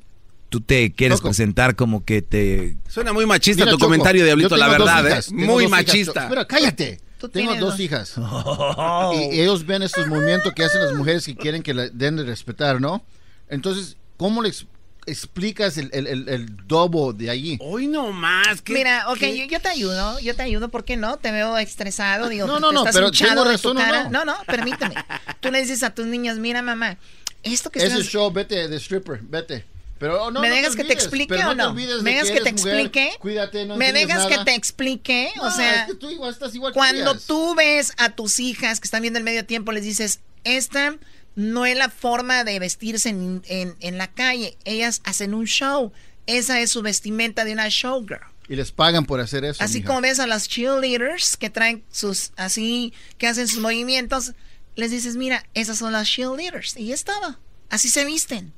[0.50, 2.78] tú te quieres presentar como que te...
[2.88, 5.34] Suena muy machista Mira, tu Choco, comentario, Diablito, la verdad, hijas, ¿eh?
[5.34, 6.24] Muy hijas, machista.
[6.24, 7.00] Espera, cállate.
[7.32, 7.80] Tengo dos dos.
[7.80, 8.14] hijas.
[9.34, 12.24] Y ellos ven estos movimientos que hacen las mujeres que quieren que la den de
[12.24, 13.04] respetar, ¿no?
[13.50, 14.66] Entonces, ¿cómo les
[15.06, 17.58] explicas el, el, el, el dobo de allí?
[17.62, 18.62] Hoy no más.
[18.68, 21.18] Mira, ok, yo, yo te ayudo, yo te ayudo, ¿por qué no?
[21.18, 23.86] Te veo estresado, digo, No, no, no, estás pero hinchado tengo de razón, tu ¿o
[23.86, 24.04] cara.
[24.06, 24.10] no?
[24.12, 24.96] No, no, permíteme.
[25.40, 26.98] Tú le dices a tus niños, mira mamá,
[27.44, 28.06] esto que Ese estás...
[28.08, 29.66] show, vete de stripper, vete.
[30.00, 31.70] Pero oh, no, ¿Me no que te explique o no?
[31.72, 33.12] olvides ¿Me de dejas que te mujer, explique?
[33.20, 35.32] Cuídate, no ¿Me dejas que te explique?
[35.40, 38.40] o No, sea, es que tú igual estás igual que cuando tú ves a tus
[38.40, 40.96] hijas que están viendo el medio tiempo, les dices, esta
[41.36, 44.58] no es la forma de vestirse en, en- en la calle.
[44.66, 45.92] Ellas hacen un show.
[46.26, 48.22] Esa es su vestimenta de una showgirl.
[48.50, 49.64] Y les pagan por hacer eso.
[49.64, 49.88] Así mija.
[49.88, 54.34] como ves a las cheerleaders que traen sus, así, que hacen sus movimientos,
[54.76, 56.76] les dices, mira, esas son las cheerleaders.
[56.78, 57.40] Y ya estaba.
[57.70, 58.54] Así se visten.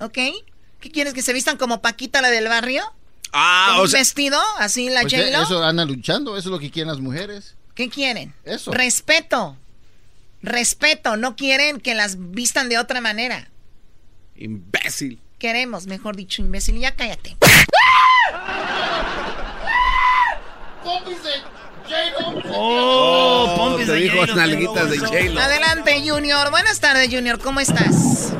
[0.00, 0.18] ¿Ok?
[0.86, 1.14] ¿Qué quieres?
[1.14, 2.84] ¿Que se vistan como Paquita, la del barrio?
[3.32, 3.98] Ah, ¿Con o un sea...
[3.98, 4.38] vestido?
[4.58, 5.42] ¿Así la Pues, J-Lo?
[5.42, 7.56] eso andan luchando, eso es lo que quieren las mujeres.
[7.74, 8.32] ¿Qué quieren?
[8.44, 8.70] Eso.
[8.70, 9.56] Respeto.
[10.42, 11.16] Respeto.
[11.16, 13.48] No quieren que las vistan de otra manera.
[14.36, 15.20] Imbécil.
[15.40, 16.78] Queremos, mejor dicho, imbécil.
[16.78, 17.36] Ya cállate.
[22.54, 24.98] Oh, pompis te de dijo J-Lo, nalguitas de.
[24.98, 25.40] J-Lo.
[25.40, 26.50] Adelante, Junior.
[26.50, 27.40] Buenas tardes, Junior.
[27.40, 28.32] ¿Cómo estás?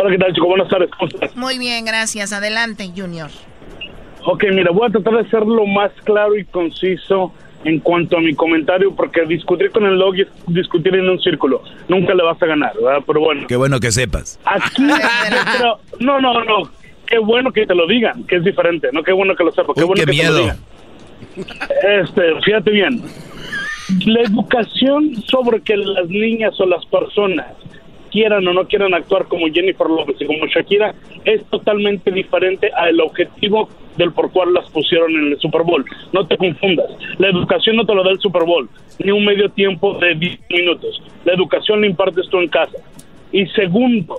[0.00, 0.46] Hola, ¿qué tal, chico?
[0.46, 1.34] Buenas tardes, ¿cómo estás?
[1.36, 2.32] Muy bien, gracias.
[2.32, 3.30] Adelante, Junior.
[4.24, 7.32] Ok, mira, voy a tratar de ser lo más claro y conciso
[7.64, 11.62] en cuanto a mi comentario, porque discutir con el dog es discutir en un círculo.
[11.88, 13.02] Nunca le vas a ganar, ¿verdad?
[13.06, 14.38] Pero bueno, Qué bueno que sepas.
[14.44, 14.82] aquí
[15.56, 16.70] creo- no, no, no.
[17.06, 19.72] Qué bueno que te lo digan, que es diferente, no qué bueno que lo sepa,
[19.74, 20.38] qué Uy, bueno qué que te lo miedo.
[20.42, 20.56] digan.
[22.02, 23.02] Este, fíjate bien.
[24.06, 27.46] La educación sobre que las niñas o las personas
[28.18, 30.92] quieran o no quieran actuar como Jennifer López y como Shakira
[31.24, 35.84] es totalmente diferente al objetivo del por cual las pusieron en el Super Bowl.
[36.12, 36.86] No te confundas.
[37.18, 38.68] La educación no te lo da el Super Bowl,
[38.98, 41.00] ni un medio tiempo de 10 minutos.
[41.24, 42.78] La educación la impartes tú en casa.
[43.30, 44.16] Y segundo,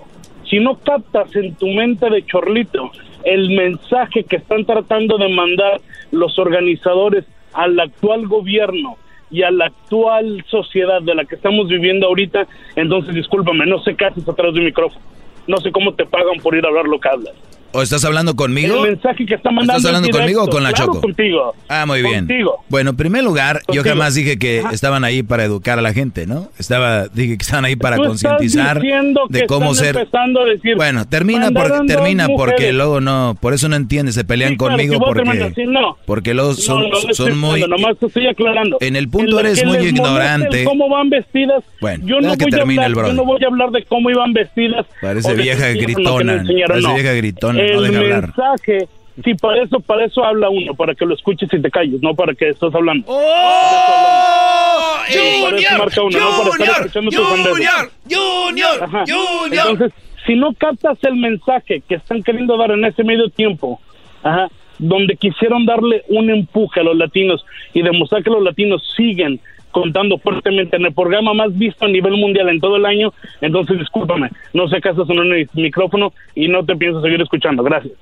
[0.49, 2.91] si no captas en tu mente de chorlito
[3.25, 5.81] el mensaje que están tratando de mandar
[6.11, 8.95] los organizadores al actual gobierno
[9.31, 13.95] y a la actual sociedad de la que estamos viviendo ahorita, entonces discúlpame, no sé
[13.95, 15.05] qué haces atrás de un micrófono.
[15.47, 17.33] No sé cómo te pagan por ir a hablar lo que hablas.
[17.71, 18.83] ¿O estás hablando conmigo?
[18.83, 20.19] El mensaje que está mandando ¿Estás hablando directo.
[20.19, 21.01] conmigo o con la Claro, Choco?
[21.01, 21.55] contigo.
[21.67, 22.25] Ah, muy bien.
[22.27, 22.63] Contigo.
[22.69, 26.25] Bueno, en primer lugar, yo jamás dije que estaban ahí para educar a la gente,
[26.25, 26.49] ¿no?
[26.57, 29.95] Estaba, dije que estaban ahí para concientizar que de cómo ser.
[29.97, 34.23] empezando a decir, Bueno, termina porque termina porque luego no, por eso no entiendes, se
[34.23, 35.97] pelean Sí, claro, conmigo si porque así, no.
[36.05, 38.77] porque luego son no, no, son muy nomás te estoy aclarando.
[38.81, 40.63] En el punto En eres muy ignorante.
[40.63, 41.63] ¿Cómo van vestidas?
[41.81, 43.83] Bueno, yo no, deja que voy a hablar, el yo no voy a hablar de
[43.83, 44.85] cómo iban vestidas.
[45.01, 48.21] Parece vieja gritona, parece vieja gritona, el no deja hablar.
[48.27, 48.87] mensaje,
[49.23, 52.13] sí, para eso, para eso habla uno, para que lo escuches y te calles, no
[52.15, 53.05] para que estés hablando.
[53.07, 54.95] ¡Oh!
[55.07, 57.91] Sí, para eso marca uno, no para estar Junior, Junior.
[58.09, 59.03] Junior, Ajá.
[59.07, 59.67] Junior.
[59.69, 59.93] Entonces,
[60.25, 63.79] Si no captas el mensaje que están queriendo dar en ese medio tiempo,
[64.21, 69.39] ajá, donde quisieron darle un empuje a los latinos y demostrar que los latinos siguen
[69.79, 73.79] contando fuertemente en el programa más visto a nivel mundial en todo el año, entonces
[73.79, 77.63] discúlpame, no sé qué haces en el micrófono y no te pienso seguir escuchando.
[77.63, 77.93] Gracias.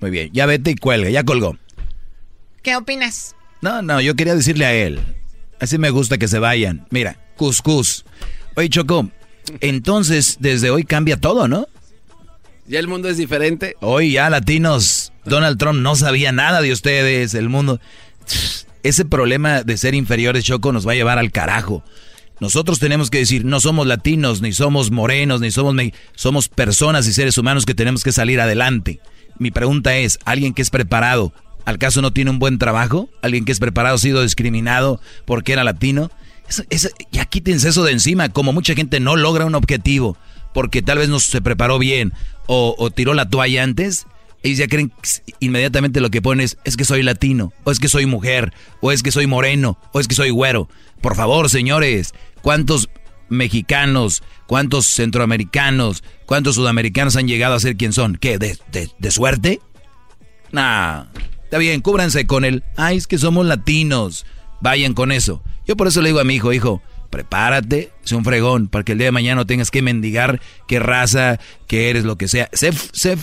[0.00, 1.56] Muy bien, ya vete y cuelga, ya colgó.
[2.62, 3.34] ¿Qué opinas?
[3.60, 5.00] No, no, yo quería decirle a él.
[5.60, 6.86] Así me gusta que se vayan.
[6.90, 8.04] Mira, cuscús.
[8.54, 9.10] Oye, Choco,
[9.60, 11.66] entonces desde hoy cambia todo, ¿no?
[12.68, 13.74] Ya el mundo es diferente.
[13.80, 17.80] Hoy ya latinos, Donald Trump no sabía nada de ustedes, el mundo.
[18.86, 21.82] Ese problema de ser inferiores, Choco, nos va a llevar al carajo.
[22.38, 25.74] Nosotros tenemos que decir, no somos latinos, ni somos morenos, ni somos...
[26.14, 29.00] Somos personas y seres humanos que tenemos que salir adelante.
[29.40, 31.32] Mi pregunta es, ¿alguien que es preparado,
[31.64, 33.10] al caso no tiene un buen trabajo?
[33.22, 36.12] ¿Alguien que es preparado ha sido discriminado porque era latino?
[37.10, 40.16] ya quítense eso de encima, como mucha gente no logra un objetivo
[40.56, 42.14] porque tal vez no se preparó bien
[42.46, 44.06] o, tiró la toalla antes,
[44.46, 44.92] ellos ya creen
[45.40, 49.02] inmediatamente lo que pones es que soy latino, o es que soy mujer, o es
[49.02, 50.68] que soy moreno, o es que soy güero.
[51.00, 52.88] Por favor, señores, ¿cuántos
[53.28, 58.16] mexicanos, cuántos centroamericanos, cuántos sudamericanos han llegado a ser quien son?
[58.16, 58.38] ¿Qué?
[58.38, 59.60] ¿De, de, suerte?
[60.52, 61.04] Nah,
[61.44, 64.26] está bien, cúbranse con el, ay, es que somos latinos.
[64.60, 65.42] Vayan con eso.
[65.66, 68.92] Yo por eso le digo a mi hijo, hijo, prepárate, sé un fregón, para que
[68.92, 72.48] el día de mañana no tengas que mendigar qué raza, qué eres, lo que sea.
[72.52, 73.18] Sé, sé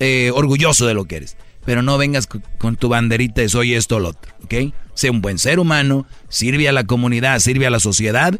[0.00, 3.96] eh, orgulloso de lo que eres, pero no vengas con tu banderita de soy esto
[3.96, 4.74] o lo otro, ¿ok?
[4.94, 8.38] Sé un buen ser humano, sirve a la comunidad, sirve a la sociedad,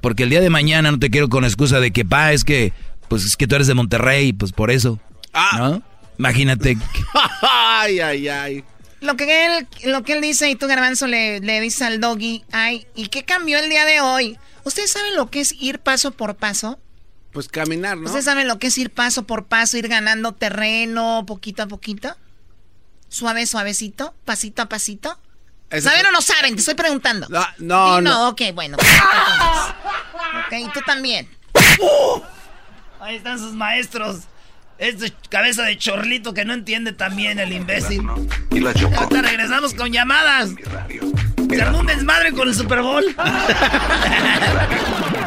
[0.00, 2.72] porque el día de mañana no te quiero con excusa de que, pa, es que,
[3.08, 4.98] pues es que tú eres de Monterrey, pues por eso,
[5.32, 5.56] ah.
[5.58, 5.82] ¿no?
[6.18, 6.76] Imagínate.
[7.42, 8.64] ay, ay, ay.
[9.00, 12.44] Lo que él, lo que él dice y tú, Garbanzo, le, le dices al doggy,
[12.52, 14.38] ay, ¿y qué cambió el día de hoy?
[14.64, 16.78] ¿Ustedes saben lo que es ir paso por paso?
[17.32, 18.06] Pues caminar, ¿no?
[18.06, 22.16] ¿Ustedes saben lo que es ir paso por paso, ir ganando terreno poquito a poquito?
[23.08, 25.18] Suave, suavecito, pasito a pasito.
[25.80, 26.54] ¿Saben o no saben?
[26.54, 27.28] Te estoy preguntando.
[27.28, 28.00] No, no.
[28.00, 28.76] no, ok, bueno.
[30.46, 31.28] ok, y tú también.
[33.00, 34.22] Ahí están sus maestros.
[34.78, 38.02] Este cabeza de chorlito que no entiende también el imbécil.
[38.50, 38.96] Y la chocó.
[38.96, 40.50] Ahorita regresamos con llamadas.
[41.50, 43.04] Se armó un desmadre con el Super Bowl.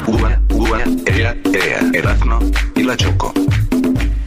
[0.08, 2.40] Uva, uva, ea, ea, Erasmo
[2.76, 3.34] y la chocó.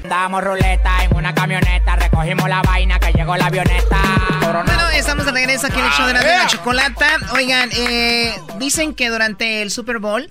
[0.08, 3.98] Damos ruleta en una camioneta, recogimos la vaina que llegó la avioneta.
[4.40, 7.08] Bueno, estamos de regreso aquí en el show de la, de la chocolata.
[7.34, 10.30] Oigan, eh, dicen que durante el Super Bowl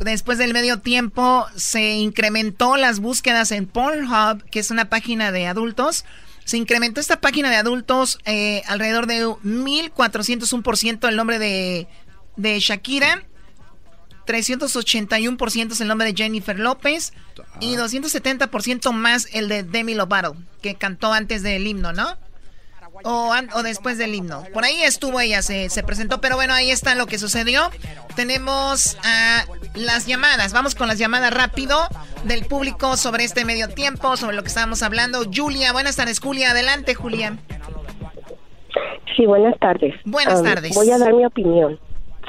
[0.00, 5.46] después del medio tiempo se incrementó las búsquedas en Pornhub, que es una página de
[5.46, 6.04] adultos.
[6.44, 11.88] Se incrementó esta página de adultos eh, alrededor de 1.401% el nombre de,
[12.36, 13.24] de Shakira.
[14.26, 17.12] 381% es el nombre de Jennifer López
[17.60, 22.16] y 270% más el de Demi Lovato, que cantó antes del himno, ¿no?
[23.04, 24.44] O, o, después del himno.
[24.54, 27.70] Por ahí estuvo ella, se, se, presentó, pero bueno, ahí está lo que sucedió.
[28.14, 29.44] Tenemos a
[29.74, 31.78] las llamadas, vamos con las llamadas rápido
[32.24, 35.24] del público sobre este medio tiempo, sobre lo que estábamos hablando.
[35.32, 37.36] Julia, buenas tardes, Julia, adelante, Julia.
[39.14, 39.94] Sí, buenas tardes.
[40.04, 40.74] Buenas tardes.
[40.74, 41.78] Voy a dar mi opinión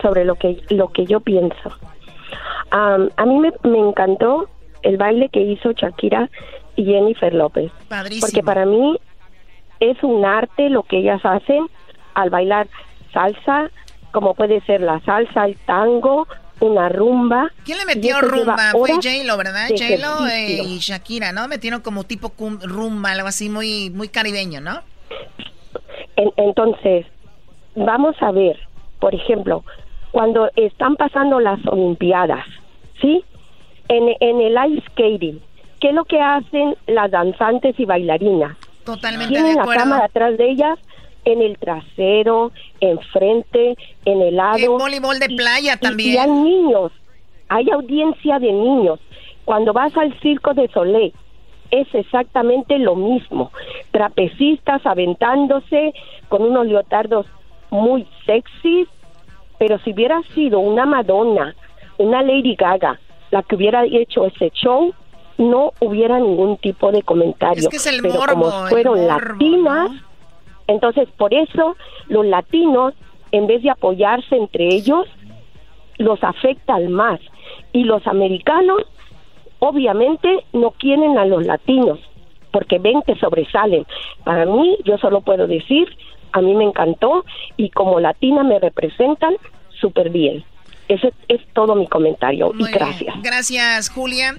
[0.01, 1.71] sobre lo que, lo que yo pienso.
[2.71, 4.49] a mí me, me encantó
[4.83, 6.29] el baile que hizo Shakira
[6.75, 7.71] y Jennifer López.
[7.87, 8.27] Padrísimo.
[8.27, 8.97] Porque para mí
[9.79, 11.67] es un arte lo que ellas hacen
[12.13, 12.67] al bailar
[13.13, 13.69] salsa,
[14.11, 16.27] como puede ser la salsa, el tango,
[16.59, 17.51] una rumba.
[17.63, 18.71] ¿Quién le metió rumba?
[18.71, 19.67] Fue J-Lo, ¿verdad?
[19.69, 21.47] J-Lo eh, y Shakira, ¿no?
[21.47, 24.79] Metieron como tipo rumba, algo así muy, muy caribeño, ¿no?
[26.37, 27.05] entonces,
[27.75, 28.57] vamos a ver,
[28.99, 29.63] por ejemplo,
[30.11, 32.45] cuando están pasando las Olimpiadas,
[33.01, 33.23] ¿sí?
[33.89, 35.41] En, en el ice skating,
[35.79, 38.57] ¿qué es lo que hacen las danzantes y bailarinas?
[38.83, 40.79] Totalmente Tienen de la cámara atrás de ellas,
[41.25, 43.75] en el trasero, enfrente,
[44.05, 44.57] en el lado.
[44.57, 46.13] En voleibol de playa Y- también.
[46.13, 46.91] Y, hay niños,
[47.49, 48.99] hay audiencia de niños.
[49.43, 51.13] Cuando vas al Circo de Soleil,
[51.71, 53.51] es exactamente lo mismo.
[53.91, 55.93] Trapecistas aventándose
[56.29, 57.25] con unos leotardos
[57.69, 58.87] muy sexys,
[59.57, 61.55] pero si hubiera sido una Madonna,
[61.97, 62.99] una Lady Gaga,
[63.31, 64.93] la que hubiera hecho ese show,
[65.37, 67.63] no hubiera ningún tipo de comentario.
[67.63, 69.91] Es que es el pero morbo, como el fueron morbo, latinas,
[70.67, 71.75] entonces por eso
[72.07, 72.93] los latinos,
[73.31, 75.07] en vez de apoyarse entre ellos,
[75.97, 77.19] los afectan más.
[77.73, 78.83] Y los americanos,
[79.59, 81.99] obviamente, no quieren a los latinos,
[82.51, 83.85] porque ven que sobresalen.
[84.23, 85.87] Para mí, yo solo puedo decir,
[86.33, 87.25] a mí me encantó
[87.57, 89.33] y como latina me representan
[89.79, 90.43] súper bien.
[90.87, 92.99] Ese es todo mi comentario Muy y gracias.
[93.13, 93.21] bien.
[93.21, 94.37] Gracias, Julia.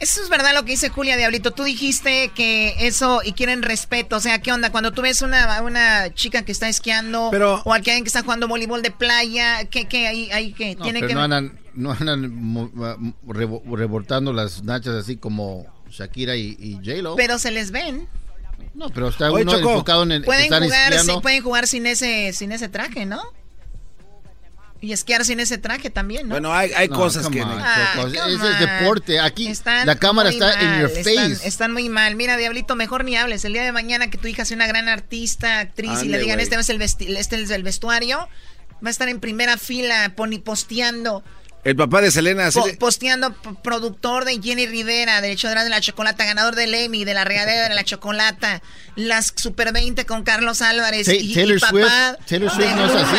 [0.00, 1.52] Eso es verdad lo que dice Julia Diablito.
[1.52, 4.16] Tú dijiste que eso y quieren respeto.
[4.16, 4.70] O sea, ¿qué onda?
[4.72, 8.48] Cuando tú ves una, una chica que está esquiando o a alguien que está jugando
[8.48, 11.92] voleibol de playa, ¿qué, qué hay, hay que No, tiene pero que no andan, no
[11.92, 17.14] andan mo- mo- rebo- revoltando las nachas así como Shakira y, y J-Lo.
[17.14, 18.08] Pero se les ven.
[18.74, 21.66] No, pero está Oye, uno Choco, enfocado en el Pueden están jugar, sí, pueden jugar
[21.68, 23.22] sin ese, sin ese traje, ¿no?
[24.80, 26.34] Y esquiar sin ese traje también, ¿no?
[26.34, 27.40] Bueno, hay, hay No, cosas que...
[27.42, 29.18] on, Ah, es deporte.
[29.18, 31.48] Aquí Están la cámara muy está en mal, your están- face.
[31.48, 32.16] Están, muy mal.
[32.16, 33.44] Mira, Diablito, mejor ni hables.
[33.46, 36.38] El día de mañana que tu hija sea una gran artista, actriz, y le digan,
[36.38, 38.28] este es, el vesti- este es el vestuario,
[38.84, 41.24] va a estar en primera fila, poni posteando.
[41.64, 42.50] El papá de Selena...
[42.50, 43.32] po- posteando
[43.62, 47.68] productor de Jenny Rivera, del hecho de la chocolata, ganador del Emmy, de la regadera
[47.70, 48.60] de la chocolata,
[48.96, 52.76] las Super 20 con Carlos Álvarez Ta- y, y Taylor Swift, papá Taylor de Swift
[52.76, 53.16] no es así.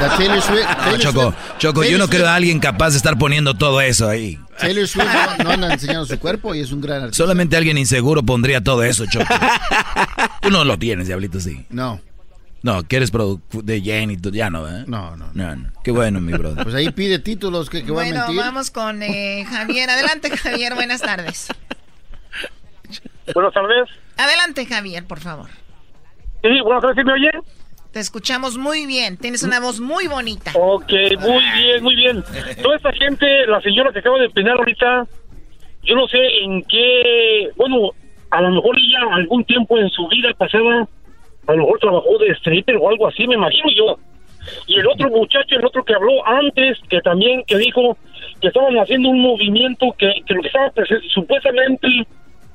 [0.00, 2.58] La Taylor Swift, No, Taylor Choco, Swift- Choco, yo Taylor no creo Swift- a alguien
[2.60, 4.38] capaz de estar poniendo todo eso ahí.
[4.58, 5.06] Taylor Swift
[5.38, 7.16] no, no anda enseñando su cuerpo y es un gran artista.
[7.22, 9.26] Solamente alguien inseguro pondría todo eso, Choco.
[10.42, 11.64] Tú no lo tienes, diablito, sí.
[11.70, 12.00] No.
[12.64, 14.84] No, que eres de Jenny, ya no, ¿eh?
[14.86, 15.26] No, no.
[15.34, 15.68] No, no.
[15.84, 16.62] Qué bueno, mi brother.
[16.64, 18.40] Pues ahí pide títulos que, que va a Bueno, mentir.
[18.40, 19.90] vamos con eh, Javier.
[19.90, 20.74] Adelante, Javier.
[20.74, 21.48] Buenas tardes.
[23.34, 23.90] Buenas tardes.
[24.16, 25.50] Adelante, Javier, por favor.
[26.42, 27.42] Sí, buenas tardes, ¿sí me oyen?
[27.92, 29.18] Te escuchamos muy bien.
[29.18, 30.50] Tienes una voz muy bonita.
[30.54, 32.24] Ok, muy bien, muy bien.
[32.62, 35.06] Toda esta gente, la señora que acaba de opinar ahorita,
[35.82, 37.90] yo no sé en qué, bueno,
[38.30, 40.88] a lo mejor ella algún tiempo en su vida pasada,
[41.46, 43.98] a lo mejor trabajó de stripper o algo así, me imagino yo.
[44.66, 47.96] Y el otro muchacho, el otro que habló antes, que también, que dijo
[48.40, 51.88] que estaban haciendo un movimiento que, que lo que estaba presen- supuestamente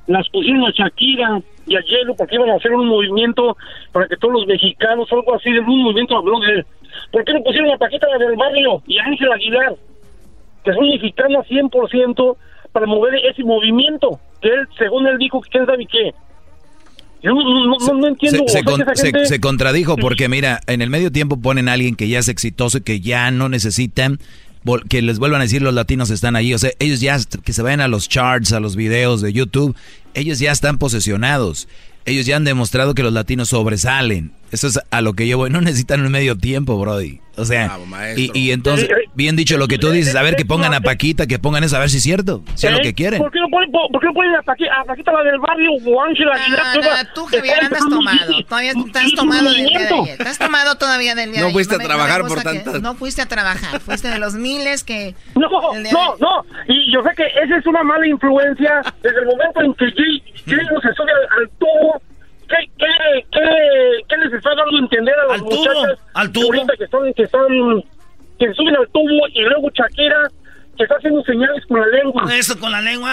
[0.08, 3.56] las pusieron a Shakira y a Hielo porque iban a hacer un movimiento
[3.92, 6.66] para que todos los mexicanos, algo así, de un movimiento habló de
[7.12, 9.76] ¿Por qué no pusieron a Paquita del barrio y a Ángel Aguilar?
[10.64, 12.36] Que son mexicanas 100%
[12.72, 14.20] para mover ese movimiento.
[14.42, 16.14] Que él, según él dijo, que quién sabe qué.
[17.22, 18.46] Yo no, no, no- no entiendo.
[18.48, 22.28] Se, con- contradijo porque, mira, en el medio tiempo ponen a alguien que ya es
[22.28, 24.20] exitoso y que ya no necesitan
[24.90, 26.54] que les vuelvan a decir los latinos están allí.
[26.54, 29.76] O sea, ellos ya, que se vayan a los charts, a los videos de YouTube,
[30.14, 31.68] ellos ya están posesionados.
[32.06, 34.32] Ellos ya han demostrado que los latinos sobresalen.
[34.52, 35.50] Eso es a lo que yo voy.
[35.50, 37.22] No necesitan un medio tiempo, Brody.
[37.38, 37.78] O sea,
[38.18, 41.26] y, y entonces, bien dicho lo que tú dices, a ver que pongan a Paquita,
[41.26, 42.82] que pongan eso, a ver si es cierto, si es lo ¿Eh?
[42.82, 43.20] que quieren.
[43.22, 45.40] ¿Por qué no ponen, por, por qué no ponen a, Paqui- a Paquita la del
[45.40, 48.32] barrio o Ángela que no, va- tú, que Javier, andas tomado.
[48.38, 50.10] y- Todavía y- estás tomado del día de ayer.
[50.20, 51.54] Estás tomado todavía del día No de ayer.
[51.54, 53.80] fuiste a trabajar por tantas- No fuiste a trabajar.
[53.80, 55.16] Fuiste de los miles que...
[55.36, 56.46] No, no, no.
[56.68, 60.24] Y yo sé que esa es una mala influencia desde el momento en que Jay,
[60.46, 62.02] Jay no se sube al, al tubo.
[62.50, 63.40] ¿Qué, qué, qué,
[64.10, 66.46] qué les está dando a entender a las Al tubo, muchachas al tubo.
[66.46, 67.48] ahorita que están, que están,
[68.40, 70.30] que se suben al tubo y luego Shakira
[70.78, 72.24] que está haciendo señales con la lengua?
[72.34, 73.12] Eso con la lengua.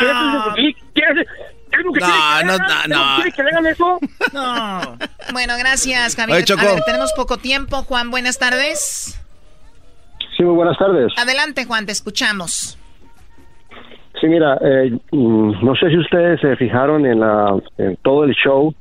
[0.55, 1.03] ¿Qué
[2.01, 3.17] No, no, no, no.
[3.17, 3.99] ¿Quiere que le hagan eso?
[4.33, 4.97] No.
[5.33, 6.37] Bueno, gracias, Javier.
[6.37, 6.63] Oye, Choco.
[6.63, 7.83] A ver, tenemos poco tiempo.
[7.83, 9.21] Juan, buenas tardes.
[10.37, 11.13] Sí, muy buenas tardes.
[11.17, 12.79] Adelante, Juan, te escuchamos.
[14.21, 18.35] Sí, mira, eh, mm, no sé si ustedes se fijaron en, la, en todo el
[18.35, 18.75] show.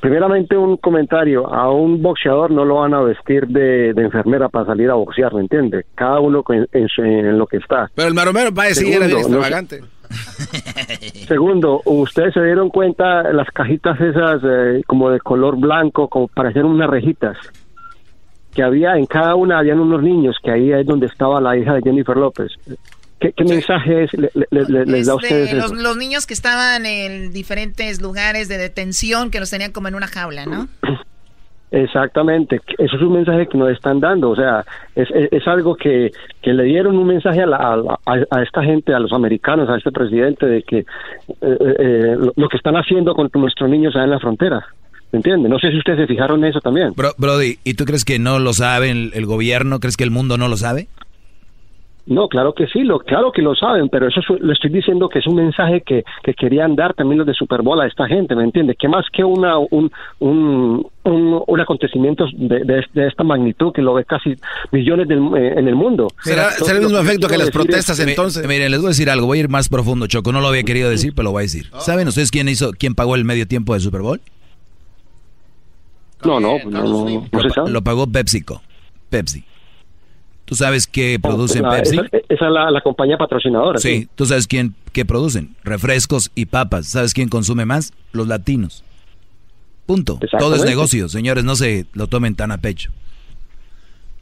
[0.00, 1.46] Primeramente, un comentario.
[1.52, 5.32] A un boxeador no lo van a vestir de, de enfermera para salir a boxear,
[5.34, 5.84] ¿me entiende?
[5.94, 7.90] Cada uno en, en su- en lo que está.
[7.94, 9.80] Pero el maromero va a decir era bien no extravagante.
[11.26, 16.66] Segundo, ustedes se dieron cuenta las cajitas esas eh, como de color blanco, como parecían
[16.66, 17.36] unas rejitas,
[18.54, 21.74] que había en cada una habían unos niños, que ahí es donde estaba la hija
[21.74, 22.52] de Jennifer López.
[23.20, 26.34] ¿Qué, qué mensaje es, le- le- le- les da a Este, ustedes los, niños que
[26.34, 30.68] estaban en diferentes lugares de detención, que los tenían como en una jaula, ¿no?
[31.72, 34.64] Exactamente, eso es un mensaje que nos están dando, o sea,
[34.94, 37.74] es, es, es algo que, que le dieron un mensaje a, la- a,
[38.06, 40.86] a- a esta gente, a los americanos, a este presidente, de que eh,
[41.40, 44.64] eh, lo, lo que están haciendo con nuestros niños allá en la frontera,
[45.10, 45.48] ¿me entiende?
[45.48, 46.92] No sé si ustedes se fijaron en eso también.
[46.94, 49.80] Bro- Brody, ¿y tú crees que no lo sabe el, el gobierno?
[49.80, 50.86] ¿Crees que el mundo no lo sabe?
[52.08, 55.08] No, claro que sí, lo, claro que lo saben, pero eso es- le estoy diciendo
[55.08, 58.06] que es un mensaje que, que querían dar también los de Super Bowl a esta
[58.06, 58.76] gente, ¿me entiende?
[58.76, 63.82] Que más que una un, un, un, un acontecimiento de, de, de esta magnitud que
[63.82, 64.36] lo ve casi
[64.70, 66.06] millones del- eh, en el mundo.
[66.52, 67.86] Entonces, lo yo quiero decir es-
[68.42, 70.30] Mi- Miren, les voy a decir algo, voy a ir más profundo, Choco.
[70.30, 71.66] No lo había querido decir, pero lo voy a decir.
[71.80, 74.20] ¿Saben ustedes quién hizo, quién pagó el medio tiempo de Super Bowl?
[76.24, 77.70] No, no, no, no, no Lo, se sabe.
[77.70, 78.62] lo pagó PepsiCo.
[79.10, 79.44] Pepsi.
[80.46, 81.98] ¿Tú sabes qué producen La- Pepsi?
[82.28, 83.78] Esa, es la, la compañía patrocinadora.
[83.78, 86.86] Sí, tú sabes quién qué producen, refrescos y papas.
[86.86, 87.92] ¿Sabes quién consume más?
[88.12, 88.82] Los latinos.
[89.86, 90.18] Punto.
[90.38, 92.90] Todo es negocio, señores, no se lo tomen tan a pecho.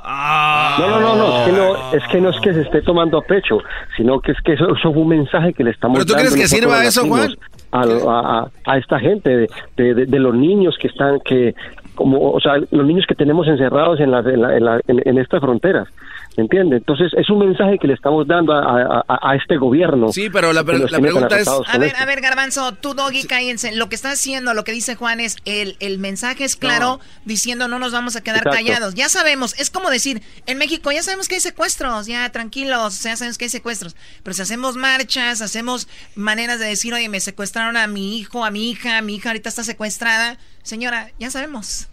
[0.06, 3.16] No, no, no, no, es que no, es que no es que se esté tomando
[3.18, 3.58] a pecho,
[3.96, 6.30] sino que es que eso, eso fue un mensaje que le estamos ¿Pero tú dando
[6.30, 7.38] crees que sirva eso, latinos
[7.72, 9.48] A, a- a esta gente,
[9.94, 11.54] de- de los niños que están, que,
[11.94, 15.02] como, o sea, los niños que tenemos encerrados en, las- en, la- en la- en-
[15.04, 15.88] en estas fronteras,
[16.36, 16.78] ¿me entiendes?
[16.80, 20.12] Entonces, es un mensaje que le estamos dando a, a- a- a este gobierno.
[20.12, 21.48] Sí, pero la, pregunta es...
[21.48, 22.02] A ver, esto.
[22.02, 23.72] a ver, Garbanzo, tú, Doggy, cállense.
[23.74, 27.68] Lo que está haciendo, lo que dice Juan es, el, el mensaje es claro, diciendo
[27.68, 28.58] no nos vamos a quedar Exacto.
[28.58, 28.94] callados.
[28.94, 33.16] Ya sabemos, es como decir, en México ya sabemos que hay secuestros, ya tranquilos, ya
[33.16, 33.94] sabemos que hay secuestros.
[34.22, 38.50] Pero si hacemos marchas, hacemos maneras de decir, oye, me secuestraron a mi hijo, a
[38.50, 40.36] mi hija, mi hija ahorita está secuestrada.
[40.64, 41.88] Señora, ya sabemos.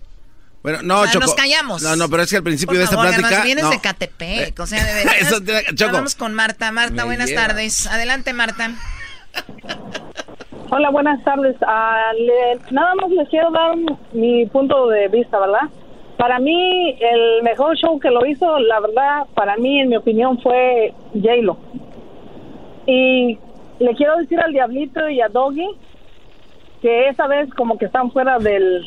[0.64, 1.26] Bueno, no, O sea, Choco.
[1.28, 1.82] nos callamos.
[1.84, 3.30] No, no, pero es que al principio Por de esta favor, plática...
[3.30, 3.70] Garbanzo, vienes no.
[3.72, 5.14] de Catepec, o sea, de verdad.
[5.20, 5.92] Eso te- Choco.
[5.94, 6.72] Vamos con Marta.
[6.72, 7.48] Marta, Me buenas lleva.
[7.48, 7.86] tardes.
[7.88, 8.72] Adelante, Marta.
[10.70, 11.56] Hola, buenas tardes.
[11.68, 13.76] Ah, le- nada más les quiero dar
[14.14, 15.70] mi punto de vista, ¿verdad?
[16.18, 20.40] Para mí, el mejor show que lo hizo, la verdad, para mí, en mi opinión,
[20.42, 21.58] fue J-Lo.
[22.86, 23.38] Y
[23.80, 25.68] le quiero decir al Diablito y a Doggy
[26.82, 28.82] que esa vez como que están fuera del...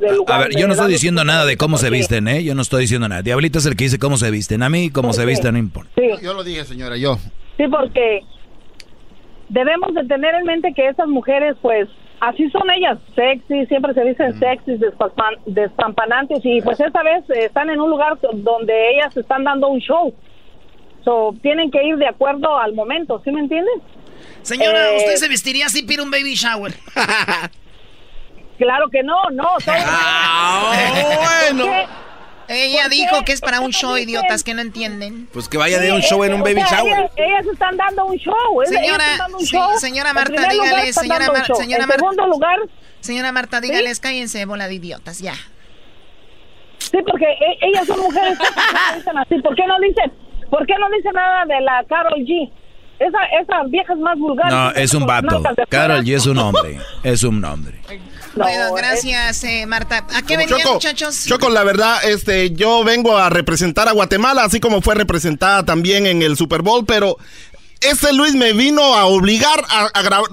[0.00, 2.42] del A ver, yo no estoy diciendo nada de cómo se visten, ¿eh?
[2.44, 3.22] Yo no estoy diciendo nada.
[3.22, 4.62] Diablito es el que dice cómo se visten.
[4.62, 5.90] A mí, cómo se visten, no importa.
[6.22, 7.16] Yo lo dije, señora, yo.
[7.56, 8.20] Sí, porque
[9.48, 11.88] debemos de tener en mente que esas mujeres, pues,
[12.20, 17.70] así son ellas, sexy, siempre se dicen sexy, despampan- despampanantes, y pues esta vez están
[17.70, 20.14] en un lugar donde ellas están dando un show.
[21.04, 23.74] So, tienen que ir de acuerdo al momento, ¿sí me entienden?
[24.42, 26.74] Señora, Eh, ¿usted se vestiría así para un baby shower?
[28.58, 29.44] Claro que no, no.
[29.64, 29.74] todo-
[31.52, 31.66] bueno.
[32.48, 33.24] Ella ¿Por dijo qué?
[33.26, 35.28] que es para un show, dicen- idiotas que no entienden.
[35.32, 36.92] Pues que vaya de un show en un o baby sea, shower.
[36.98, 38.34] Ellas, ellas están dando un show.
[38.64, 39.78] Señora, un sí, show.
[39.78, 42.00] señora Marta, dígale, están señora Mar- señora En Marta.
[42.02, 42.58] segundo lugar,
[43.00, 45.34] Señora Marta, dígales, cállense, bola de idiotas, ya.
[46.78, 49.38] Sí, porque e- ellas son mujeres que dicen así.
[49.40, 50.12] ¿Por qué no dicen,
[50.50, 52.50] por qué no dicen nada de la Carol G?
[52.98, 54.50] Esa, esa vieja es más vulgar.
[54.50, 55.42] No, es un vato.
[55.68, 56.78] Carol G es un hombre.
[57.04, 57.80] Es un hombre.
[58.34, 60.04] bueno, gracias, eh, Marta.
[60.14, 61.24] ¿A qué venían, Choco, muchachos?
[61.26, 66.06] Choco, la verdad, este, yo vengo a representar a Guatemala, así como fue representada también
[66.06, 67.16] en el Super Bowl, pero
[67.80, 70.28] ese Luis me vino a obligar a, a grabar.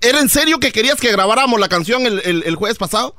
[0.00, 3.14] ¿Era en serio que querías que grabáramos la canción el, el- el jueves pasado?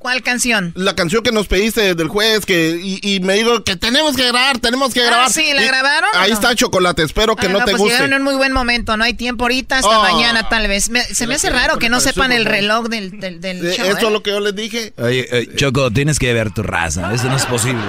[0.00, 0.72] ¿Cuál canción?
[0.76, 4.22] La canción que nos pediste del jueves, que, y, y me dijo que tenemos que
[4.28, 5.30] grabar, tenemos que Ah, grabar.
[5.30, 6.34] sí, ¿la Y grabaron Ahí no?
[6.36, 7.92] está Chocolate, espero que Ah, no, te pues guste.
[7.92, 10.02] llegaron en un muy buen momento, no hay tiempo ahorita, hasta Oh.
[10.02, 10.88] mañana tal vez.
[10.88, 13.84] Me- se me hace raro que no sepan el reloj del, del, del Eh, show,
[13.88, 14.02] Eso ¿eh?
[14.06, 14.94] es lo que yo les dije.
[14.96, 17.12] Oye, eh, Choco, tienes que ver tu raza.
[17.12, 17.84] Eso no es posible.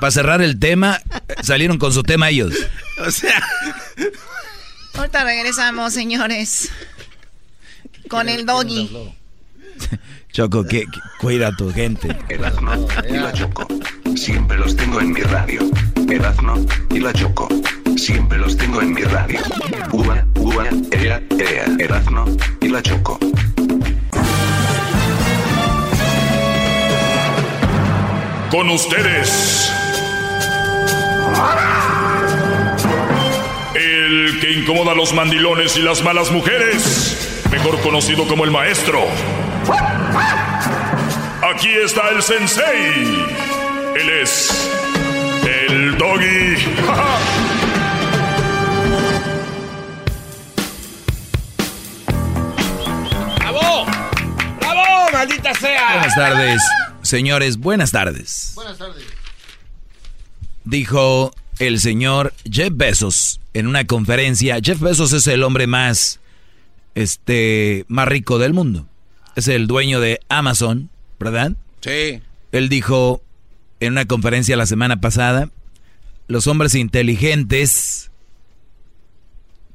[0.00, 1.02] Para cerrar el tema,
[1.42, 2.54] salieron con su tema ellos.
[3.06, 3.46] O sea,
[4.94, 6.70] Ahorita regresamos, señores.
[8.08, 8.90] Con el doggy.
[10.32, 12.16] Choco, que, que- cuida a tu gente.
[12.28, 13.66] Erazno y la Choco.
[14.16, 15.60] Siempre los tengo en mi radio.
[16.08, 16.54] Erazno
[16.90, 17.48] y la Choco.
[17.96, 19.40] Siempre los tengo en mi radio.
[19.92, 21.64] Uva, uva, ea, ea.
[21.78, 22.24] Erazno
[22.60, 23.18] y la Choco.
[28.50, 29.70] Con ustedes.
[33.74, 37.39] El que incomoda a los mandilones y las malas mujeres.
[37.50, 39.06] Mejor conocido como el maestro.
[41.42, 43.26] Aquí está el sensei.
[43.96, 44.70] Él es
[45.68, 46.56] el doggy.
[53.38, 53.86] ¡Bravo!
[54.60, 55.92] ¡Bravo, maldita sea!
[55.94, 56.62] Buenas tardes,
[57.02, 58.52] señores, buenas tardes.
[58.54, 59.04] Buenas tardes.
[60.64, 64.58] Dijo el señor Jeff Bezos en una conferencia.
[64.62, 66.19] Jeff Bezos es el hombre más,
[66.94, 68.86] este, más rico del mundo.
[69.36, 71.52] Es el dueño de Amazon, ¿verdad?
[71.80, 72.20] Sí.
[72.52, 73.22] Él dijo
[73.80, 75.50] en una conferencia la semana pasada,
[76.26, 78.10] los hombres inteligentes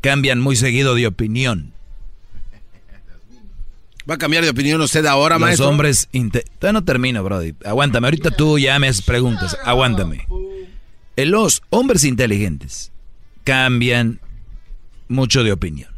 [0.01, 1.73] cambian muy seguido de opinión.
[4.07, 5.67] ¿Va a cambiar de opinión usted ahora, Los maestro?
[5.67, 6.09] hombres...
[6.11, 7.55] inte- Todavía no termino, Brody.
[7.65, 8.05] Aguántame.
[8.05, 9.57] Ahorita tú ya me haces preguntas.
[9.65, 10.27] Aguántame.
[11.17, 12.91] Los hombres inteligentes
[13.43, 14.19] cambian
[15.07, 15.89] mucho de opinión.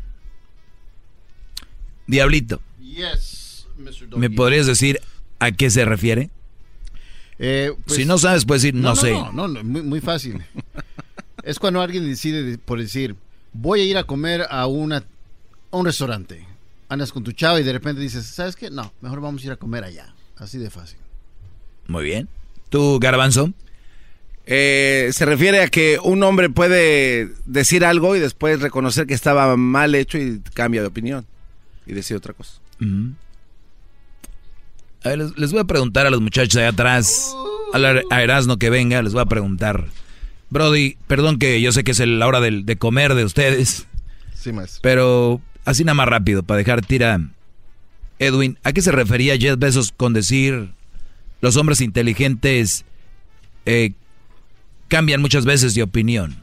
[2.08, 4.10] Diablito, Yes, Mr.
[4.10, 4.20] Doggy.
[4.20, 5.00] ¿me podrías decir
[5.40, 6.30] a qué se refiere?
[7.40, 9.12] Eh, pues- si no sabes, puedes decir, no, sé.
[9.12, 10.42] No, no, no, muy, muy fácil.
[11.44, 13.16] es cuando alguien decide de- por decir,
[13.54, 15.04] voy a ir a comer a, una,
[15.72, 16.46] a un restaurante.
[16.90, 18.70] Andas con tu chava y de repente dices, ¿sabes qué?
[18.72, 20.14] No, mejor vamos a ir a comer allá.
[20.38, 20.98] Así de fácil.
[21.88, 22.28] Muy bien.
[22.70, 23.54] ¿Tú, Garbanzo?
[24.46, 29.58] Eh, se refiere a que un hombre puede decir algo y después reconocer que estaba
[29.58, 31.26] mal hecho y cambia de opinión
[31.88, 32.54] y decir otra cosa.
[35.04, 37.34] A ver, les, les voy a preguntar a los muchachos de atrás,
[37.74, 39.86] a, la- a Erasmo que venga, les voy a preguntar.
[40.50, 43.86] Brody, perdón que yo sé que es el- la hora del- de, comer de ustedes,
[44.34, 44.80] Sí, maestro.
[44.82, 47.20] pero así nada más rápido, para dejar tira.
[48.20, 50.72] Edwin, ¿a qué se refería Jeff Bezos con decir
[51.42, 52.84] los hombres inteligentes
[53.66, 53.92] eh,
[54.88, 56.38] cambian muchas veces de opinión?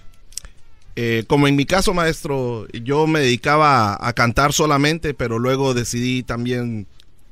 [0.96, 5.74] Eh, como en mi caso, maestro, yo me dedicaba a, a cantar solamente, pero luego
[5.74, 6.86] decidí también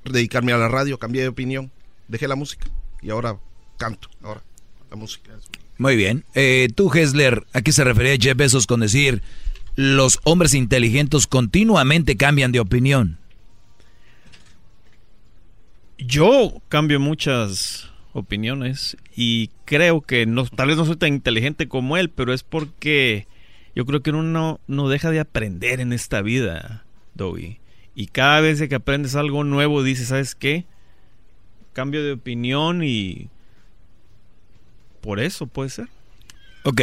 [0.04, 1.70] dedicarme a la radio, cambié de opinión,
[2.08, 2.66] dejé la música
[3.00, 3.36] y ahora
[3.78, 4.42] canto, ahora
[4.90, 5.32] la música.
[5.78, 6.24] Muy bien.
[6.34, 9.22] Eh, tú, Hessler, ¿a qué se refería Jeff Bezos con decir
[9.74, 13.18] los hombres inteligentes continuamente cambian de opinión?
[15.98, 21.96] Yo cambio muchas opiniones y creo que no, tal vez no soy tan inteligente como
[21.96, 23.26] él, pero es porque
[23.74, 26.84] yo creo que uno no deja de aprender en esta vida,
[27.14, 27.58] Doggy.
[27.94, 30.64] Y cada vez que aprendes algo nuevo, dices, ¿sabes qué?
[31.72, 33.28] Cambio de opinión y
[35.00, 35.88] por eso puede ser.
[36.64, 36.80] Ok.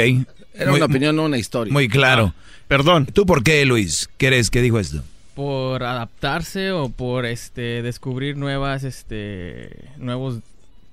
[0.54, 1.72] Era una opinión, no una historia.
[1.72, 2.34] Muy claro.
[2.68, 3.06] perdón.
[3.06, 4.10] ¿Tú por qué, Luis?
[4.18, 4.50] ¿Qué eres?
[4.50, 5.04] ¿Qué dijo esto?
[5.40, 10.40] por adaptarse o por este descubrir nuevas este nuevos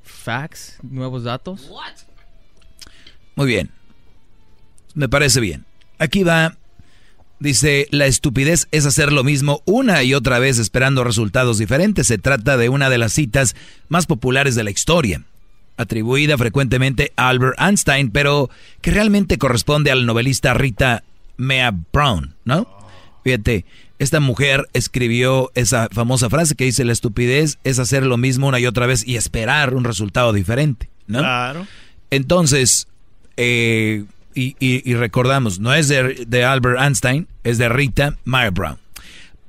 [0.04, 1.68] facts, nuevos datos.
[3.34, 3.72] Muy bien.
[4.94, 5.64] Me parece bien.
[5.98, 6.56] Aquí va.
[7.38, 12.06] Dice, la estupidez es hacer lo mismo una y otra vez esperando resultados diferentes.
[12.06, 13.54] Se trata de una de las citas
[13.88, 15.22] más populares de la historia,
[15.76, 18.48] atribuida frecuentemente a Albert Einstein, pero
[18.80, 21.04] que realmente corresponde al novelista Rita
[21.36, 22.66] Mea Brown, ¿no?
[23.22, 23.66] Fíjate,
[23.98, 28.60] esta mujer escribió esa famosa frase que dice, la estupidez es hacer lo mismo una
[28.60, 31.18] y otra vez y esperar un resultado diferente, ¿no?
[31.18, 31.66] Claro.
[32.10, 32.88] Entonces,
[33.36, 34.04] eh,
[34.36, 38.78] y, y- y recordamos, no es de, de Albert Einstein, es de Rita Brown.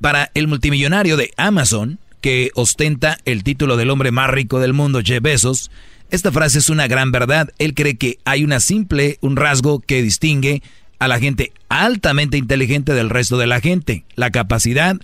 [0.01, 5.01] Para el multimillonario de Amazon, que ostenta el título del hombre más rico del mundo,
[5.03, 5.71] Jeff Bezos,
[6.09, 7.49] esta frase es una gran verdad.
[7.59, 10.61] Él cree que hay una simple, un rasgo que distingue
[10.99, 14.95] a la gente altamente inteligente del resto de la gente, la capacidad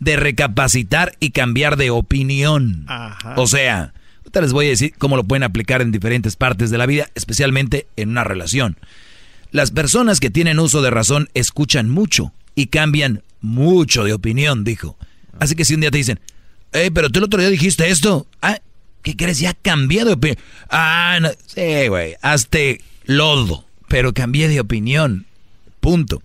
[0.00, 2.84] de recapacitar y cambiar de opinión.
[2.88, 3.34] Ajá.
[3.36, 6.78] O sea, ahorita les voy a decir cómo lo pueden aplicar en diferentes partes de
[6.78, 8.76] la vida, especialmente en una relación.
[9.50, 14.96] Las personas que tienen uso de razón escuchan mucho y cambian mucho de opinión, dijo.
[15.38, 16.20] Así que si un día te dicen,
[16.72, 18.58] hey, pero tú el otro día dijiste esto, ah,
[19.02, 19.38] ¿qué crees?
[19.38, 20.38] Ya cambié de opinión.
[20.70, 25.26] Ah, no, sí, güey, hazte lodo, pero cambié de opinión.
[25.80, 26.22] Punto.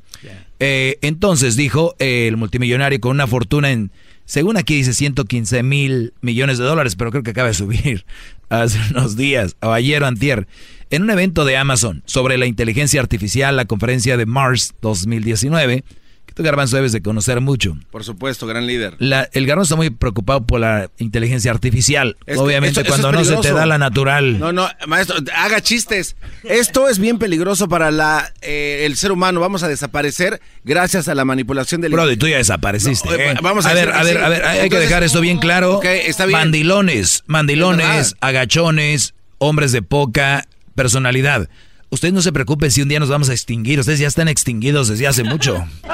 [0.60, 3.92] Eh, entonces dijo eh, el multimillonario con una fortuna en,
[4.26, 8.06] según aquí dice 115 mil millones de dólares, pero creo que acaba de subir
[8.50, 10.48] hace unos días, o ayer o antier,
[10.96, 15.84] en un evento de Amazon sobre la inteligencia artificial, la conferencia de Mars 2019,
[16.26, 17.76] que tú Garbanzo debes de conocer mucho.
[17.92, 18.96] Por supuesto, gran líder.
[19.00, 22.16] La- el Garbanzo está muy preocupado por la inteligencia artificial.
[22.28, 24.40] Es Obviamente esto- cuando no se te da la natural.
[24.40, 26.16] No, no, maestro, haga chistes.
[26.44, 29.40] Esto es bien peligroso para la, eh, el ser humano.
[29.40, 31.92] Vamos a desaparecer gracias a la manipulación del...
[31.92, 33.10] Brody, tú ya desapareciste.
[33.10, 33.36] No, eh, ¿eh?
[33.42, 35.78] vamos a ver, decir a ver, a ver, hay que dejar esto bien claro.
[35.78, 36.40] ok, está bien.
[36.40, 40.46] Mandilones, Es mandilones, agachones, hombres de poca
[40.76, 41.50] personalidad.
[41.90, 43.80] Ustedes no se preocupen si un día nos vamos a extinguir.
[43.80, 45.66] Ustedes ya están extinguidos desde hace mucho.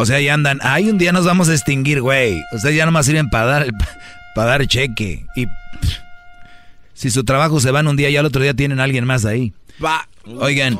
[0.00, 0.60] O sea, ya andan.
[0.62, 2.42] Ay, un día nos vamos a extinguir, güey.
[2.52, 3.66] Ustedes ya nomás sirven para dar,
[4.34, 5.26] para dar cheque.
[5.36, 5.98] Y pff,
[6.94, 9.26] si su trabajo se van un día y al otro día tienen a alguien más
[9.26, 9.52] ahí.
[9.82, 10.08] Va.
[10.38, 10.78] Oigan,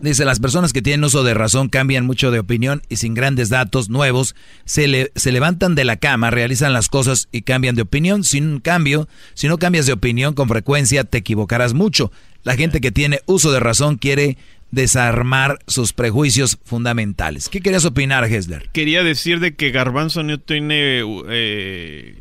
[0.00, 3.48] dice, las personas que tienen uso de razón cambian mucho de opinión y sin grandes
[3.48, 4.34] datos nuevos,
[4.64, 8.22] se, le- se levantan de la cama, realizan las cosas y cambian de opinión.
[8.24, 12.12] Sin cambio, si no cambias de opinión con frecuencia, te equivocarás mucho.
[12.42, 14.36] La gente que tiene uso de razón quiere
[14.70, 17.48] desarmar sus prejuicios fundamentales.
[17.48, 18.68] ¿Qué querías opinar, Hessler?
[18.72, 22.18] Quería decir de que Garbanzo no tiene eh,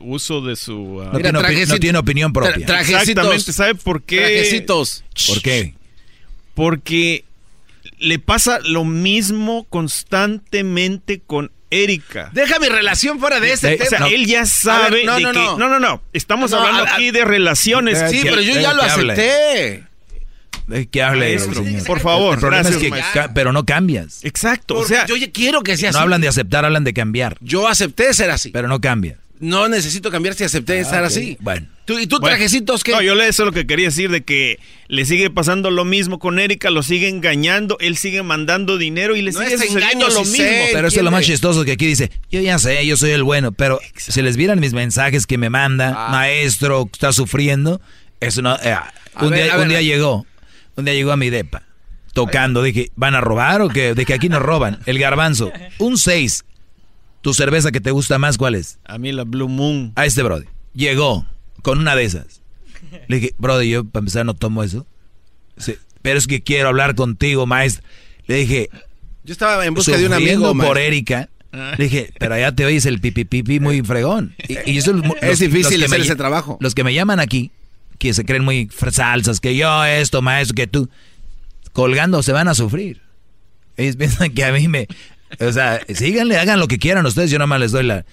[0.00, 1.00] uso de su...
[1.02, 2.54] ah, No tiene no tiene opinión propia.
[2.56, 3.00] Tra- trajecitos.
[3.08, 4.18] Exactamente, ¿sabe por qué?
[4.18, 5.04] Trajecitos.
[5.26, 5.74] ¿Por qué?
[6.54, 7.24] Porque
[7.98, 12.30] le pasa lo mismo constantemente con Erika.
[12.32, 14.08] Deja mi relación fuera de ese o sea, tema.
[14.08, 15.38] él ya sabe ver, no, de no, que...
[15.38, 15.58] no.
[15.58, 16.02] No, no, no.
[16.12, 17.98] Estamos No, hablando a- a- aquí de relaciones.
[18.10, 19.84] Sí, pero yo ya lo acepté.
[20.66, 21.84] De que hable, Maestro, señor.
[21.84, 23.22] por favor, El problema gracias, es que maestro.
[23.22, 24.22] ca- pero no cambias.
[24.22, 26.02] Exacto, Porque yo ya quiero que sea No así.
[26.02, 27.38] hablan de aceptar, hablan de cambiar.
[27.40, 28.50] Yo acepté ser así.
[28.50, 29.18] Pero no cambias.
[29.40, 31.06] No necesito cambiar si acepté estar ok.
[31.06, 31.36] así.
[31.40, 31.66] Bueno.
[31.84, 32.92] ¿Tú, ¿Y tú Bueno, trajecitos qué?
[32.92, 34.58] No, yo le eso es lo que quería decir de que
[34.88, 39.22] le sigue pasando lo mismo con Erika, lo sigue engañando, él sigue mandando dinero y
[39.22, 40.36] le No sigue engaño, lo mismo.
[40.36, 40.68] sé.
[40.72, 43.22] Pero eso es lo más chistoso que aquí dice, yo ya sé, yo soy el
[43.22, 46.10] bueno, pero si les vieran mis mensajes que me manda, Ah.
[46.10, 47.80] maestro, está sufriendo,
[48.20, 48.56] eso no...
[48.62, 48.76] eh,
[49.20, 50.26] un, ver, día, ver, un día llegó,
[50.76, 51.62] un día llegó a mi depa,
[52.12, 53.94] tocando, dije, ¿van a robar o qué?
[53.94, 54.80] De que aquí nos roban.
[54.84, 56.44] El garbanzo, un 6.
[57.20, 58.78] ¿Tu cerveza que te gusta más cuál es?
[58.84, 59.92] A mí la Blue Moon.
[59.96, 60.46] A este brody.
[60.74, 61.26] Llegó
[61.62, 62.42] con una de esas.
[63.08, 64.86] Le dije, brody, yo para empezar no tomo eso.
[65.56, 67.82] Sí, pero es que quiero hablar contigo, maestro.
[68.26, 68.70] Le dije,
[69.24, 70.46] Yo estaba en busca de un amigo.
[70.46, 70.78] por maestro.
[70.78, 71.28] Erika.
[71.52, 74.34] Le dije, pero allá te oyes el pipi pipi muy fregón.
[74.46, 76.56] Y, y eso los- Es difícil que hacer me ese trabajo.
[76.60, 77.50] Los que me llaman aquí,
[77.98, 80.88] que se creen muy salsas, que yo esto, maestro, que tú,
[81.72, 83.00] colgando se van a sufrir.
[83.76, 84.86] Ellos piensan que a mí me...
[85.40, 88.04] O sea, síganle, hagan lo que quieran ustedes, yo nada más les doy la,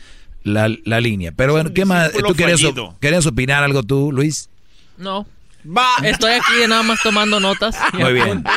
[0.43, 1.31] la, la línea.
[1.35, 2.11] Pero bueno, ¿qué más?
[2.11, 2.61] ¿Tú querías,
[2.99, 4.49] querías opinar algo tú, Luis?
[4.97, 5.25] No.
[5.65, 5.87] Va.
[6.03, 7.75] Estoy aquí nada más tomando notas.
[7.93, 8.43] Muy bien.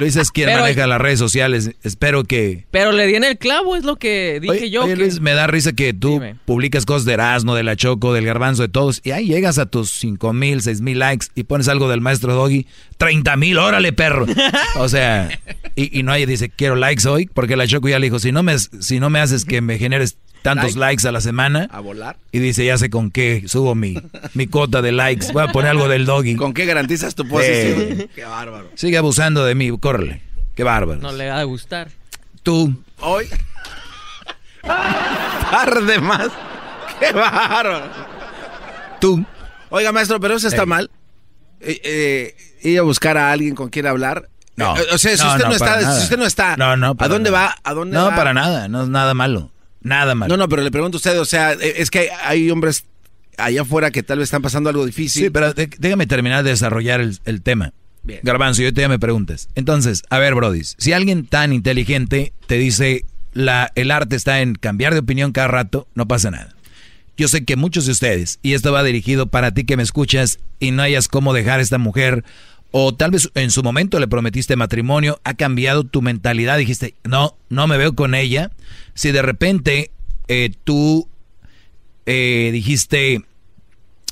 [0.00, 1.70] Luis es quien Pero- maneja las redes sociales.
[1.82, 2.66] Espero que...
[2.70, 4.84] Pero le di en el clavo, es lo que dije Oye, yo.
[4.84, 6.36] oye, que- Luis, me da risa que tú Dime.
[6.44, 9.66] publicas cosas de Erasmo, de la Choco, del Garbanzo, de todos, y ahí llegas a
[9.66, 12.66] tus cinco mil, seis mil likes y pones algo del maestro Doggy,
[12.98, 14.26] 30 mil, órale, perro.
[14.78, 15.28] O sea,
[15.74, 18.32] y, y no hay, dice, quiero likes hoy, porque la Choco ya le dijo, si
[18.32, 20.18] no me, si no me haces que me generes
[20.54, 20.78] tantos Like.
[21.02, 22.16] likes a la semana, A volar.
[22.32, 23.94] y dice, ya sé con qué subo mi,
[24.34, 26.36] mi cota de likes, voy a poner algo del Doggy.
[26.36, 28.00] ¿Con qué garantizas tu posición?
[28.00, 28.08] Eh.
[28.14, 28.70] Qué bárbaro.
[28.74, 30.22] Sigue abusando de mí, córrele.
[30.54, 31.00] Qué bárbaro.
[31.00, 31.88] No le va a gustar.
[32.42, 33.26] Tú, Hoy.
[34.62, 36.28] Tarde más.
[36.98, 37.82] Qué bárbaro.
[39.00, 39.24] tú.
[39.68, 40.66] Oiga, maestro, pero eso está Eh.
[40.66, 40.90] mal.
[41.60, 44.28] Eh, eh, ir a buscar a alguien con quien hablar.
[44.56, 44.76] No.
[44.76, 47.08] Eh, o sea, si No, usted no, está, si usted no está, No, no, ¿a
[47.08, 47.46] dónde nada.
[47.46, 47.56] va?
[47.62, 48.16] ¿A dónde No, va?
[48.16, 49.50] para nada, no es nada malo.
[49.86, 50.34] Nada malo.
[50.36, 52.84] No, no, pero le pregunto a usted, o sea, eh, es que hay, hay hombres
[53.38, 55.24] allá afuera que tal vez están pasando algo difícil.
[55.24, 57.72] Sí, pero de- déjame terminar de desarrollar el, el tema.
[58.02, 58.20] Bien.
[58.22, 59.48] Garbanzo, yo te ya me preguntas.
[59.54, 64.54] Entonces, a ver, Brody, si alguien tan inteligente te dice la, el arte está en
[64.54, 66.54] cambiar de opinión cada rato, no pasa nada.
[67.16, 70.38] Yo sé que muchos de ustedes, y esto va dirigido para ti que me escuchas
[70.60, 72.24] y no hayas cómo dejar a esta mujer,
[72.70, 77.36] o tal vez en su momento le prometiste matrimonio, ha cambiado tu mentalidad, dijiste, no,
[77.48, 78.50] no me veo con ella.
[78.94, 79.90] Si de repente
[80.28, 81.08] eh, tú
[82.06, 83.22] eh, dijiste,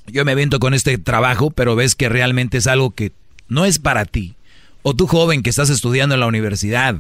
[0.07, 3.13] yo me avento con este trabajo, pero ves que realmente es algo que
[3.49, 4.35] no es para ti.
[4.83, 6.97] O tú joven que estás estudiando en la universidad,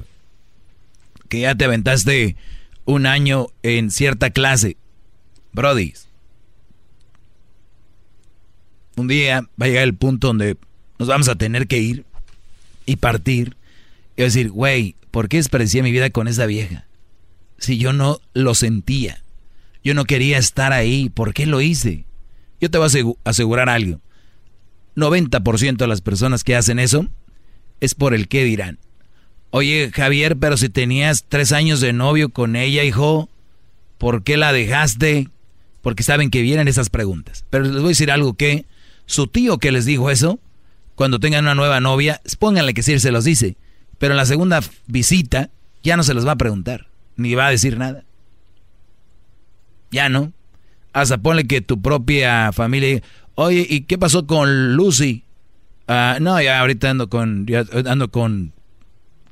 [1.28, 2.36] que ya te aventaste
[2.84, 4.76] un año en cierta clase.
[5.52, 5.94] Brody,
[8.96, 10.56] un día va a llegar el punto donde
[11.04, 12.06] nos vamos a tener que ir
[12.86, 13.56] y partir
[14.16, 16.86] y decir, güey, ¿por qué desperdicié mi vida con esa vieja?
[17.58, 19.22] Si yo no lo sentía,
[19.84, 22.06] yo no quería estar ahí, ¿por qué lo hice?
[22.58, 24.00] Yo te voy a asegu- asegurar algo.
[24.96, 27.06] 90% de las personas que hacen eso
[27.80, 28.78] es por el qué dirán.
[29.50, 33.28] Oye, Javier, pero si tenías tres años de novio con ella, hijo,
[33.98, 35.28] ¿por qué la dejaste?
[35.82, 37.44] Porque saben que vienen esas preguntas.
[37.50, 38.64] Pero les voy a decir algo que
[39.04, 40.38] su tío que les dijo eso,
[40.94, 43.56] cuando tengan una nueva novia, pónganle que sí se los dice.
[43.98, 45.50] Pero en la segunda visita
[45.82, 48.04] ya no se los va a preguntar, ni va a decir nada.
[49.90, 50.32] Ya no.
[50.92, 53.02] Hasta ponle que tu propia familia,
[53.34, 55.24] oye, ¿y qué pasó con Lucy?
[55.86, 57.46] Ah, no, ya ahorita ando con,
[57.86, 58.52] ando con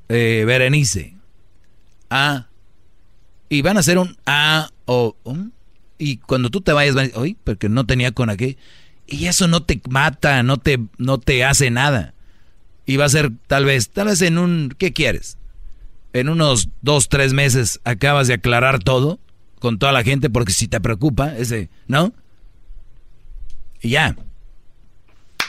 [0.08, 1.14] eh, Berenice.
[2.10, 2.46] Ah.
[3.48, 5.52] Y van a hacer un ah o un.
[5.98, 8.56] Y cuando tú te vayas, van a decir, oye, porque no tenía con aquel.
[9.06, 12.14] Y eso no te mata, no te, no te hace nada.
[12.86, 15.38] Y va a ser tal vez, tal vez en un, ¿qué quieres?
[16.12, 19.18] En unos dos, tres meses acabas de aclarar todo
[19.58, 22.12] con toda la gente porque si te preocupa ese, ¿no?
[23.80, 24.16] Y ya.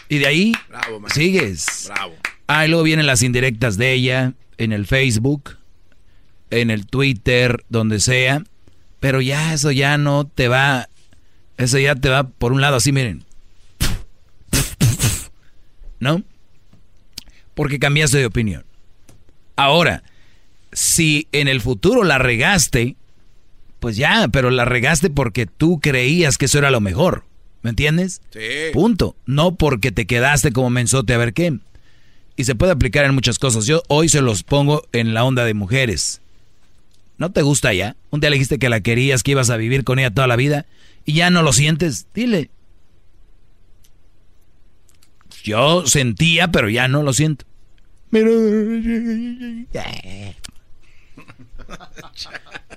[0.09, 1.89] Y de ahí Bravo, sigues.
[1.93, 2.13] Bravo.
[2.47, 5.57] Ah, y luego vienen las indirectas de ella en el Facebook,
[6.49, 8.43] en el Twitter, donde sea.
[8.99, 10.87] Pero ya eso ya no te va,
[11.57, 13.25] eso ya te va por un lado así, miren.
[16.03, 16.21] ¿No?
[17.55, 18.65] Porque cambiaste de opinión.
[19.55, 20.03] Ahora,
[20.73, 22.95] si en el futuro la regaste,
[23.79, 27.23] pues ya, pero la regaste porque tú creías que eso era lo mejor.
[27.61, 28.21] ¿Me entiendes?
[28.31, 28.39] Sí.
[28.73, 29.15] Punto.
[29.25, 31.57] No porque te quedaste como mensote a ver qué.
[32.35, 33.65] Y se puede aplicar en muchas cosas.
[33.65, 36.19] Yo hoy se los pongo en la onda de mujeres.
[37.17, 37.95] ¿No te gusta ya?
[38.09, 40.35] Un día le dijiste que la querías, que ibas a vivir con ella toda la
[40.35, 40.65] vida
[41.05, 42.07] y ya no lo sientes.
[42.13, 42.49] Dile.
[45.43, 47.45] Yo sentía, pero ya no lo siento.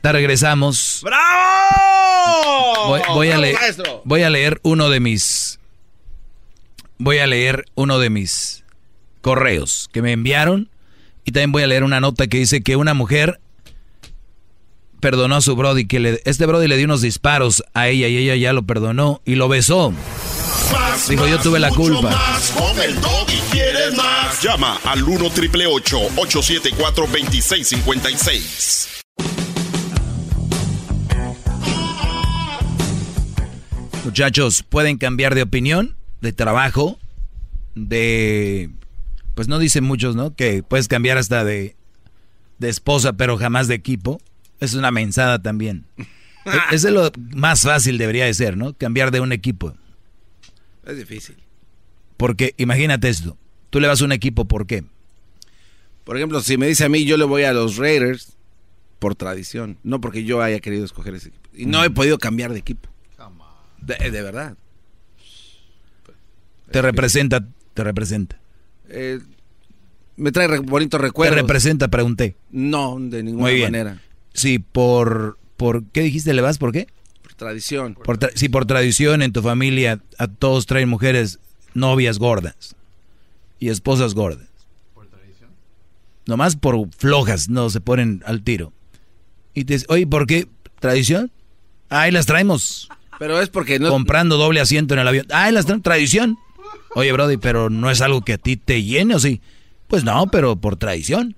[0.03, 1.01] Te regresamos.
[1.05, 2.89] ¡Bravo!
[2.89, 3.59] Voy, voy a ¡Bravo, leer,
[4.05, 5.61] voy a leer uno de mis.
[6.99, 8.65] Voy a leer uno de mis
[9.21, 10.69] correos que me enviaron.
[11.25, 13.41] Y también voy a leer una nota que dice que una mujer
[15.01, 15.87] perdonó a su Brody.
[15.87, 19.21] Que le, este Brody le dio unos disparos a ella y ella ya lo perdonó
[19.25, 19.93] y lo besó.
[20.73, 22.11] Más, Dijo, yo tuve la culpa.
[22.11, 24.43] Más con el doggy quieres más.
[24.43, 28.89] Llama al 1 triple 874 2656.
[34.05, 36.99] Muchachos, pueden cambiar de opinión, de trabajo,
[37.75, 38.71] de...
[39.35, 40.35] Pues no dicen muchos, ¿no?
[40.35, 41.77] Que puedes cambiar hasta de,
[42.59, 44.19] de esposa, pero jamás de equipo.
[44.61, 45.85] Es una mensada también.
[46.47, 48.73] E- Ese es lo más fácil debería de ser, ¿no?
[48.73, 49.75] Cambiar de un equipo.
[50.87, 51.37] Es difícil.
[52.17, 53.37] Porque imagínate esto.
[53.71, 54.85] Tú le vas a un equipo, ¿por qué?
[56.05, 58.37] Por ejemplo, si me dice a mí, yo le voy a los Raiders
[58.99, 61.49] por tradición, no porque yo haya querido escoger ese equipo.
[61.55, 62.89] Y no he podido cambiar de equipo.
[63.83, 64.57] De, de verdad.
[66.71, 68.39] Te representa, te representa.
[68.89, 69.21] Eh,
[70.17, 71.37] me trae re- bonitos Te recuerdos.
[71.37, 72.37] representa, pregunté.
[72.51, 73.67] No, de ninguna Muy bien.
[73.73, 74.01] manera.
[74.33, 75.85] Sí, por, por...
[75.93, 76.33] ¿Qué dijiste?
[76.35, 76.87] ¿Le vas por qué?
[77.37, 77.95] Tradición.
[77.95, 81.39] Por tra- sí, por tradición en tu familia a todos traen mujeres
[81.75, 82.75] novias gordas
[83.59, 84.49] y esposas gordas.
[84.95, 85.51] ¿Por tradición?
[86.27, 88.73] Nomás por flojas no se ponen al tiro.
[89.55, 90.49] Y te dice, oye, ¿por qué?
[90.81, 91.31] ¿Tradición?
[91.91, 92.89] Ahí las traemos.
[93.19, 93.89] Pero es porque no...
[93.91, 95.27] Comprando doble asiento en el avión.
[95.31, 95.83] Ahí las traemos.
[95.85, 96.39] Tradición.
[96.95, 99.41] Oye, Brody, pero no es algo que a ti te llene o sí.
[99.89, 101.37] Pues no, pero por tradición.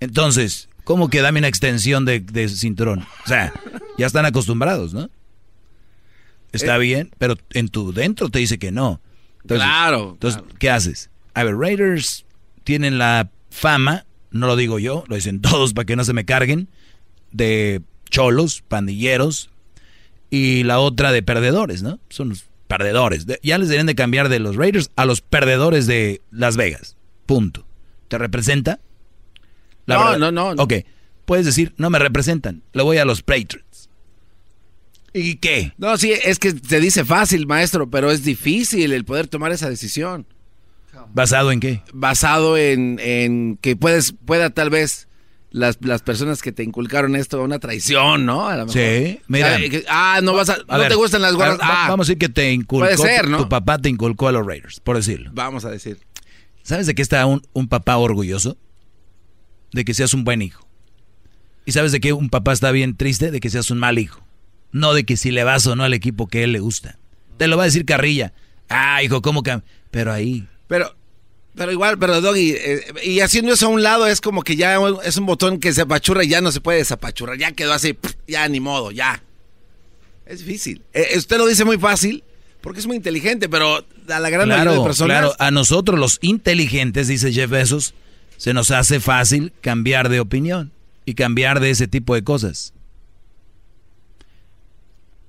[0.00, 3.00] Entonces, ¿cómo que dame una extensión de, de cinturón?
[3.24, 3.52] O sea,
[3.98, 5.10] ya están acostumbrados, ¿no?
[6.52, 6.80] Está Eh.
[6.80, 9.00] bien, pero en tu dentro te dice que no.
[9.42, 11.10] Entonces, Claro, Entonces, ¿qué haces?
[11.34, 12.24] A ver, Raiders
[12.64, 16.24] tienen la fama, no lo digo yo, lo dicen todos para que no se me
[16.24, 16.68] carguen,
[17.32, 17.80] de
[18.10, 19.50] cholos, pandilleros,
[20.30, 21.98] y la otra de perdedores, ¿no?
[22.10, 23.26] Son los perdedores.
[23.26, 26.96] De- ya les deberían de cambiar de los Raiders a los perdedores de Las Vegas.
[27.26, 27.66] Punto.
[28.08, 28.78] ¿Te representa?
[29.86, 30.62] No, no, no, no.
[30.62, 30.74] Ok.
[31.24, 32.62] Puedes decir, no me representan.
[32.72, 33.88] Le voy a los Patriots.
[35.14, 35.72] ¿Y qué?
[35.76, 39.68] No, sí, es que se dice fácil, maestro, pero es difícil el poder tomar esa
[39.68, 40.26] decisión.
[41.12, 41.82] ¿Basado en qué?
[41.92, 45.08] Basado en, en que puedes, pueda tal vez
[45.50, 48.48] las, las personas que te inculcaron esto una traición, ¿no?
[48.48, 48.72] A lo mejor.
[48.80, 49.58] Sí, mira.
[49.88, 52.18] Ah, no vas a, A no ver, te gustan las va- Ah, Vamos a decir
[52.18, 52.86] que te inculcó.
[52.86, 53.36] Puede ser, ¿no?
[53.38, 55.30] Tu papá te inculcó a los Raiders, por decirlo.
[55.34, 55.98] Vamos a decir.
[56.62, 58.56] ¿Sabes de qué está un, un papá orgulloso?
[59.72, 60.66] De que seas un buen hijo.
[61.64, 63.30] ¿Y sabes de qué un papá está bien triste?
[63.30, 64.24] De que seas un mal hijo.
[64.72, 66.98] No de que si le vas o no al equipo que él le gusta.
[67.36, 68.32] Te lo va a decir Carrilla.
[68.68, 69.60] Ah, hijo, ¿cómo que?
[69.90, 70.46] Pero ahí.
[70.66, 70.94] Pero,
[71.54, 74.78] pero igual, pero Doggy, eh, y haciendo eso a un lado es como que ya
[75.04, 77.36] es un botón que se apachurra y ya no se puede desapachurrar.
[77.36, 77.96] Ya quedó así,
[78.26, 79.22] ya ni modo, ya.
[80.26, 80.82] Es difícil.
[80.94, 82.24] Eh, usted lo dice muy fácil
[82.62, 85.18] porque es muy inteligente, pero a la gran mayoría de personas.
[85.18, 85.34] claro.
[85.38, 87.94] A nosotros los inteligentes, dice Jeff Bezos,
[88.42, 90.72] se nos hace fácil cambiar de opinión
[91.04, 92.74] y cambiar de ese tipo de cosas.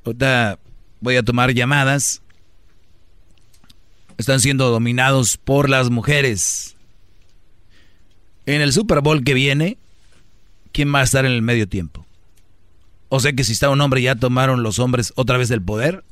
[0.04, 0.58] Ahorita
[1.00, 2.24] voy a tomar llamadas.
[4.18, 6.76] Están siendo dominados por las mujeres.
[8.48, 9.78] En el Super Bowl que viene,
[10.72, 12.08] ¿quién va a estar en el medio tiempo?
[13.10, 16.04] O sea que si está un hombre ya tomaron los hombres otra vez el poder.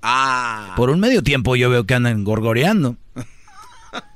[0.00, 0.72] Ah.
[0.78, 2.96] Por un medio tiempo yo veo que andan gorgoreando.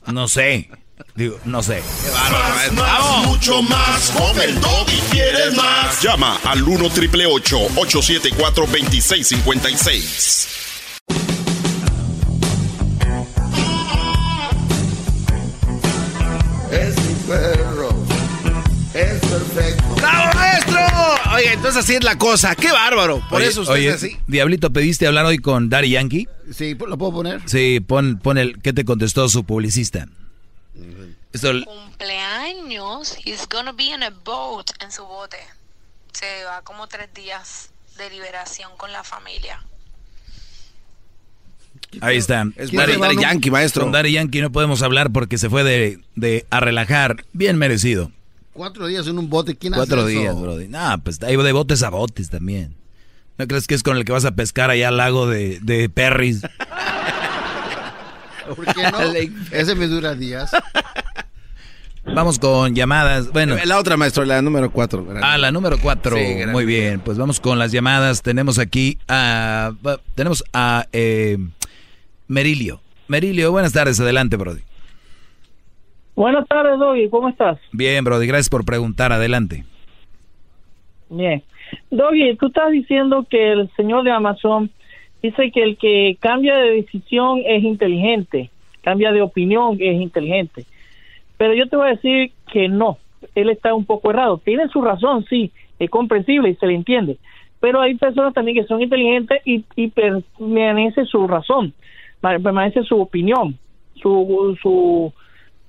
[0.07, 0.71] No sé.
[1.15, 1.83] Digo, no sé.
[2.13, 4.11] Más, más, mucho más.
[4.11, 6.01] Con el doggy quieres más.
[6.03, 10.49] Llama al 1 triple 874 2656.
[16.71, 17.91] Es mi perro.
[18.95, 19.95] Es perfecto.
[19.97, 20.81] ¡Bravo, maestro!
[21.35, 22.55] Oye, entonces así es la cosa.
[22.55, 23.23] ¡Qué bárbaro!
[23.29, 24.17] Por Oye, eso usted oye, es así.
[24.27, 26.29] Diablito, ¿pediste hablar hoy con Daddy Yankee?
[26.53, 27.41] Sí, ¿lo puedo poner?
[27.47, 28.61] Sí, pon, pon el...
[28.61, 30.07] ¿Qué te contestó su publicista?
[31.33, 35.39] Esto, cumpleaños, he's gonna be in a boat en su bote.
[36.13, 39.63] Se va como tres días de liberación con la familia.
[42.01, 42.45] ahí está.
[42.57, 43.85] Es Daddy- Daddy Yankee, maestro.
[43.85, 47.25] Con Daddy Yankee no podemos hablar porque se fue de, de a relajar.
[47.33, 48.11] Bien merecido.
[48.53, 50.21] Cuatro días en un bote, ¿quién Cuatro hace eso?
[50.21, 50.69] días, Brody.
[50.69, 52.75] No, pues hay de botes a botes también.
[53.39, 55.89] ¿No crees que es con el que vas a pescar allá al lago de, de
[55.89, 56.43] Perris?
[58.55, 59.01] ¿Por qué no?
[59.51, 60.51] Ese me dura días.
[62.05, 63.33] Vamos con llamadas.
[63.33, 63.57] Bueno.
[63.65, 65.07] La otra, maestro, la número cuatro.
[65.23, 66.17] Ah, la número cuatro.
[66.17, 66.47] Sí.
[66.51, 68.23] Muy bien, pues vamos con las llamadas.
[68.23, 69.73] Tenemos aquí a...
[70.15, 71.39] Tenemos a eh,
[72.27, 72.81] Merilio.
[73.09, 74.01] Merilio, buenas tardes.
[74.01, 74.63] Adelante, Brody.
[76.15, 77.59] Buenas tardes, Doggy, ¿cómo estás?
[77.73, 78.27] Bien, Brody.
[78.27, 79.13] Gracias por preguntar.
[79.13, 79.65] Adelante.
[81.09, 81.43] Bien.
[81.91, 84.71] Doggy, tú estás diciendo que el señor de Amazon
[85.23, 88.51] dice que el que cambia de decisión es inteligente,
[88.83, 90.67] cambia de opinión es inteligente.
[91.43, 92.99] Pero yo te voy a decir que no,
[93.35, 94.41] él está un poco errado.
[94.45, 95.51] Tiene su razón, sí,
[95.81, 97.17] es comprensible y se le entiende.
[97.59, 101.75] Pero hay personas también que son inteligentes y, y permanece su razón,
[102.21, 103.59] permanece su opinión,
[103.97, 105.13] su, su,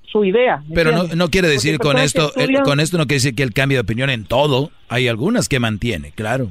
[0.04, 0.62] su idea.
[0.72, 3.42] Pero no, no quiere decir con esto, que eh, con esto no quiere decir que
[3.42, 4.70] él cambie de opinión en todo.
[4.88, 6.50] Hay algunas que mantiene, claro.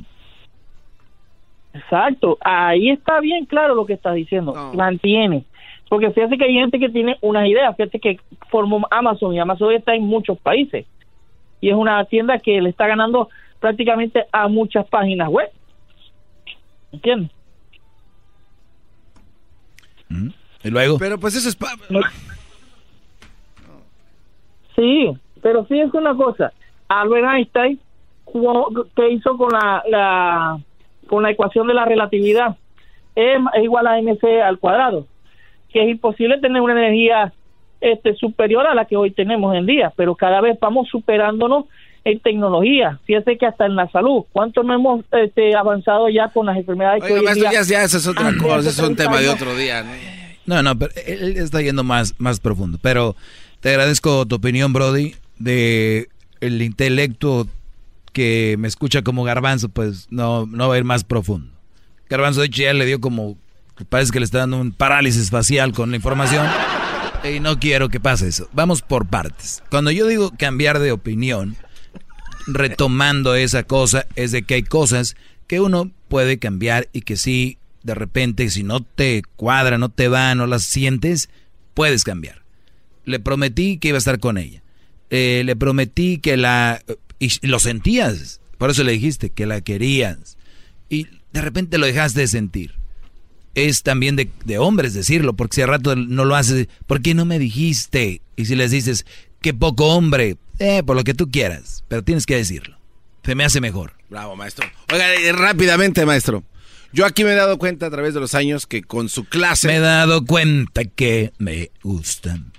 [1.73, 5.45] Exacto, ahí está bien claro lo que estás diciendo, mantiene.
[5.93, 9.73] Porque fíjate que hay gente que tiene unas ideas, fíjate que formó Amazon y Amazon
[9.73, 10.87] está en muchos países.
[11.61, 13.29] Y es una tienda que le está ganando
[13.59, 15.51] prácticamente a muchas páginas web.
[16.91, 17.29] ¿Entiendes?
[20.63, 21.55] Y luego, Pero pues eso es...
[21.55, 21.75] pa-
[24.75, 25.11] Sí,
[25.43, 26.53] pero fíjense una cosa,
[26.87, 27.79] Albert Einstein,
[28.95, 30.59] ¿qué hizo con la, la
[31.07, 32.57] con la ecuación de la relatividad?
[33.15, 35.05] M es igual a mc al cuadrado,
[35.73, 37.33] que es imposible tener una energía
[37.81, 41.65] este superior a la que hoy tenemos en día, pero cada vez vamos superándonos
[42.05, 42.99] en tecnología.
[43.05, 47.03] Fíjese que hasta en la salud, ¿cuánto no hemos este, avanzado ya con las enfermedades
[47.03, 49.03] que Oiga, hoy en día- ya, ya, eso es otra Antes cosa, es un 30
[49.03, 49.83] tema de otro día.
[49.83, 49.91] ¿no?
[50.45, 52.77] no, no, pero él está yendo más, más profundo.
[52.81, 53.15] Pero
[53.59, 56.07] te agradezco tu opinión, Brody, de
[56.41, 57.47] el intelecto
[58.13, 61.51] que me escucha como garbanzo, pues no, no va a ir más profundo.
[62.09, 63.37] Garbanzo, de hecho, ya le dio como,
[63.89, 66.47] parece que le está dando un parálisis facial con la información.
[67.23, 68.49] Y no quiero que pase eso.
[68.53, 69.63] Vamos por partes.
[69.69, 71.55] Cuando yo digo cambiar de opinión,
[72.47, 75.15] retomando esa cosa, es de que hay cosas
[75.47, 80.07] que uno puede cambiar y que sí, de repente, si no te cuadra, no te
[80.07, 81.29] va, no las sientes,
[81.73, 82.43] puedes cambiar.
[83.05, 84.61] Le prometí que iba a estar con ella.
[85.09, 86.81] Eh, le prometí que la...
[87.19, 88.41] Y lo sentías.
[88.57, 90.37] Por eso le dijiste que la querías.
[90.89, 92.82] Y de repente lo dejaste de sentir.
[93.55, 97.13] Es también de, de hombres decirlo, porque si a rato no lo haces, ¿por qué
[97.13, 98.21] no me dijiste?
[98.35, 99.05] Y si les dices,
[99.41, 102.77] qué poco hombre, eh, por lo que tú quieras, pero tienes que decirlo.
[103.23, 103.93] Se me hace mejor.
[104.09, 104.67] Bravo, maestro.
[104.91, 106.43] Oiga, rápidamente, maestro.
[106.93, 109.67] Yo aquí me he dado cuenta a través de los años que con su clase...
[109.67, 112.52] Me he dado cuenta que me gustan.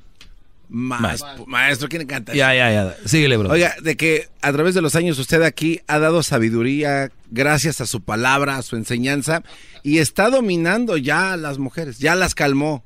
[0.74, 2.34] Más, maestro, ¿quién canta?
[2.34, 2.96] Ya, ya, ya.
[3.06, 3.48] Síguele, bro.
[3.48, 7.86] Oiga, de que a través de los años usted aquí ha dado sabiduría gracias a
[7.86, 9.44] su palabra, a su enseñanza,
[9.84, 12.82] y está dominando ya a las mujeres, ya las calmó,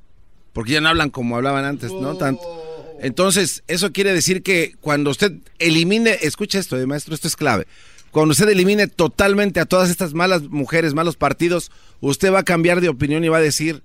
[0.52, 2.14] porque ya no hablan como hablaban antes, ¿no?
[2.16, 2.42] Tanto.
[3.00, 7.66] Entonces, eso quiere decir que cuando usted elimine, escucha esto, eh, maestro, esto es clave.
[8.10, 11.70] Cuando usted elimine totalmente a todas estas malas mujeres, malos partidos,
[12.00, 13.82] usted va a cambiar de opinión y va a decir,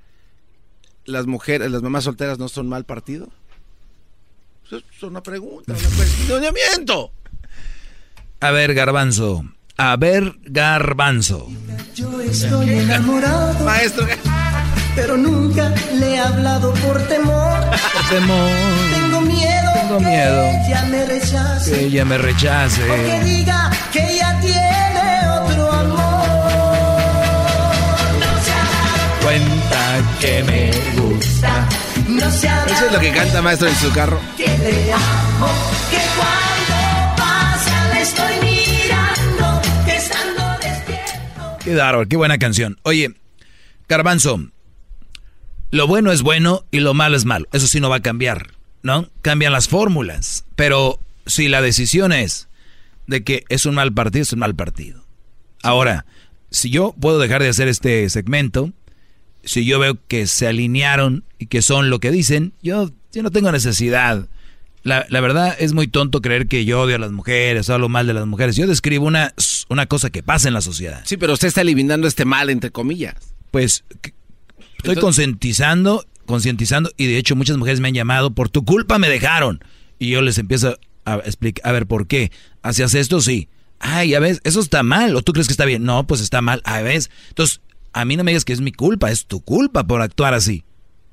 [1.06, 3.30] las mujeres, las mamás solteras no son mal partido.
[4.78, 7.12] Eso es una pregunta, un cuestionamiento.
[8.40, 9.44] A ver, garbanzo.
[9.78, 11.48] A ver, garbanzo.
[11.96, 13.64] Yo estoy enamorado.
[13.66, 14.06] Maestro.
[14.96, 17.60] Pero nunca le he hablado por temor.
[17.94, 18.50] Por temor.
[18.94, 19.72] Tengo miedo.
[19.74, 20.44] Tengo miedo.
[20.44, 21.72] Que ella me rechace.
[21.72, 23.24] Que ella me O que rechace.
[23.24, 26.00] diga que ella tiene otro amor.
[28.20, 30.72] No se ha dado Cuenta que me
[31.02, 31.68] gusta.
[32.08, 34.20] No se ha Eso es lo que canta maestro en su carro.
[34.38, 35.48] que le amo,
[35.90, 41.58] que cuando pasa le estoy mirando, que estando despierto.
[41.64, 42.78] Qué bárbaro, qué buena canción.
[42.84, 43.14] Oye,
[43.88, 44.40] Garbanzo,
[45.72, 47.48] lo bueno es bueno y lo malo es malo.
[47.52, 48.52] Eso sí no va a cambiar,
[48.82, 49.10] ¿no?
[49.22, 50.46] Cambian las fórmulas.
[50.56, 52.48] Pero si la decisión es
[53.08, 55.06] de que es un mal partido, es un mal partido.
[55.62, 56.06] Ahora,
[56.52, 58.72] si yo puedo dejar de hacer este segmento,
[59.44, 63.32] si yo veo que se alinearon y que son lo que dicen, yo, yo no
[63.32, 64.28] tengo necesidad.
[64.84, 68.08] La, la verdad es muy tonto creer que yo odio a las mujeres, hablo mal
[68.08, 68.56] de las mujeres.
[68.56, 69.34] Yo describo una,
[69.70, 71.02] una cosa que pasa en la sociedad.
[71.06, 73.16] Sí, pero usted está eliminando este mal, entre comillas.
[73.52, 73.84] Pues
[74.78, 79.10] estoy concientizando, concientizando y de hecho muchas mujeres me han llamado, por tu culpa me
[79.10, 79.64] dejaron.
[80.00, 82.32] Y yo les empiezo a explicar, a ver, ¿por qué?
[82.62, 83.22] ¿Hacías esto?
[83.22, 83.50] Sí.
[83.80, 85.16] Ay, ya ves, eso está mal.
[85.16, 85.84] ¿O tú crees que está bien?
[85.84, 86.62] No, pues está mal.
[86.66, 87.10] Ah, ves.
[87.30, 87.62] Entonces,
[87.94, 90.64] a mí no me digas que es mi culpa, es tu culpa por actuar así.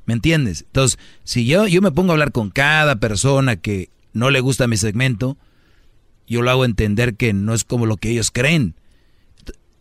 [0.07, 0.63] ¿Me entiendes?
[0.67, 4.67] Entonces, si yo, yo me pongo a hablar con cada persona que no le gusta
[4.67, 5.37] mi segmento,
[6.27, 8.75] yo lo hago entender que no es como lo que ellos creen.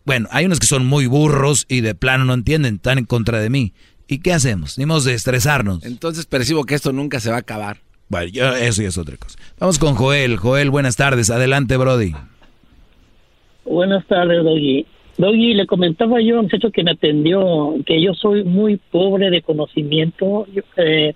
[0.04, 3.38] Bueno, hay unos que son muy burros y de plano no entienden, están en contra
[3.40, 3.72] de mí.
[4.08, 4.74] ¿Y qué hacemos?
[4.74, 5.84] Tenemos de estresarnos.
[5.84, 7.80] Entonces percibo que esto nunca se va a acabar.
[8.08, 9.38] Bueno, yo- eso ya es otra cosa.
[9.60, 10.36] Vamos con Joel.
[10.36, 11.30] Joel, buenas tardes.
[11.30, 12.12] Adelante, Brody.
[13.64, 14.86] Buenas tardes, Doggy.
[15.20, 19.42] Doggy, le comentaba yo al muchacho que me atendió que yo soy muy pobre de
[19.42, 20.46] conocimiento.
[20.78, 21.12] Eh,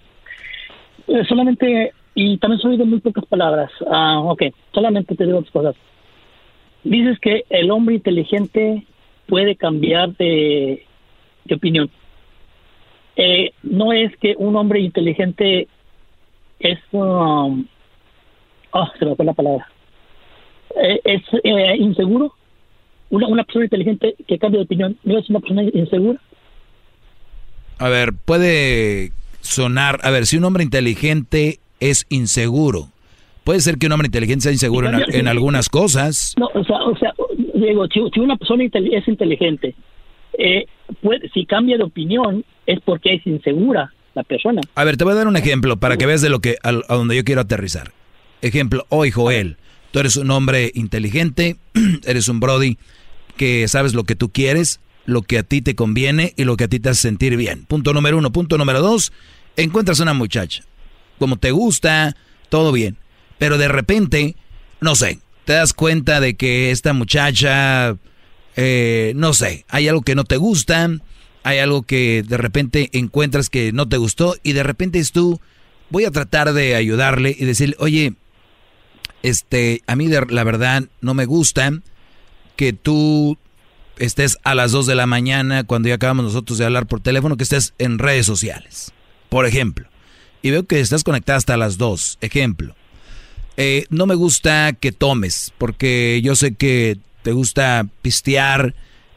[1.09, 3.71] eh, solamente, y también soy de muy pocas palabras.
[3.91, 4.43] Ah, ok,
[4.75, 5.75] solamente te digo dos cosas.
[6.83, 8.85] dices que el hombre inteligente
[9.27, 10.85] puede cambiar de,
[11.47, 11.91] de opinión.
[13.17, 15.67] Eh, no es que un hombre inteligente
[16.59, 16.79] es...
[16.93, 17.67] Um,
[18.71, 19.67] ah, se me fue la palabra.
[21.05, 21.23] Es
[21.79, 22.35] inseguro.
[23.11, 26.21] Una, una persona inteligente que cambia de opinión no es una persona insegura.
[27.79, 32.89] A ver, puede sonar, a ver, si un hombre inteligente es inseguro,
[33.45, 36.35] puede ser que un hombre inteligente sea inseguro en, en algunas cosas.
[36.39, 39.75] No, o sea, o sea digo, si, si una persona es inteligente,
[40.39, 40.67] eh,
[41.03, 44.61] puede, si cambia de opinión es porque es insegura la persona.
[44.75, 46.69] A ver, te voy a dar un ejemplo para que veas de lo que a,
[46.69, 47.93] a donde yo quiero aterrizar.
[48.43, 49.57] Ejemplo, hoy Joel,
[49.95, 51.57] tú eres un hombre inteligente,
[52.05, 52.79] eres un brody
[53.37, 56.65] que sabes lo que tú quieres, lo que a ti te conviene y lo que
[56.65, 57.65] a ti te hace sentir bien.
[57.65, 58.33] Punto número uno.
[58.33, 59.13] Punto número dos,
[59.57, 60.65] encuentras una muchacha.
[61.21, 62.17] Como te gusta,
[62.49, 62.97] todo bien.
[63.39, 64.35] Pero de repente,
[64.81, 67.97] no sé, te das cuenta de que esta muchacha,
[68.57, 70.91] eh, no sé, hay algo que no te gusta,
[71.45, 75.41] hay algo que de repente encuentras que no te gustó y de repente es tú,
[75.89, 78.15] voy a tratar de ayudarle y decirle, oye,
[79.23, 81.73] este, a mí de- la verdad no me gusta
[82.57, 83.39] que tú
[83.97, 87.37] estés a las 2 de la mañana cuando ya acabamos nosotros de hablar por teléfono,
[87.37, 88.93] que estés en redes sociales,
[89.29, 89.89] por ejemplo.
[90.43, 92.75] Y veo que estás conectada hasta las 2, ejemplo.
[93.57, 98.75] Eh, no me gusta que tomes, porque yo sé que te gusta pistear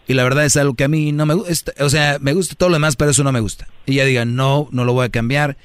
[0.08, 2.56] y la verdad es algo que a mí no me gusta, o sea, me gusta
[2.56, 3.68] todo lo demás, pero eso no me gusta.
[3.86, 5.58] Y ella diga, no, no lo voy a cambiar.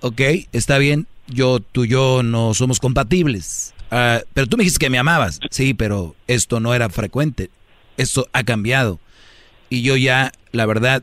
[0.00, 0.20] Ok,
[0.52, 3.74] está bien, yo, tú y yo no somos compatibles.
[3.90, 5.40] Ah, pero tú me dijiste que me amabas.
[5.50, 7.50] Sí, pero esto no era frecuente.
[7.96, 9.00] Esto ha cambiado.
[9.70, 11.02] Y yo ya, la verdad,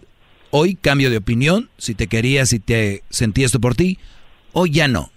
[0.51, 1.69] hoy cambio de opinión.
[1.77, 3.97] Si te quería, si te sentí esto por ti,
[4.51, 5.11] hoy ya no.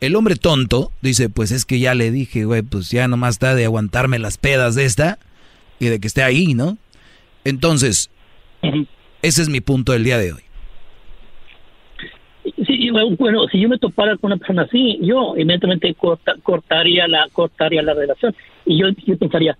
[0.00, 3.54] El hombre tonto dice, pues es que ya le dije, güey, pues ya nomás está
[3.54, 5.18] de aguantarme las pedas de esta
[5.78, 6.76] y de que esté ahí, ¿no?
[7.44, 8.10] Entonces,
[9.22, 10.43] ese es mi punto del día de hoy.
[12.66, 17.08] Sí, bueno, bueno, si yo me topara con una persona así, yo inmediatamente corta- cortaría
[17.08, 18.34] la cortaría la relación
[18.66, 19.56] y yo, yo pensaría,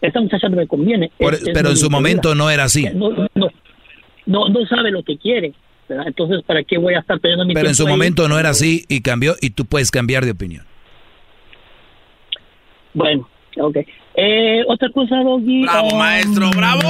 [0.00, 1.10] esta muchacha no me conviene.
[1.18, 2.86] Por- Es- es pero en su momento no era así.
[2.94, 3.48] No, no,
[4.26, 5.52] no, no sabe lo que quiere.
[5.88, 6.06] ¿verdad?
[6.06, 7.92] Entonces, ¿para qué voy a estar perdiendo mi Pero en tiempo su ahí?
[7.94, 10.64] momento no era así y cambió y tú puedes cambiar de opinión.
[12.94, 13.28] Bueno,
[13.58, 13.76] ok.
[14.14, 15.62] Eh, otra cosa, Doggy.
[15.62, 16.50] ¡Bravo, um, maestro!
[16.50, 16.80] ¡Bravo!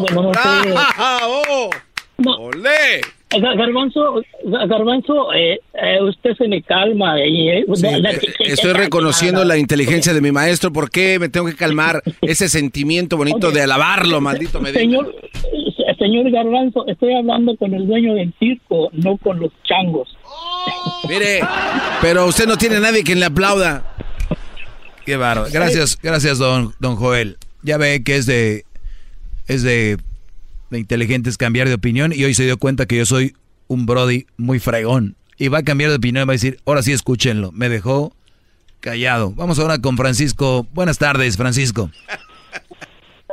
[0.00, 0.70] Bueno, no sé.
[0.96, 1.70] ¡Bravo!
[2.18, 2.32] No.
[2.36, 3.00] ¡Olé!
[3.40, 7.18] Ga- Garbanzo, Ga- Garbanzo, eh, eh, usted se me calma.
[7.20, 8.10] eh, Sí, no, la-
[8.40, 10.72] estoy reconociendo la inteligencia de mi maestro.
[10.72, 14.80] ¿Por qué me tengo que calmar ese sentimiento bonito de alabarlo, maldito Medina?
[14.80, 15.14] Señor,
[15.98, 20.08] señor Garbanzo, estoy hablando con el dueño del circo, no con los changos.
[21.08, 21.40] Mire,
[22.00, 23.84] pero usted no tiene nadie que le aplauda.
[25.04, 25.50] Qué bárbaro.
[25.52, 27.36] Gracias, gracias, don, don Joel.
[27.62, 28.64] Ya ve que es de
[29.48, 29.96] es de,
[30.72, 33.36] de inteligentes cambiar de opinión y hoy se dio cuenta que yo soy
[33.68, 35.16] un Brody muy fregón.
[35.38, 37.52] Y va a cambiar de opinión y va a decir, ahora sí escúchenlo.
[37.52, 38.12] Me dejó
[38.80, 39.32] callado.
[39.36, 40.66] Vamos ahora con Francisco.
[40.72, 41.90] Buenas tardes, Francisco.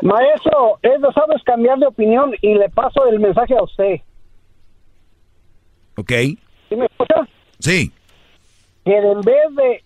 [0.01, 4.01] Maestro, es de sabes cambiar de opinión y le paso el mensaje a usted.
[5.95, 6.11] ¿Ok?
[6.69, 7.27] ¿Sí me escucha?
[7.59, 7.91] Sí.
[8.85, 9.83] Que en vez de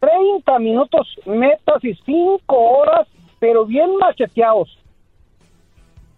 [0.00, 3.08] 30 minutos metas y 5 horas,
[3.40, 4.78] pero bien macheteados.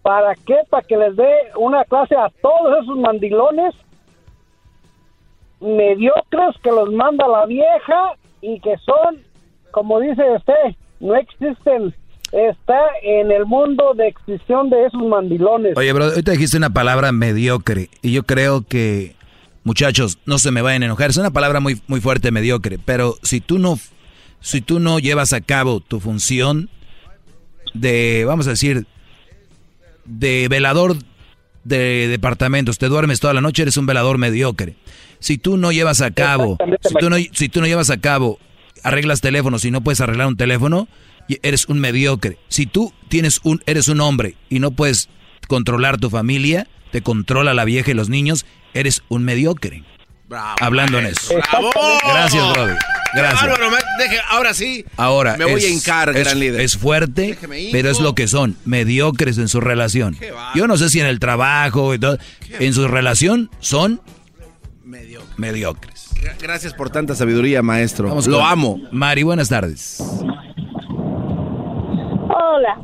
[0.01, 0.55] ¿Para qué?
[0.69, 3.75] Para que les dé una clase a todos esos mandilones
[5.59, 9.21] mediocres que los manda la vieja y que son,
[9.71, 11.93] como dice usted, no existen.
[12.31, 15.75] Está en el mundo de extinción de esos mandilones.
[15.75, 19.15] Oye, bro, ahorita dijiste una palabra mediocre y yo creo que,
[19.63, 21.09] muchachos, no se me vayan a enojar.
[21.09, 23.79] Es una palabra muy, muy fuerte, mediocre, pero si tú no,
[24.41, 26.69] si tú no llevas a cabo tu función
[27.73, 28.85] de, vamos a decir,
[30.09, 30.97] de velador
[31.63, 34.75] de departamentos, te duermes toda la noche, eres un velador mediocre.
[35.19, 38.39] Si tú no llevas a cabo, si tú no, si tú no llevas a cabo,
[38.83, 40.87] arreglas teléfonos y no puedes arreglar un teléfono,
[41.43, 42.37] eres un mediocre.
[42.47, 45.09] Si tú tienes un, eres un hombre y no puedes
[45.47, 49.83] controlar tu familia, te controla la vieja y los niños, eres un mediocre.
[50.61, 51.33] Hablando en eso.
[51.51, 51.71] ¡Bravo!
[52.07, 52.73] Gracias, Brody.
[53.13, 53.41] Gracias.
[53.41, 54.85] Bárbaro, me- deje- ahora sí.
[54.97, 56.61] Ahora, me voy es- a hincar, es, gran líder.
[56.61, 57.37] Es fuerte,
[57.71, 60.15] pero es lo que son, mediocres en su relación.
[60.53, 62.17] Yo no sé si en el trabajo y todo,
[62.59, 64.01] en su relación son
[65.37, 66.09] mediocres.
[66.21, 68.09] Gra- Gracias por tanta sabiduría, maestro.
[68.09, 68.79] Vamos Lo con- amo.
[68.91, 69.97] Mari, buenas tardes.
[72.31, 72.77] Hola,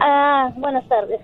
[0.00, 1.20] ah, buenas tardes.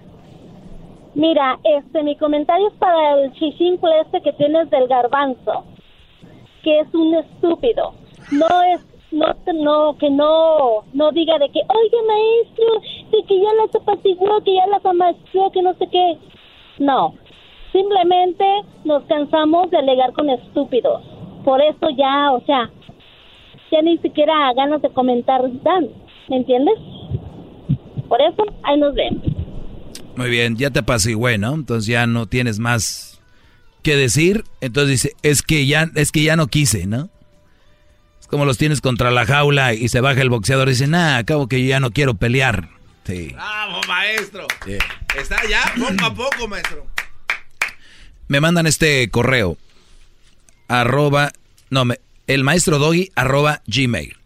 [1.15, 5.65] Mira, este, mi comentario es para el chichimple este que tienes del garbanzo,
[6.63, 7.95] que es un estúpido.
[8.31, 8.81] No es,
[9.11, 12.81] no, no, que no, no diga de que, oye maestro,
[13.11, 16.19] de que ya las apaciguó, que ya las amació, que no sé qué.
[16.79, 17.15] No,
[17.73, 18.45] simplemente
[18.85, 21.03] nos cansamos de alegar con estúpidos.
[21.45, 22.71] Por eso ya, o sea,
[23.71, 25.89] ya ni siquiera ganas de comentar dan,
[26.29, 26.79] ¿me entiendes?
[28.09, 29.38] Por eso, ahí nos vemos.
[30.19, 31.55] Muy bien, ya te apacigué, ¿no?
[31.55, 33.21] Entonces ya no tienes más
[33.85, 34.45] que decir.
[34.61, 37.09] Entonces dice, es que ya, es que ya no quise, ¿no?
[38.21, 41.19] Es como los tienes contra la jaula y se baja el boxeador y dice, nah,
[41.19, 42.69] acabo que yo ya no quiero pelear.
[43.07, 43.29] Sí.
[43.33, 44.49] ¡Bravo, maestro!
[45.17, 46.85] Está ya, poco a poco, maestro.
[48.27, 49.57] Me mandan este correo.
[50.67, 51.31] Arroba,
[51.71, 54.17] no, me, el maestro doggy arroba gmail.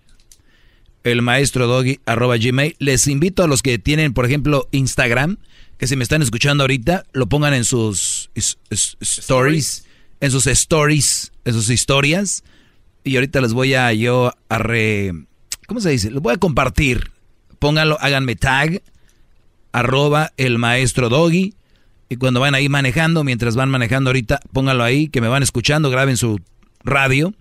[1.04, 2.76] El maestro doggy arroba gmail.
[2.78, 5.36] Les invito a los que tienen, por ejemplo, Instagram,
[5.82, 8.30] que si me están escuchando ahorita, lo pongan en sus
[9.00, 9.84] stories,
[10.20, 12.44] en sus stories, en sus historias.
[13.02, 15.12] Y ahorita les voy a yo a re...
[15.66, 16.12] ¿Cómo se dice?
[16.12, 17.10] Les voy a compartir.
[17.58, 18.80] Pónganlo, háganme tag,
[19.72, 21.52] arroba el maestro doggy.
[22.08, 25.90] Y cuando van ahí manejando, mientras van manejando ahorita, pónganlo ahí, que me van escuchando,
[25.90, 26.38] graben su
[26.84, 27.34] radio.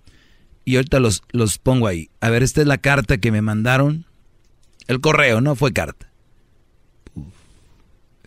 [0.64, 2.10] Y ahorita los, los pongo ahí.
[2.20, 4.04] A ver, esta es la carta que me mandaron.
[4.88, 6.11] El correo, no fue carta.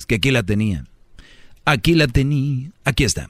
[0.07, 0.85] Que aquí la tenía.
[1.65, 2.71] Aquí la tenía.
[2.83, 3.29] Aquí está.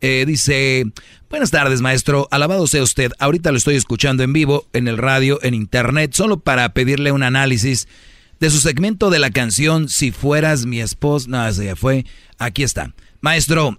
[0.00, 0.84] Eh, dice,
[1.30, 3.12] buenas tardes maestro, alabado sea usted.
[3.20, 7.22] Ahorita lo estoy escuchando en vivo, en el radio, en internet, solo para pedirle un
[7.22, 7.86] análisis
[8.40, 11.28] de su segmento de la canción Si fueras mi esposa.
[11.28, 12.04] No, ese ya fue.
[12.38, 12.92] Aquí está.
[13.20, 13.78] Maestro,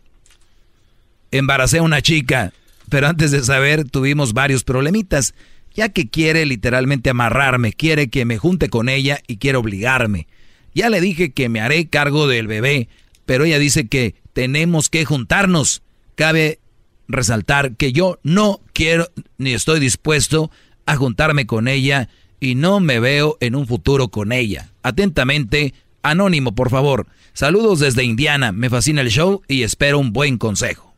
[1.31, 2.53] embaracé a una chica,
[2.87, 5.33] pero antes de saber tuvimos varios problemitas,
[5.75, 10.27] ya que quiere literalmente amarrarme, quiere que me junte con ella y quiere obligarme.
[10.73, 12.89] Ya le dije que me haré cargo del bebé,
[13.25, 15.81] pero ella dice que tenemos que juntarnos.
[16.15, 16.59] Cabe
[17.07, 20.51] resaltar que yo no quiero ni estoy dispuesto
[20.85, 22.09] a juntarme con ella
[22.39, 24.71] y no me veo en un futuro con ella.
[24.81, 27.07] Atentamente, Anónimo, por favor.
[27.33, 30.93] Saludos desde Indiana, me fascina el show y espero un buen consejo.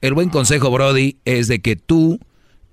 [0.00, 2.20] El buen consejo, Brody, es de que tú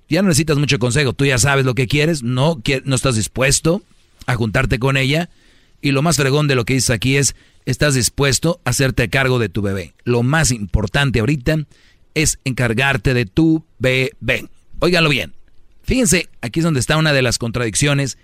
[0.10, 3.82] ya no necesitas mucho consejo, tú ya sabes lo que quieres, no, no estás dispuesto
[4.26, 5.30] a juntarte con ella
[5.82, 7.36] y lo más fregón de lo que dices aquí es,
[7.66, 9.94] estás dispuesto a hacerte cargo de tu bebé.
[10.04, 11.66] Lo más importante ahorita
[12.14, 14.50] es encargarte de tu bebé.
[14.80, 15.36] Óiganlo bien.
[15.84, 18.18] Fíjense, aquí es donde está una de las contradicciones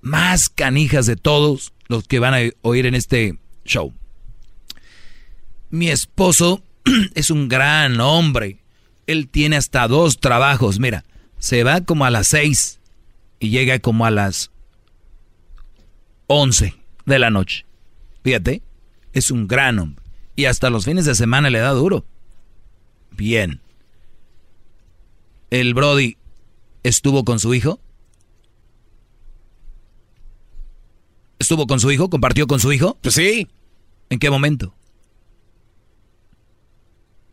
[0.00, 3.92] más canijas de todos los que van a oír en este show.
[5.68, 6.62] Mi esposo
[7.14, 8.58] es un gran hombre.
[9.06, 10.78] Él tiene hasta dos trabajos.
[10.78, 11.04] Mira,
[11.38, 12.80] se va como a las seis
[13.40, 14.50] y llega como a las
[16.26, 16.79] once
[17.10, 17.66] de la noche.
[18.24, 18.62] Fíjate,
[19.12, 20.04] es un gran hombre.
[20.36, 22.06] Y hasta los fines de semana le da duro.
[23.10, 23.60] Bien.
[25.50, 26.16] ¿El Brody
[26.82, 27.80] estuvo con su hijo?
[31.38, 32.08] ¿Estuvo con su hijo?
[32.08, 32.96] ¿Compartió con su hijo?
[33.02, 33.48] Pues sí.
[34.08, 34.74] ¿En qué momento?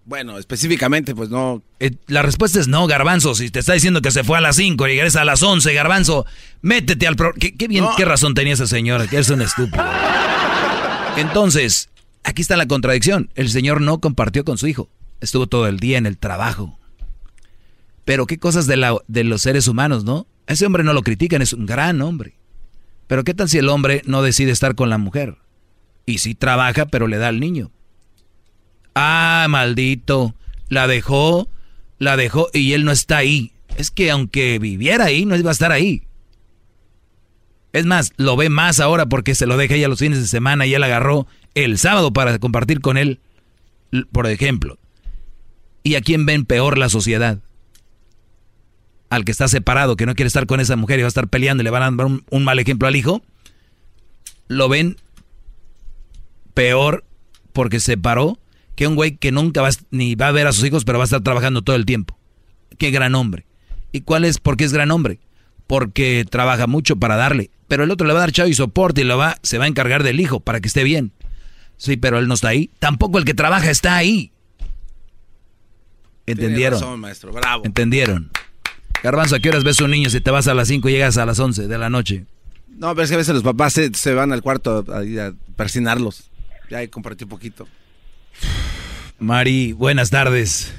[0.07, 1.61] Bueno, específicamente, pues no.
[1.81, 3.35] Eh, la respuesta es no, Garbanzo.
[3.35, 5.73] Si te está diciendo que se fue a las 5 y regresa a las 11,
[5.73, 6.25] Garbanzo,
[6.61, 7.33] métete al pro...
[7.37, 7.93] ¿Qué, qué bien, No.
[7.97, 9.05] qué razón tenía esa señora?
[9.07, 9.83] Que es un estúpido.
[11.17, 11.89] Entonces,
[12.23, 13.29] aquí está la contradicción.
[13.35, 14.89] El señor no compartió con su hijo.
[15.19, 16.79] Estuvo todo el día en el trabajo.
[18.05, 20.27] Pero qué cosas de, la- de los seres humanos, ¿no?
[20.47, 22.35] A ese hombre no lo critican, es un gran hombre.
[23.07, 25.35] Pero qué tal si el hombre no decide estar con la mujer?
[26.05, 27.71] Y sí trabaja, pero le da al niño.
[28.99, 30.33] Ah, maldito.
[30.69, 31.47] La dejó,
[31.99, 33.51] la dejó y él no está ahí.
[33.77, 36.07] Es que aunque viviera ahí, no iba a estar ahí.
[37.73, 40.65] Es más, lo ve más ahora porque se lo deja ella los fines de semana
[40.65, 43.19] y él agarró el sábado para compartir con él,
[44.11, 44.79] por ejemplo.
[45.83, 47.37] ¿Y a quién ven peor la sociedad?
[49.11, 51.27] Al que está separado, que no quiere estar con esa mujer y va a estar
[51.27, 53.21] peleando y le van a dar un, un mal ejemplo al hijo.
[54.47, 54.97] Lo ven
[56.55, 57.05] peor
[57.53, 58.39] porque se separó
[58.77, 60.99] que un güey que nunca va a- ni va a ver a sus hijos, pero
[60.99, 62.17] va a estar trabajando todo el tiempo.
[62.77, 63.45] Qué gran hombre.
[63.91, 64.37] ¿Y cuál es?
[64.39, 65.19] ¿Por qué es gran hombre?
[65.65, 67.49] Porque trabaja mucho para darle.
[67.67, 69.65] Pero el otro le va a dar chavo y soporte y lo va, se va
[69.65, 71.11] a encargar del hijo para que esté bien.
[71.75, 72.69] Sí, pero él no está ahí.
[72.79, 74.31] Tampoco el que trabaja está ahí.
[76.25, 76.79] ¿Entendieron?
[76.79, 77.31] Razón, maestro.
[77.31, 77.63] Bravo.
[77.65, 78.29] ¿Entendieron?
[79.03, 80.93] Garbanzo, ¿a qué horas ves a un niño si te vas a las 5 y
[80.93, 82.25] llegas a las 11 de la noche?
[82.69, 85.33] No, pero es que a veces los papás se, se van al cuarto a, a
[85.55, 86.29] persinarlos.
[86.69, 87.67] Ya ahí compartí un poquito.
[89.19, 90.73] Mari, buenas tardes.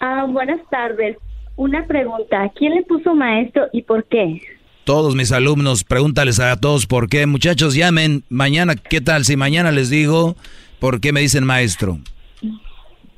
[0.00, 1.16] Ah, buenas tardes.
[1.56, 2.50] Una pregunta.
[2.56, 4.40] ¿Quién le puso maestro y por qué?
[4.84, 7.26] Todos mis alumnos, pregúntales a todos por qué.
[7.26, 8.76] Muchachos, llamen mañana.
[8.76, 10.36] ¿Qué tal si mañana les digo
[10.78, 11.98] por qué me dicen maestro?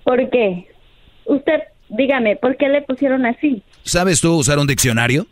[0.05, 0.67] ¿Por qué?
[1.27, 3.63] Usted, dígame, ¿por qué le pusieron así?
[3.83, 5.27] ¿Sabes tú usar un diccionario?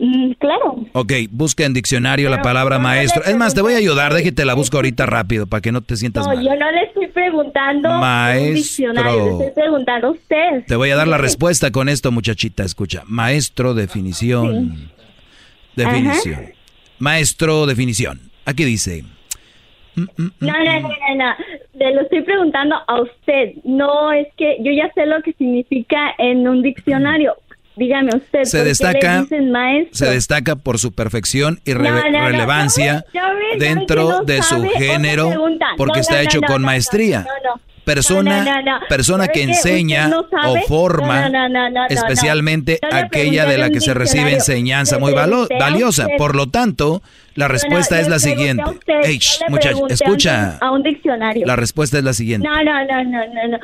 [0.00, 0.84] Mm, claro.
[0.92, 3.24] Ok, busca en diccionario la palabra maestro.
[3.24, 5.96] Es más, te voy a ayudar, déjate la busco ahorita rápido para que no te
[5.96, 6.44] sientas No, mal.
[6.44, 8.54] yo no le estoy preguntando un Maestro.
[8.54, 10.64] diccionario, le estoy preguntando a usted.
[10.68, 12.62] Te voy a dar la respuesta con esto, muchachita.
[12.62, 13.02] Escucha.
[13.06, 14.88] Maestro, definición.
[15.74, 16.52] Definición.
[17.00, 18.20] Maestro, definición.
[18.44, 19.04] Aquí dice.
[19.96, 21.34] No, no, no, no, no.
[21.74, 23.54] Le lo estoy preguntando a usted.
[23.64, 27.34] No, es que yo ya sé lo que significa en un diccionario.
[27.78, 28.42] Dígame usted.
[28.44, 29.26] Se ¿por qué destaca,
[29.92, 33.04] se destaca por su perfección y re- No, no, no, relevancia
[33.58, 35.32] dentro de su género
[35.76, 37.26] porque está hecho con maestría.
[37.84, 38.44] Persona,
[38.86, 40.10] persona ¿Sabe que enseña
[40.44, 41.30] o forma,
[41.88, 46.06] especialmente aquella de la que se recibe enseñanza muy valiosa.
[46.18, 47.02] Por lo tanto,
[47.34, 48.64] la respuesta es la siguiente.
[48.68, 50.58] usted, Ey, yo shh, le muchacho, pregunté a escucha.
[50.60, 51.46] A un diccionario.
[51.46, 52.46] La respuesta es la siguiente.
[52.46, 53.58] No, no, no, no, no,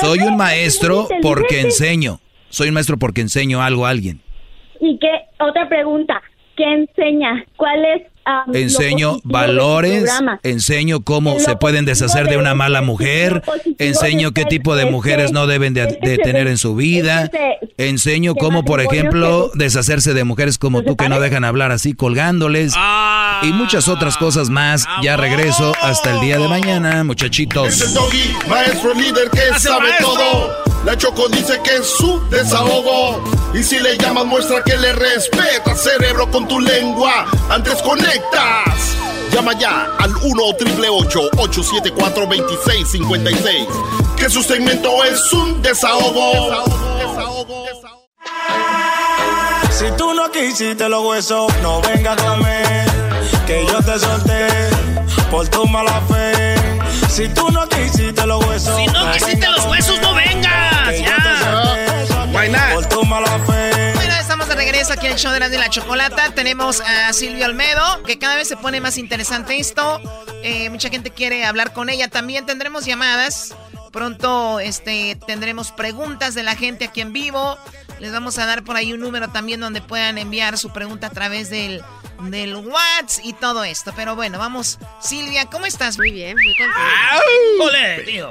[0.00, 2.20] Soy un es maestro porque enseño.
[2.48, 4.20] Soy maestro porque enseño algo a alguien.
[4.80, 5.22] ¿Y qué?
[5.40, 6.22] Otra pregunta.
[6.56, 7.44] ¿Qué enseña?
[7.56, 8.02] ¿Cuál es
[8.52, 10.10] Enseño valores,
[10.42, 13.42] enseño cómo se pueden deshacer de de una este, mala mujer,
[13.78, 16.22] enseño qué este tipo de es mujeres que- no deben de, es que de se
[16.22, 17.30] tener en su vida,
[17.78, 22.74] enseño cómo, por ejemplo, deshacerse de mujeres como tú que no dejan hablar así colgándoles
[23.42, 24.84] y muchas otras cosas más.
[25.02, 27.94] Ya regreso hasta el día de mañana, Es el muchachitos.
[27.94, 30.66] doggy, maestro líder que ¡Gracias, sabe todo.
[30.84, 33.22] La Choco dice que es su desahogo.
[33.54, 37.26] Y si le llamas, muestra que le respeta, cerebro, con tu lengua.
[37.50, 37.74] Antes
[38.20, 38.96] conectas.
[39.32, 43.66] Llama ya al 1 874 2656
[44.16, 46.64] Que su segmento es un desahogo.
[49.70, 52.86] Si tú no quisiste los huesos, no venga a comer.
[53.46, 54.46] Que yo te solté
[55.30, 56.54] por tu mala fe.
[57.10, 60.88] Si tú no quisiste los huesos, Si no quisiste los huesos, no vengas.
[60.88, 61.16] Que yo Ya.
[61.16, 63.65] te solté Por tu mala fe.
[64.76, 66.34] Regreso aquí en el show de la de la chocolata.
[66.34, 70.02] Tenemos a Silvio Almedo, que cada vez se pone más interesante esto.
[70.42, 72.08] Eh, mucha gente quiere hablar con ella.
[72.08, 73.54] También tendremos llamadas.
[73.90, 77.56] Pronto este, tendremos preguntas de la gente aquí en vivo.
[78.00, 81.10] Les vamos a dar por ahí un número también donde puedan enviar su pregunta a
[81.10, 81.82] través del,
[82.24, 83.94] del WhatsApp y todo esto.
[83.96, 84.78] Pero bueno, vamos.
[85.00, 85.96] Silvia, ¿cómo estás?
[85.96, 87.22] Muy bien, muy contenta.
[87.62, 88.30] ¡Ole, tío!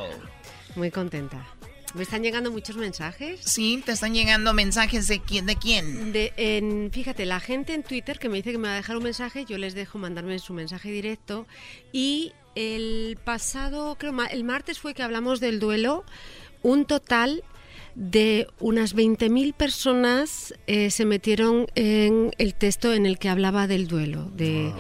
[0.76, 1.38] Muy contenta.
[1.96, 3.40] Me están llegando muchos mensajes.
[3.42, 6.12] Sí, te están llegando mensajes de quién, de quién.
[6.12, 8.98] De, en, fíjate, la gente en Twitter que me dice que me va a dejar
[8.98, 11.48] un mensaje, yo les dejo mandarme su mensaje directo.
[11.94, 16.04] Y el pasado, creo, el martes fue que hablamos del duelo.
[16.64, 17.44] Un total
[17.96, 23.88] de unas 20.000 personas eh, se metieron en el texto en el que hablaba del
[23.88, 24.30] duelo.
[24.36, 24.72] De,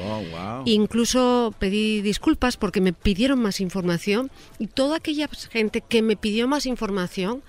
[0.65, 4.29] Incluso pedí disculpas porque me pidieron más información
[4.59, 7.41] y toda aquella gente que me pidió más información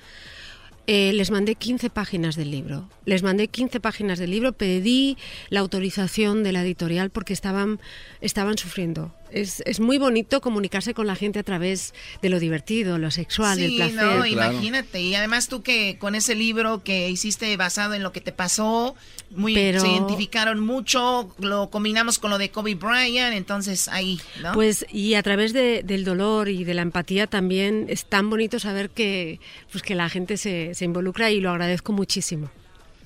[0.88, 2.88] eh, les mandé 15 páginas del libro.
[3.04, 5.16] Les mandé 15 páginas del libro, pedí
[5.50, 7.80] la autorización de la editorial porque estaban,
[8.20, 9.12] estaban sufriendo.
[9.30, 13.58] Es, es muy bonito comunicarse con la gente a través de lo divertido, lo sexual,
[13.58, 13.96] el Sí, placer.
[13.96, 15.00] no, imagínate.
[15.00, 18.94] Y además tú que con ese libro que hiciste basado en lo que te pasó,
[19.30, 24.52] muy, Pero- se identificaron mucho, lo combinamos con lo de Kobe Bryant, entonces ahí, ¿no?
[24.52, 28.58] Pues y a través de- del dolor y de la empatía también es tan bonito
[28.60, 29.40] saber que,
[29.72, 32.50] pues, que la gente se, se involucra y lo agradezco muchísimo.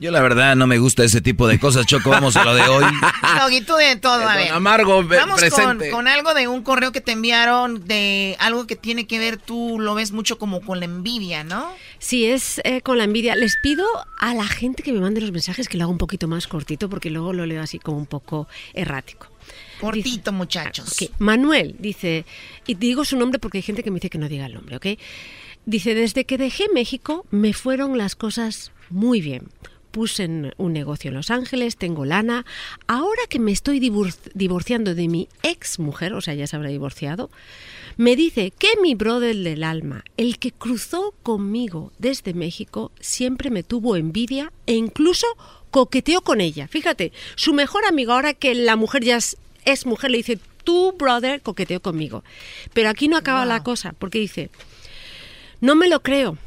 [0.01, 2.09] Yo la verdad no me gusta ese tipo de cosas, Choco.
[2.09, 2.85] Vamos a lo de hoy.
[3.67, 4.51] Tú de todo, a ver.
[4.53, 5.91] Amargo, Vamos con, presente.
[5.91, 9.79] con algo de un correo que te enviaron, de algo que tiene que ver, tú
[9.79, 11.71] lo ves mucho como con la envidia, ¿no?
[11.99, 13.37] Sí, es eh, con la envidia.
[13.37, 13.85] Les pido
[14.19, 16.89] a la gente que me mande los mensajes que lo haga un poquito más cortito
[16.89, 19.27] porque luego lo leo así como un poco errático.
[19.81, 20.93] Cortito, muchachos.
[20.93, 22.25] Ok, Manuel dice,
[22.67, 24.77] y digo su nombre porque hay gente que me dice que no diga el nombre,
[24.77, 24.87] ¿ok?
[25.67, 29.49] Dice, desde que dejé México me fueron las cosas muy bien.
[29.91, 32.47] Puse en un negocio en Los Ángeles, tengo lana.
[32.87, 36.69] Ahora que me estoy divor- divorciando de mi ex mujer, o sea, ya se habrá
[36.69, 37.31] divorciado,
[37.97, 43.63] me dice que mi brother del alma, el que cruzó conmigo desde México, siempre me
[43.63, 45.27] tuvo envidia e incluso
[45.71, 46.69] coqueteó con ella.
[46.69, 50.93] Fíjate, su mejor amigo, ahora que la mujer ya es, es mujer, le dice, tu
[50.93, 52.23] brother coqueteó conmigo.
[52.73, 54.51] Pero aquí no acaba la cosa, porque dice,
[55.61, 56.39] no me lo creo,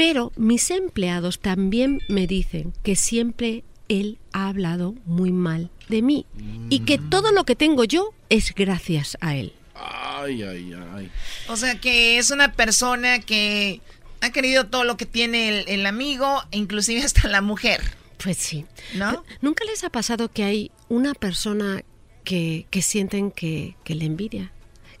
[0.00, 6.24] pero mis empleados también me dicen que siempre él ha hablado muy mal de mí
[6.70, 9.52] y que todo lo que tengo yo es gracias a él.
[9.74, 11.10] Ay, ay, ay.
[11.48, 13.82] O sea que es una persona que
[14.22, 17.82] ha querido todo lo que tiene el, el amigo, inclusive hasta la mujer.
[18.16, 18.64] Pues sí.
[18.94, 19.22] ¿No?
[19.42, 21.84] ¿Nunca les ha pasado que hay una persona
[22.24, 24.50] que, que sienten que, que le envidia?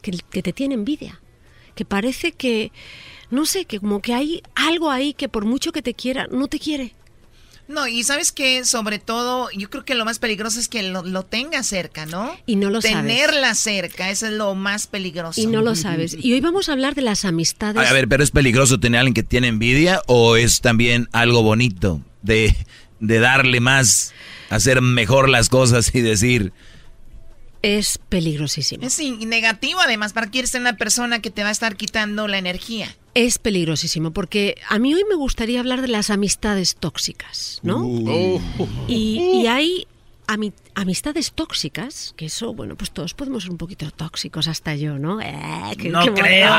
[0.02, 1.22] Que, que te tiene envidia.
[1.74, 2.70] Que parece que,
[3.30, 6.48] no sé, que como que hay algo ahí que por mucho que te quiera, no
[6.48, 6.94] te quiere.
[7.70, 11.04] No, y sabes que sobre todo, yo creo que lo más peligroso es que lo,
[11.04, 12.36] lo tengas cerca, ¿no?
[12.44, 12.96] Y no lo sabes.
[12.96, 15.40] Tenerla cerca, eso es lo más peligroso.
[15.40, 16.16] Y no lo sabes.
[16.20, 17.88] Y hoy vamos a hablar de las amistades.
[17.88, 21.44] A ver, pero es peligroso tener a alguien que tiene envidia o es también algo
[21.44, 22.56] bonito de,
[22.98, 24.12] de darle más,
[24.48, 26.52] hacer mejor las cosas y decir,
[27.62, 28.84] Es peligrosísimo.
[28.84, 32.26] Es negativo además, para que quieres ser una persona que te va a estar quitando
[32.26, 32.96] la energía.
[33.14, 37.84] Es peligrosísimo porque a mí hoy me gustaría hablar de las amistades tóxicas, ¿no?
[38.86, 39.86] Y, y hay
[40.74, 45.20] amistades tóxicas, que eso, bueno, pues todos podemos ser un poquito tóxicos, hasta yo, ¿no?
[45.20, 45.32] Eh,
[45.78, 46.50] qué- No qué creo.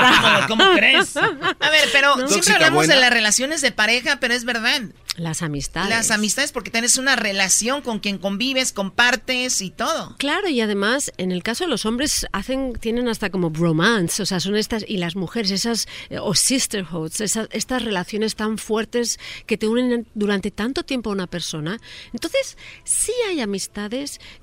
[0.48, 1.16] ¿cómo- cómo crees?
[1.18, 2.28] A ver, pero ¿No?
[2.28, 2.96] siempre Tóxica hablamos buena.
[2.96, 4.82] de las relaciones de pareja, pero es verdad.
[5.18, 5.90] Las amistades.
[5.90, 10.16] Las amistades porque tienes una relación con quien convives, compartes y todo.
[10.18, 14.26] Claro, y además, en el caso de los hombres, hacen, tienen hasta como bromance, o
[14.26, 19.20] sea, son estas, y las mujeres, esas, eh, o sisterhoods, esas, estas relaciones tan fuertes
[19.46, 21.78] que te unen durante tanto tiempo a una persona.
[22.14, 23.61] Entonces, sí hay amistades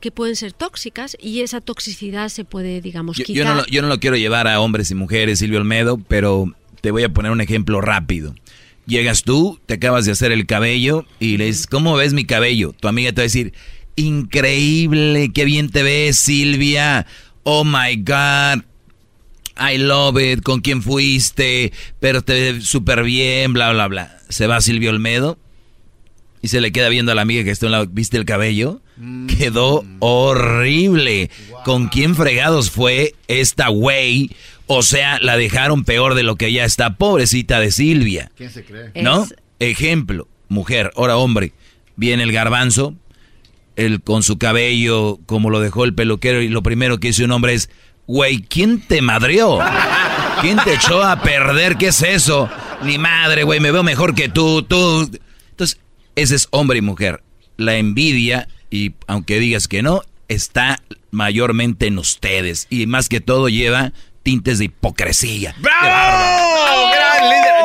[0.00, 3.36] que pueden ser tóxicas y esa toxicidad se puede, digamos, yo, quitar.
[3.44, 6.52] yo no, lo- yo no lo quiero llevar a hombres y mujeres, Silvio Olmedo, pero
[6.80, 8.34] te voy a poner un ejemplo rápido.
[8.86, 12.74] Llegas tú, te acabas de hacer el cabello y le dices, ¿cómo ves mi cabello?
[12.78, 13.52] Tu amiga te va a decir,
[13.96, 17.06] increíble, qué bien te ves, Silvia.
[17.42, 18.64] Oh my God.
[19.60, 24.18] I love it, con quién fuiste, pero te ves súper bien, bla, bla, bla.
[24.28, 25.36] Se va Silvio Olmedo
[26.42, 28.24] y se le queda viendo a la amiga que está a un lado, ¿viste el
[28.24, 28.80] cabello?
[29.38, 31.30] Quedó horrible.
[31.64, 34.30] ¿Con quién fregados fue esta güey?
[34.66, 38.30] O sea, la dejaron peor de lo que ya está, pobrecita de Silvia.
[38.36, 38.90] ¿Quién se cree?
[39.02, 39.24] ¿No?
[39.24, 41.52] Es- Ejemplo, mujer, ahora hombre,
[41.96, 42.94] viene el garbanzo,
[43.74, 47.32] él con su cabello como lo dejó el peluquero y lo primero que dice un
[47.32, 47.68] hombre es,
[48.06, 49.58] güey, ¿quién te madrió?
[50.40, 51.76] ¿Quién te echó a perder?
[51.76, 52.48] ¿Qué es eso?
[52.84, 55.10] Ni madre, güey, me veo mejor que tú, tú.
[55.50, 55.80] Entonces,
[56.14, 57.22] ese es hombre y mujer.
[57.56, 62.66] La envidia, y aunque digas que no, está mayormente en ustedes.
[62.70, 63.92] Y más que todo lleva
[64.22, 65.54] tintes de hipocresía.
[65.58, 66.87] ¡Bravo!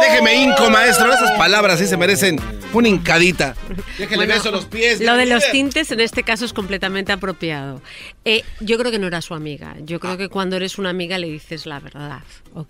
[0.10, 1.14] Déjeme hinco, maestro.
[1.14, 2.40] Esas palabras sí se merecen
[2.74, 3.56] una hincadita.
[3.98, 5.00] Déjele Bueno, beso los pies.
[5.00, 7.82] Lo de los tintes en este caso es completamente apropiado.
[8.26, 9.76] Eh, yo creo que no era su amiga.
[9.86, 12.22] Yo creo que cuando eres una amiga le dices la verdad.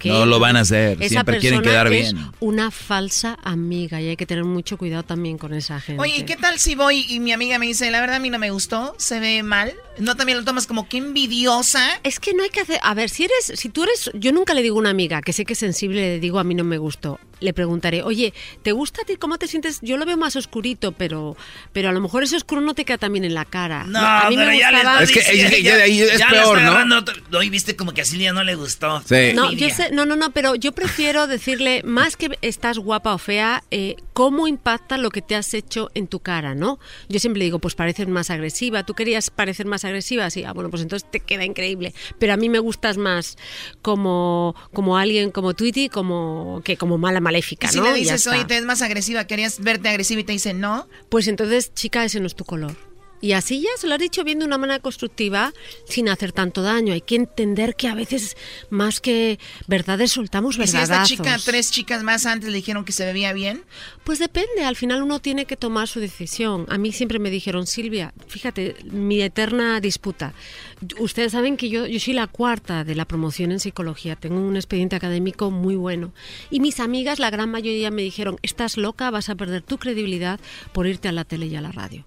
[0.05, 2.31] No lo van a hacer, Esa siempre quieren persona quedar es bien.
[2.39, 6.01] una falsa amiga y hay que tener mucho cuidado también con esa gente.
[6.01, 8.29] Oye, ¿y qué tal si voy y mi amiga me dice, la verdad a mí
[8.29, 9.73] no me gustó, se ve mal?
[9.97, 11.99] ¿No también lo tomas como que envidiosa?
[12.03, 12.79] Es que no hay que hacer.
[12.81, 15.33] A ver, si eres, si tú eres, yo nunca le digo a una amiga que
[15.33, 17.19] sé que es sensible, le digo a mí no me gustó.
[17.39, 19.17] Le preguntaré, oye, ¿te gusta a ti?
[19.17, 19.79] ¿Cómo te sientes?
[19.81, 21.35] Yo lo veo más oscurito, pero,
[21.73, 23.83] pero a lo mejor ese oscuro no te queda también en la cara.
[23.85, 25.03] No, a mí pero me ya le gustaba.
[25.61, 26.97] ya de ahí es ya le peor, ¿no?
[26.99, 28.87] otro- Hoy viste como que a Silvia no le gustó.
[28.99, 29.75] No, yo Envidia.
[29.75, 33.97] sé, no, no, no, pero yo prefiero decirle, más que estás guapa o fea, eh,
[34.13, 36.79] cómo impacta lo que te has hecho en tu cara, ¿no?
[37.09, 38.83] Yo siempre le digo, pues pareces más agresiva.
[38.83, 40.29] ¿Tú querías parecer más agresiva?
[40.29, 41.93] Sí, ah, bueno, pues entonces te queda increíble.
[42.19, 43.37] Pero a mí me gustas más
[43.81, 47.83] como, como alguien como Tweety como, que como mala maléfica, Y si ¿no?
[47.85, 50.87] le dices, oye, te ves más agresiva, querías verte agresiva y te dice no.
[51.09, 52.75] Pues entonces, chica, ese no es tu color.
[53.23, 55.53] Y así ya se lo has dicho bien de una manera constructiva,
[55.87, 56.91] sin hacer tanto daño.
[56.91, 58.35] Hay que entender que a veces,
[58.69, 61.09] más que verdades, soltamos Y si a esta verdadazos.
[61.09, 63.63] chica, tres chicas más antes le dijeron que se bebía bien.
[64.03, 66.65] Pues depende, al final uno tiene que tomar su decisión.
[66.67, 70.33] A mí siempre me dijeron, Silvia, fíjate, mi eterna disputa.
[70.99, 74.57] Ustedes saben que yo, yo soy la cuarta de la promoción en psicología, tengo un
[74.57, 76.13] expediente académico muy bueno.
[76.51, 80.41] Y mis amigas, la gran mayoría, me dijeron, estás loca, vas a perder tu credibilidad
[80.73, 82.03] por irte a la tele y a la radio.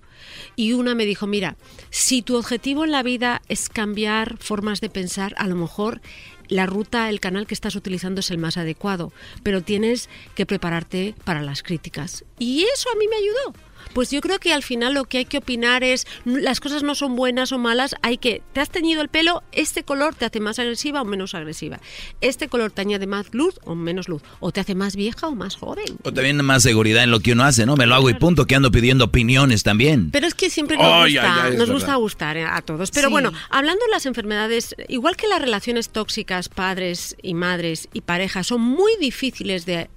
[0.55, 1.57] Y una me dijo, mira,
[1.91, 6.01] si tu objetivo en la vida es cambiar formas de pensar, a lo mejor
[6.49, 9.13] la ruta, el canal que estás utilizando es el más adecuado,
[9.43, 12.25] pero tienes que prepararte para las críticas.
[12.39, 13.66] Y eso a mí me ayudó.
[13.93, 16.95] Pues yo creo que al final lo que hay que opinar es, las cosas no
[16.95, 20.41] son buenas o malas, hay que, te has teñido el pelo, este color te hace
[20.41, 21.81] más agresiva o menos agresiva.
[22.21, 25.35] Este color te añade más luz o menos luz, o te hace más vieja o
[25.35, 25.97] más joven.
[26.03, 27.77] O también más seguridad en lo que uno hace, ¿no?
[27.77, 30.11] Me lo hago y punto, que ando pidiendo opiniones también.
[30.11, 32.91] Pero es que siempre nos gusta, es nos gusta gustar a todos.
[32.91, 33.13] Pero Sí.
[33.13, 38.49] bueno, hablando de las enfermedades, igual que las relaciones tóxicas, padres y madres y parejas,
[38.49, 39.89] son muy difíciles de,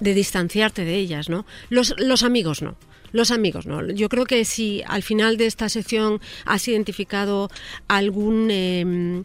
[0.00, 1.46] de distanciarte de ellas, ¿no?
[1.70, 2.76] Los, los amigos no.
[3.12, 3.86] Los amigos, ¿no?
[3.90, 7.50] Yo creo que si al final de esta sección has identificado
[7.88, 9.22] algún, eh,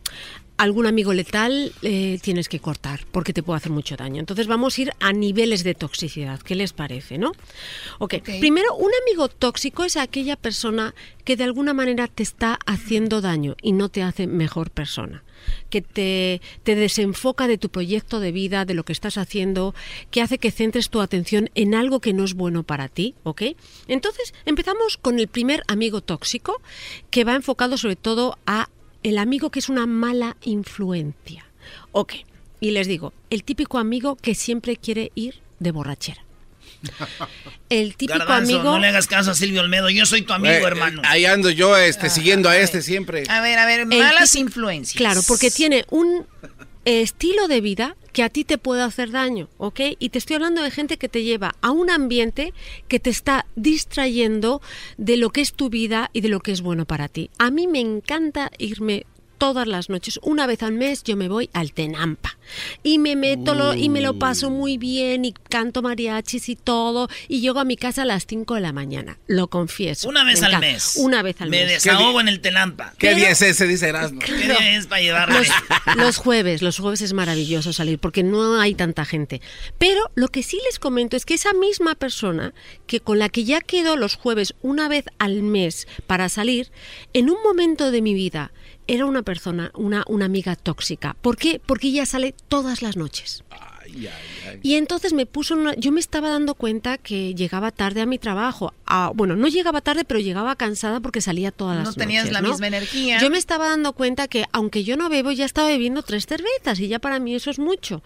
[0.57, 4.19] algún amigo letal eh, tienes que cortar porque te puede hacer mucho daño.
[4.19, 6.39] Entonces vamos a ir a niveles de toxicidad.
[6.39, 7.31] ¿Qué les parece, no?
[7.97, 8.15] Ok.
[8.39, 10.93] Primero, un amigo tóxico es aquella persona
[11.25, 15.23] que de alguna manera te está haciendo daño y no te hace mejor persona
[15.69, 19.73] que te, te desenfoca de tu proyecto de vida, de lo que estás haciendo,
[20.09, 23.43] que hace que centres tu atención en algo que no es bueno para ti, ¿ok?
[23.88, 26.61] Entonces empezamos con el primer amigo tóxico,
[27.09, 28.69] que va enfocado sobre todo a
[29.03, 31.45] el amigo que es una mala influencia.
[31.91, 32.13] Ok,
[32.59, 36.23] y les digo, el típico amigo que siempre quiere ir de borrachera.
[37.69, 38.71] El típico Garbanzo, amigo...
[38.71, 39.89] no le hagas caso a Silvio Olmedo.
[39.89, 41.01] Yo soy tu amigo, Eh, hermano.
[41.05, 43.23] Ahí ando yo este, siguiendo a este siempre.
[43.29, 44.97] A ver, a ver, malas típico- influencias.
[44.97, 46.25] Claro, porque tiene un
[46.85, 49.79] eh, estilo de vida que a ti te puede hacer daño, ¿ok?
[49.99, 52.53] Y te estoy hablando de gente que te lleva a un ambiente
[52.89, 54.61] que te está distrayendo
[54.97, 57.29] de lo que es tu vida y de lo que es bueno para ti.
[57.37, 59.05] A mí me encanta irme
[59.41, 62.38] todas las noches, una vez al mes yo me voy al Tenampa
[62.84, 67.09] y me meto lo- y me lo paso muy bien y canto mariachis y todo
[67.27, 70.07] y llego a mi casa a las 5 de la mañana, lo confieso.
[70.09, 70.68] Una vez Me al encanta.
[70.73, 70.93] mes.
[70.97, 71.84] Una vez al Me mes.
[71.84, 72.93] desahogo en el Telampa.
[72.99, 73.65] ¿Qué día es ese?
[73.65, 74.19] Dice Erasmo.
[74.19, 75.39] ¿Qué día es para llevarme?
[75.39, 75.47] Los,
[75.97, 79.41] los jueves, los jueves es maravilloso salir porque no hay tanta gente.
[79.80, 82.53] Pero lo que sí les comento es que esa misma persona
[82.85, 86.69] que con la que ya quedo los jueves una vez al mes para salir,
[87.13, 88.51] en un momento de mi vida
[88.87, 91.15] era una persona, una, una amiga tóxica.
[91.21, 91.61] ¿Por qué?
[91.65, 93.43] Porque ella sale todas las noches.
[94.63, 98.17] Y entonces me puso una, yo me estaba dando cuenta que llegaba tarde a mi
[98.17, 98.73] trabajo.
[98.85, 102.01] Ah, bueno, no llegaba tarde, pero llegaba cansada porque salía todas las No noches.
[102.01, 102.49] tenías la ¿no?
[102.49, 103.19] misma energía.
[103.19, 106.79] Yo me estaba dando cuenta que aunque yo no bebo, ya estaba bebiendo tres cervezas
[106.79, 108.01] y ya para mí eso es mucho.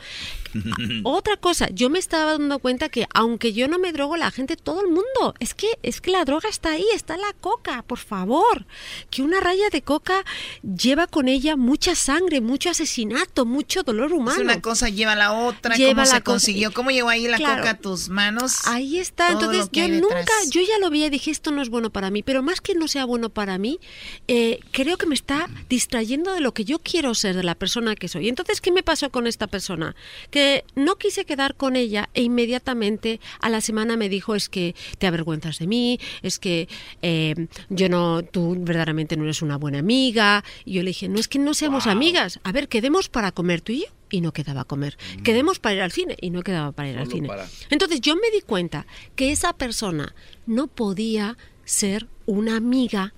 [1.03, 4.55] Otra cosa, yo me estaba dando cuenta que aunque yo no me drogo, la gente,
[4.55, 7.99] todo el mundo, es que es que la droga está ahí, está la coca, por
[7.99, 8.65] favor.
[9.09, 10.23] Que una raya de coca
[10.63, 14.37] lleva con ella mucha sangre, mucho asesinato, mucho dolor humano.
[14.37, 17.37] Es una cosa lleva la otra, Lleva cómo la se consiguió, cómo llegó ahí la
[17.37, 17.57] Claro.
[17.61, 18.67] coca a tus manos.
[18.67, 19.31] Ahí está.
[19.31, 20.49] Entonces yo nunca, detrás.
[20.51, 22.75] yo ya lo veía y dije, esto no es bueno para mí, pero más que
[22.75, 23.79] no sea bueno para mí,
[24.27, 27.95] eh, creo que me está distrayendo de lo que yo quiero ser, de la persona
[27.95, 28.29] que soy.
[28.29, 29.95] Entonces, ¿qué me pasó con esta persona?
[30.29, 34.75] Que no quise quedar con ella e inmediatamente a la semana me dijo, es que
[34.99, 36.67] te avergüenzas de mí, es que
[37.01, 40.43] eh, yo no, tú verdaderamente no eres una buena amiga.
[40.65, 43.61] Y yo le dije, no es que no seamos amigas, a ver, quedemos para comer
[43.61, 43.87] tú y yo.
[44.09, 44.97] Y no quedaba a comer.
[45.23, 47.27] Quedemos para ir al cine y no quedaba para ir al cine.
[47.27, 50.13] para- Entonces yo me di cuenta que esa persona
[50.45, 53.13] no podía ser una amiga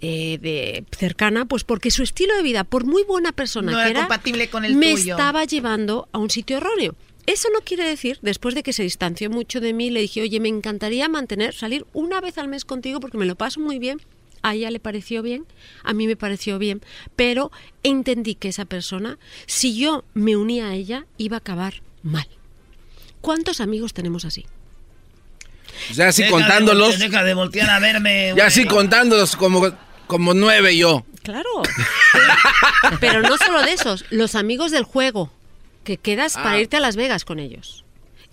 [0.00, 3.82] eh, de cercana, pues porque su estilo de vida, por muy buena persona No que
[3.82, 5.14] era era, compatible con el me tuyo.
[5.14, 6.94] estaba llevando a un sitio erróneo.
[7.26, 10.38] Eso no quiere decir, después de que se distanció mucho de mí, le dije, oye,
[10.40, 14.00] me encantaría mantener, salir una vez al mes contigo porque me lo paso muy bien.
[14.42, 15.46] A ella le pareció bien,
[15.82, 16.80] a mí me pareció bien,
[17.16, 17.50] pero
[17.82, 22.28] entendí que esa persona, si yo me unía a ella, iba a acabar mal.
[23.20, 24.46] ¿Cuántos amigos tenemos así?
[25.94, 26.96] Ya así Deja contándolos.
[26.96, 28.32] voltear- Deja de voltear a verme.
[28.36, 29.70] Ya así contándolos como,
[30.06, 31.04] como nueve yo.
[31.22, 31.48] Claro.
[33.00, 35.30] Pero no solo de esos, los amigos del juego,
[35.84, 36.42] que quedas Ah.
[36.42, 37.84] para irte a Las Vegas con ellos.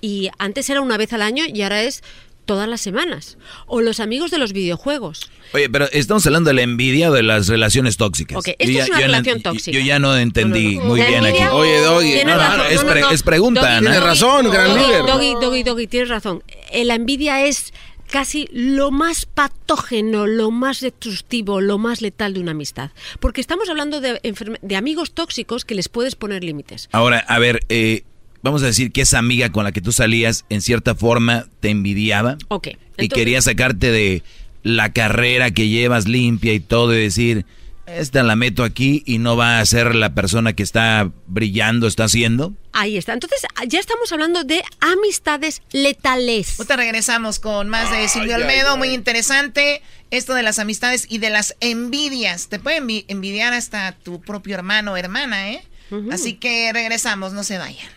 [0.02, 2.03] Y antes era una vez al año y ahora es
[2.46, 3.38] todas las semanas.
[3.68, 5.30] O los amigos de los videojuegos.
[5.54, 8.38] Oye, pero estamos hablando de la envidia o de las relaciones tóxicas.
[8.38, 9.78] Ok, esto es una no relación ent- tóxica.
[9.78, 11.44] Yo ya no entendí muy bien aquí.
[11.52, 12.24] Oye, Doggy.
[12.26, 13.12] No, no, es, No, no, pre- no.
[13.12, 13.80] es pregunta, Doggy, ¿no?
[13.82, 15.06] Tienes razón, gran Doggy, líder.
[15.06, 16.44] Doggy, Doggy, Doggy, tienes razón.
[16.72, 17.74] Eh, La envidia es
[18.10, 22.92] casi lo más patógeno, lo más destructivo, lo más letal de una amistad.
[23.20, 24.20] Porque estamos hablando de,
[24.62, 26.88] de amigos tóxicos que les puedes poner límites.
[26.92, 28.04] Ahora, a ver, eh,
[28.46, 31.70] vamos a decir que esa amiga con la que tú salías, en cierta forma, te
[31.70, 32.38] envidiaba.
[32.48, 32.70] Ok.
[32.98, 34.24] y quería sacarte de
[34.64, 37.46] la carrera que llevas limpia y todo y decir,
[37.86, 42.06] esta la meto aquí y no va a ser la persona que está brillando, está
[42.06, 42.53] haciendo.
[42.72, 43.14] Ahí está.
[43.14, 46.58] Entonces, ya estamos hablando de amistades letales.
[46.60, 48.78] Ahorita regresamos con más de Silvio Ay, ay, Olmedo, ay.
[48.78, 49.82] muy interesante.
[50.11, 52.48] Esto de las amistades y de las envidias.
[52.48, 55.64] Te puede envi- envidiar hasta tu propio hermano o hermana, ¿eh?
[56.11, 57.88] Así que regresamos, no se vayan.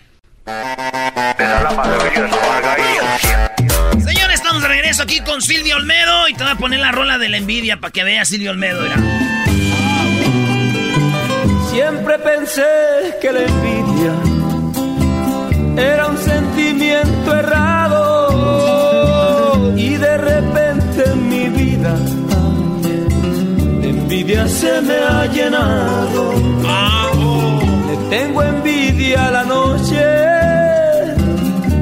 [4.05, 7.19] Señores, estamos de regreso aquí con Silvio Olmedo y te voy a poner la rola
[7.19, 8.83] de la envidia para que veas Silvio Olmedo.
[8.83, 8.97] mira.
[11.71, 12.65] Siempre pensé
[13.21, 14.13] que la envidia
[15.77, 17.99] era un sentimiento errado
[19.77, 21.95] y de repente en mi vida
[23.81, 26.33] de envidia se me ha llenado.
[26.63, 27.08] Le
[28.11, 30.05] tengo envidia la noche,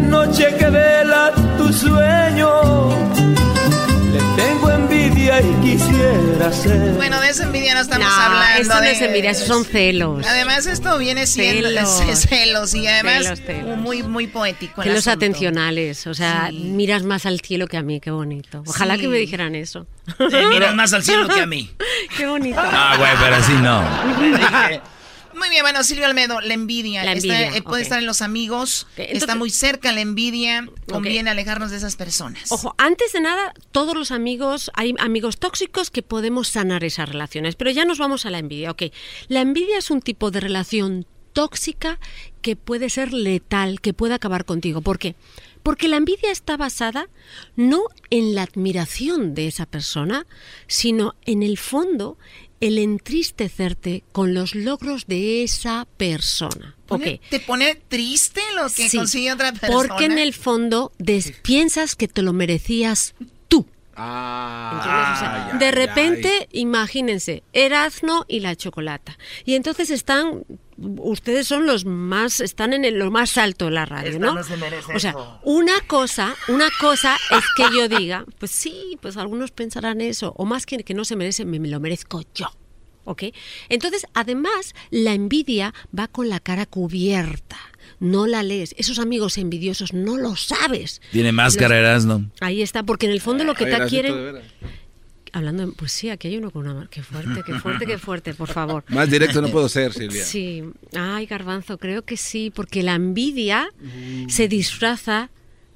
[0.09, 2.51] noche que vela tu sueño.
[4.13, 6.93] Le tengo envidia y quisiera ser.
[6.95, 8.63] Bueno, de esa envidia no estamos No, hablando.
[8.63, 10.27] eso no de- es envidia, esos son celos.
[10.27, 12.03] Además, esto viene siendo Celos.
[12.29, 13.79] celos, y además Celos, celos.
[13.79, 14.83] muy, muy poético.
[14.83, 15.25] el Celos asunto.
[15.27, 18.63] atencionales, o sea, miras más al cielo que a mí, qué bonito.
[18.67, 19.03] Ojalá Sí.
[19.03, 19.87] que me dijeran eso.
[20.19, 21.71] Te miras más al cielo que a mí.
[22.17, 22.59] Qué bonito.
[22.63, 23.83] Ah, güey, pero así no.
[25.37, 27.05] Muy bien, bueno, Silvio Almedo, la envidia.
[27.05, 30.67] La Está- envidia, eh, puede estar en los amigos, entonces- está muy cerca la envidia,
[30.89, 32.51] conviene alejarnos de esas personas.
[32.51, 37.55] Ojo, antes de nada, todos los amigos, hay amigos tóxicos que podemos sanar esas relaciones,
[37.55, 38.71] pero ya nos vamos a la envidia.
[38.71, 38.85] Ok,
[39.29, 41.99] la envidia es un tipo de relación tóxica
[42.41, 44.81] que puede ser letal, que puede acabar contigo.
[44.81, 45.17] ¿Por qué?
[45.63, 47.09] Porque la envidia está basada
[47.57, 50.25] no en la admiración de esa persona,
[50.67, 52.17] sino en el fondo
[52.61, 56.75] el entristecerte con los logros de esa persona.
[56.87, 57.31] Pone- Ok.
[57.31, 59.89] ¿Te pone triste lo que Sí, consigue otra persona?
[59.89, 63.15] Porque en el fondo des- piensas que te lo merecías
[63.49, 63.67] tú.
[63.95, 69.19] Sea, de repente, imagínense, Erazno y la chocolata.
[69.45, 70.45] Y entonces están,
[70.79, 74.35] ustedes son los más, están en el- lo más alto de la radio, ¿no?
[74.35, 75.41] no se merece o sea, eso.
[75.45, 80.45] una cosa, una cosa es que yo diga, pues sí, pues algunos pensarán eso, o
[80.45, 82.47] más que que no se merece, me, me lo merezco yo.
[83.09, 83.23] ¿Ok?
[83.69, 87.57] Entonces, además, la envidia va con la cara cubierta.
[88.01, 88.75] No la lees.
[88.79, 91.01] Esos amigos envidiosos no lo sabes.
[91.13, 92.31] Tiene máscara, Los- Erasno.
[92.41, 94.41] Ahí está, porque en el fondo lo que Ay, te quieren.
[95.37, 96.87] Hablando, pues sí, aquí hay uno con una.
[96.87, 98.85] Qué fuerte, qué fuerte, qué fuerte, por favor.
[98.89, 100.25] Más directo no puedo ser, Silvia.
[100.25, 103.69] Sí, ay, Garbanzo, creo que sí, porque la envidia
[104.29, 105.29] se disfraza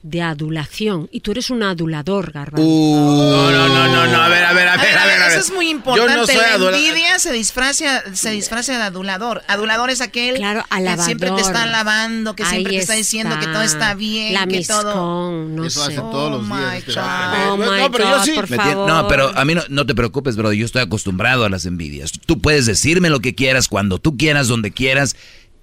[0.02, 2.66] de adulación y tú eres un adulador, Garbanzo.
[2.66, 5.20] no, no, no, no, no, a ver, a ver, a ver, a ver.
[5.22, 5.30] a ver.
[5.32, 6.12] Eso es muy importante.
[6.12, 9.42] Yo no soy la envidia se disfracia, se disfracia de adulador.
[9.46, 13.46] Adulador es aquel Claro, que siempre te está alabando, que siempre te está diciendo que
[13.46, 15.32] todo está bien, La que todo.
[15.46, 15.92] no Eso sé.
[15.92, 16.74] hace todos los días.
[16.76, 17.52] este vato.
[17.52, 18.32] Oh my No, pero yo sí.
[18.34, 18.88] por favor.
[18.88, 20.52] No, pero a mí no, no te preocupes, bro.
[20.52, 22.12] Yo estoy acostumbrado a las envidias.
[22.24, 25.14] Tú puedes decirme lo que quieras, cuando tú quieras, donde quieras.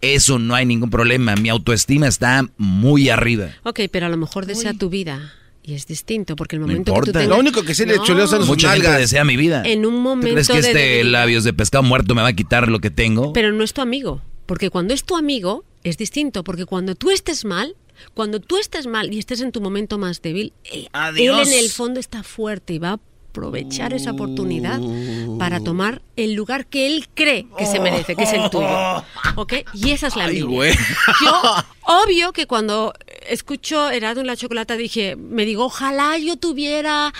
[0.02, 1.36] Eso no hay ningún problema.
[1.36, 3.50] Mi autoestima está muy arriba.
[3.64, 6.94] Ok, pero a lo mejor desea tu vida y es distinto, porque el No momento
[6.94, 7.20] que tú importa.
[7.20, 7.36] tengas...
[7.36, 8.04] Lo único que sí le No.
[8.06, 9.02] chuleo son sus Mucha gente nalgas.
[9.02, 9.64] desea mi vida.
[9.66, 11.12] En un ¿Tú momento crees que de este debilidad.
[11.12, 13.34] labios de pescado muerto me va a quitar lo que tengo?
[13.34, 17.10] Pero no es tu amigo, porque cuando es tu amigo es distinto, porque cuando tú
[17.12, 17.76] estés mal,
[18.14, 21.48] cuando tú estés mal y estés en tu momento más débil, él, Adiós.
[21.48, 23.00] él en el fondo está fuerte y va
[23.38, 24.82] aprovechar esa oportunidad
[25.38, 28.68] para tomar el lugar que él cree que se merece, que es el tuyo.
[29.36, 29.54] ¿Ok?
[29.76, 30.40] Y esa es la Ay.
[30.40, 31.42] Yo,
[31.84, 32.94] obvio que cuando
[33.30, 37.14] escucho Herado en la chocolata dije, me digo, ojalá yo tuviera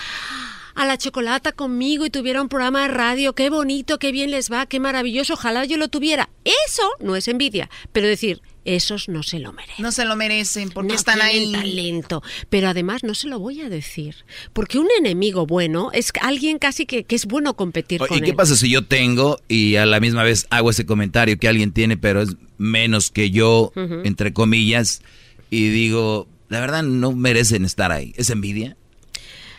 [0.78, 4.50] a la chocolata conmigo y tuviera un programa de radio, qué bonito, qué bien les
[4.50, 6.30] va, qué maravilloso, ojalá yo lo tuviera.
[6.44, 9.82] Eso no es envidia, pero decir, esos no se lo merecen.
[9.82, 11.52] No se lo merecen porque No están tienen ahí.
[11.52, 14.14] talento, pero además no se lo voy a decir,
[14.52, 18.32] porque un enemigo bueno es alguien casi que, que es bueno competir con ¿Y qué
[18.34, 21.96] pasa si yo tengo y a la misma vez hago ese comentario que alguien tiene,
[21.96, 23.72] pero es menos que yo,
[24.04, 25.02] entre comillas,
[25.50, 28.14] y digo, la verdad no merecen estar ahí?
[28.16, 28.76] ¿Es envidia?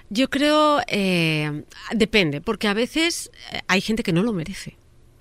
[0.09, 4.75] Yo creo, eh, depende, porque a veces eh, hay gente que no lo merece.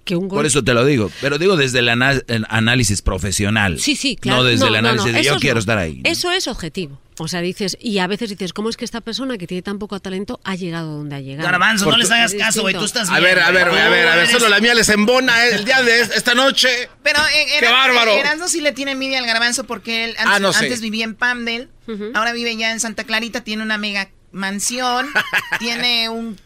[0.04, 3.02] Que un Por gol- eso te lo digo, pero digo desde el, ana- el análisis
[3.02, 3.78] profesional.
[3.78, 4.38] Sí, sí, claro.
[4.38, 5.60] No desde el análisis no, de yo quiero no.
[5.60, 6.00] estar ahí.
[6.04, 6.98] Eso es objetivo.
[7.18, 9.78] O sea, dices, y a veces dices, ¿cómo es que esta persona que tiene tan
[9.78, 11.46] poco talento ha llegado donde ha llegado?
[11.50, 12.74] Garbanzo, no les hagas caso, güey.
[12.74, 13.24] Tú estás A bien.
[13.24, 13.82] ver, a ver, güey.
[13.82, 16.88] a ver, a ver, solo la mía les embona el día de esta noche.
[17.02, 18.12] Pero eh, ¡Qué bárbaro!
[18.12, 20.64] Erasmo sí le tiene envidia al garbanzo porque él antes, Ah, no sé.
[20.66, 21.68] antes vivía en Pamdel,
[22.14, 25.08] ahora vive ya en Santa Clarita, tiene una mega mansión,
[25.58, 26.38] tiene un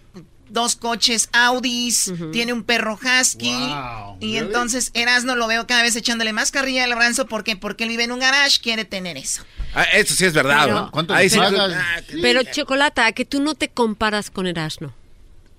[0.48, 3.74] dos coches Audis, tiene un perro husky.
[4.20, 7.88] y entonces Erasmo lo veo cada vez echándole más carrilla al garbanzo porque porque él
[7.90, 9.44] vive en un garage, quiere tener eso.
[9.74, 10.64] Ah, eso sí es verdad.
[10.64, 10.90] Pero- ¿no?
[10.90, 11.38] ¿Cuánto Ahí sí-?
[11.40, 14.92] Ah, Pero, Chocolata, que tú no te comparas con Erasmo.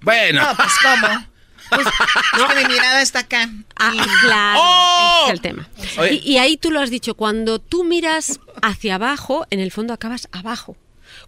[0.01, 0.43] Bueno.
[0.43, 1.25] No, pues cómo.
[1.69, 1.87] Pues,
[2.47, 3.49] es que mi mirada está acá.
[3.75, 5.21] Ah, claro, ¡Oh!
[5.23, 5.69] ese es el tema.
[6.11, 9.93] Y, y ahí tú lo has dicho, cuando tú miras hacia abajo, en el fondo
[9.93, 10.77] acabas abajo.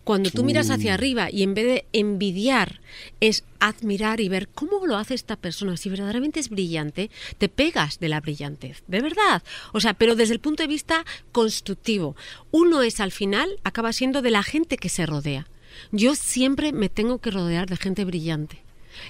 [0.06, 2.80] Cuando tú miras hacia arriba y en vez de envidiar
[3.22, 7.10] es admirar y ver cómo lo hace esta persona, si verdaderamente es brillante,
[7.40, 9.42] te pegas de la brillantez, de verdad.
[9.74, 12.16] O sea, pero desde el punto de vista constructivo.
[12.52, 15.48] Uno es al final, acaba siendo de la gente que se rodea.
[15.92, 18.62] Yo siempre me tengo que rodear de gente brillante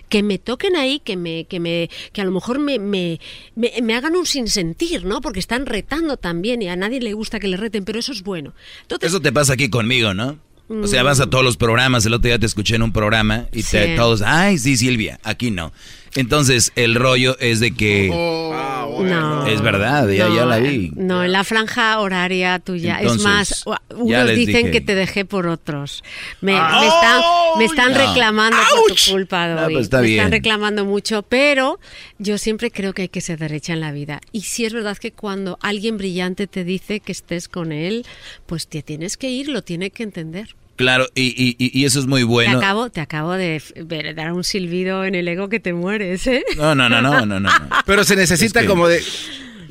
[0.09, 3.19] que me toquen ahí, que me, que me, que a lo mejor me, me,
[3.55, 5.21] me, me hagan un sinsentir, ¿no?
[5.21, 8.23] Porque están retando también y a nadie le gusta que le reten, pero eso es
[8.23, 8.53] bueno.
[8.81, 10.39] Entonces, Eso te pasa aquí conmigo, ¿no?
[10.67, 11.05] O sea, Mm.
[11.05, 13.95] vas a todos los programas, el otro día te escuché en un programa y te,
[13.95, 15.71] todos, ay, sí, Silvia, aquí no.
[16.15, 18.09] Entonces, el rollo es de que...
[18.53, 19.45] Ah, No.
[19.47, 20.91] Es verdad, ya, ya la vi.
[20.95, 23.01] No, en la franja horaria tuya.
[23.01, 24.71] es más, unos les dicen dije.
[24.71, 26.01] que te dejé por otros.
[26.39, 26.79] Me, Ah.
[26.79, 27.21] me están,
[27.59, 28.07] me están No.
[28.07, 29.73] reclamando por tu culpa, No, Doggy.
[29.73, 30.19] pues está me bien.
[30.19, 31.77] están reclamando mucho, pero
[32.19, 34.21] yo siempre creo que hay que ser derecha en la vida.
[34.31, 38.05] Y si es verdad que cuando alguien brillante te dice que estés con él,
[38.45, 40.55] pues te tienes que ir, lo tiene que entender.
[40.75, 42.59] Claro, y, y- y- y eso es muy bueno.
[42.59, 46.27] Te acabo, te acabo de ver- dar un silbido en el ego que te mueres,
[46.27, 46.43] ¿eh?
[46.57, 47.49] No, no, no, no, no, no.
[47.85, 49.01] Pero se necesita Es que- como de,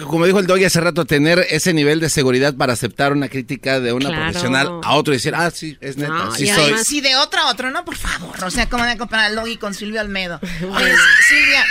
[0.08, 3.80] como dijo el Doggy hace rato, tener ese nivel de seguridad para aceptar una crítica
[3.80, 4.24] de una Claro.
[4.24, 6.72] profesional a otro y decir, ah, sí, es neta, sí soy.
[6.84, 8.42] Sí, de otro a otro, no, por favor.
[8.42, 10.40] O sea, ¿cómo van a comparar a Logi con Silvio Almedo?
[10.42, 10.94] Oye,
[11.28, 11.64] Silvia,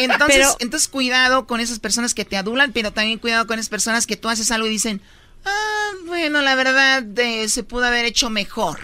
[0.00, 3.68] entonces, Pero- entonces cuidado con esas personas que te adulan, pero también cuidado con esas
[3.70, 5.00] personas que tú haces algo y dicen,
[5.46, 7.04] ah, bueno, la verdad,
[7.48, 8.78] se pudo haber hecho mejor.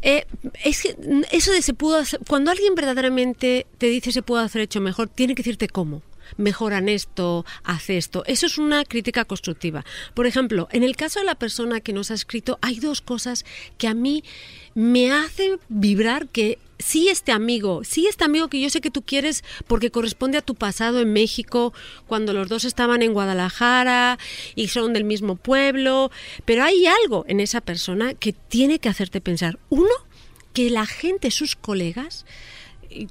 [0.00, 0.26] Eh,
[0.64, 4.38] es que mm, eso de se pudo hacer, cuando alguien verdaderamente te dice se pudo
[4.40, 6.02] hacer hecho mejor, tiene que decirte cómo.
[6.36, 8.24] Mejoran esto, haz esto.
[8.26, 9.84] Eso es una crítica constructiva.
[10.14, 13.44] Por ejemplo, en el caso de la persona que nos ha escrito, hay dos cosas
[13.78, 14.22] que a mí
[14.74, 19.02] me hacen vibrar que sí este amigo, sí este amigo que yo sé que tú
[19.02, 21.72] quieres porque corresponde a tu pasado en México,
[22.06, 24.18] cuando los dos estaban en Guadalajara
[24.54, 26.10] y son del mismo pueblo,
[26.44, 29.58] pero hay algo en esa persona que tiene que hacerte pensar.
[29.68, 29.90] Uno,
[30.52, 32.24] que la gente, sus colegas,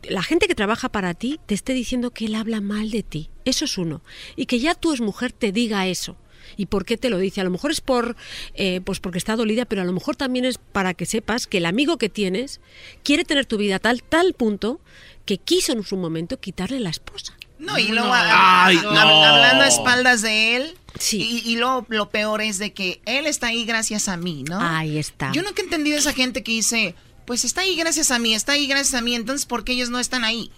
[0.10, 3.30] la gente que trabaja para ti te esté diciendo que él habla mal de ti.
[3.46, 4.02] Eso es uno.
[4.36, 6.18] Y que ya tú es mujer te diga eso.
[6.56, 7.42] ¿Y por qué te lo dice?
[7.42, 8.16] A lo mejor es por,
[8.54, 11.58] eh, pues porque está dolida, pero a lo mejor también es para que sepas que
[11.58, 12.62] el amigo que tienes
[13.04, 14.80] quiere tener tu vida a tal, tal punto
[15.26, 17.34] que quiso en su momento quitarle la esposa.
[17.60, 18.92] No, y luego Ay, hab- no.
[18.92, 20.74] hab- hablando a espaldas de él.
[21.12, 24.60] Y, y lo, lo peor es de que él está ahí gracias a mí, ¿no?
[24.62, 25.32] Ahí está.
[25.34, 26.96] Yo nunca he entendido a esa gente que dice,
[27.28, 29.92] pues está ahí gracias a mí, está ahí gracias a mí, entonces ¿por qué ellos
[29.92, 30.50] no están ahí?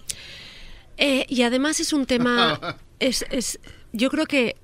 [0.96, 3.58] Eh, y además es un tema, es, es,
[3.92, 4.56] yo creo que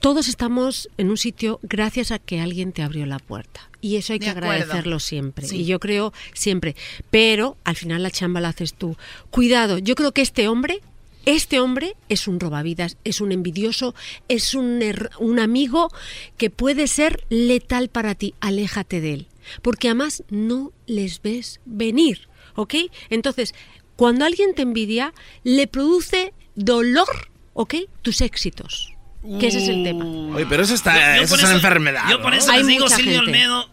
[0.00, 3.70] todos estamos en un sitio gracias a que alguien te abrió la puerta.
[3.80, 5.46] Y eso hay que agradecerlo siempre.
[5.46, 5.58] Sí.
[5.60, 6.74] Y yo creo siempre.
[7.10, 8.96] Pero al final la chamba la haces tú.
[9.30, 10.80] Cuidado, yo creo que este hombre,
[11.26, 13.94] este hombre es un robavidas, es un envidioso,
[14.28, 15.90] es un, er- un amigo
[16.36, 18.34] que puede ser letal para ti.
[18.40, 19.26] Aléjate de él.
[19.62, 22.28] Porque además no les ves venir.
[22.56, 22.74] ¿Ok?
[23.10, 23.54] Entonces,
[23.96, 27.74] cuando alguien te envidia, le produce dolor, ¿ok?
[28.02, 28.92] Tus éxitos.
[29.40, 30.04] Que ese es el tema.
[30.36, 32.02] Oye, pero eso está, Yo- yo eso es una enfermedad.
[32.10, 32.38] Yo por ¿no?
[32.38, 33.20] eso Hay les digo, Silvio.
[33.20, 33.70] Olmedo,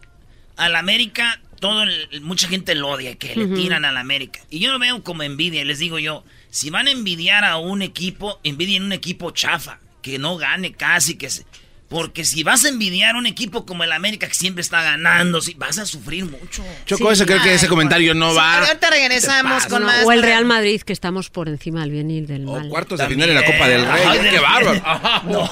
[0.56, 4.40] al América, todo el- mucha gente lo odia, que le tiran al América.
[4.50, 7.58] Y yo lo veo como envidia, y les digo yo, si van a envidiar a
[7.58, 11.44] un equipo, envidien un equipo chafa, que no gane casi, que se...
[11.92, 15.40] Porque si vas a envidiar a un equipo como el América, que siempre está ganando,
[15.40, 16.64] sí, vas a sufrir mucho.
[16.86, 18.64] Choco, eso creo que ese comentario no va.
[18.66, 20.04] Ahorita regresamos con No, más.
[20.04, 22.68] o el Real Madrid, que estamos por encima del bien y del mal.
[22.68, 24.02] Cuartos de final en la Copa del Rey.
[24.06, 25.50] Ay, qué bárbaro.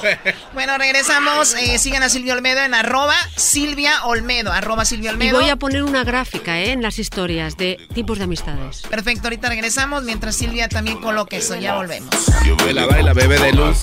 [0.53, 1.53] Bueno, regresamos.
[1.55, 4.51] eh, sigan a Silvia Olmedo en arroba Silvia Olmedo.
[4.51, 5.39] Arroba Silvia Y Olmedo.
[5.39, 6.71] voy a poner una gráfica ¿eh?
[6.71, 8.81] en las historias de tipos de amistades.
[8.89, 11.55] Perfecto, ahorita regresamos mientras Silvia también coloque eso.
[11.55, 12.09] Ya volvemos.
[12.65, 13.77] Baila, baila, bebé de luz.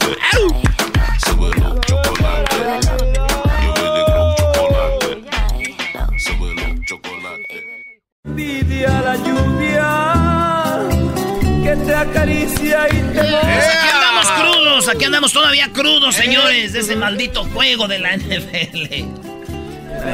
[8.25, 9.89] Envidia la lluvia
[11.63, 16.81] que te acaricia y te Pues aquí andamos crudos, aquí andamos todavía crudos, señores, de
[16.81, 19.05] ese maldito juego de la NFL.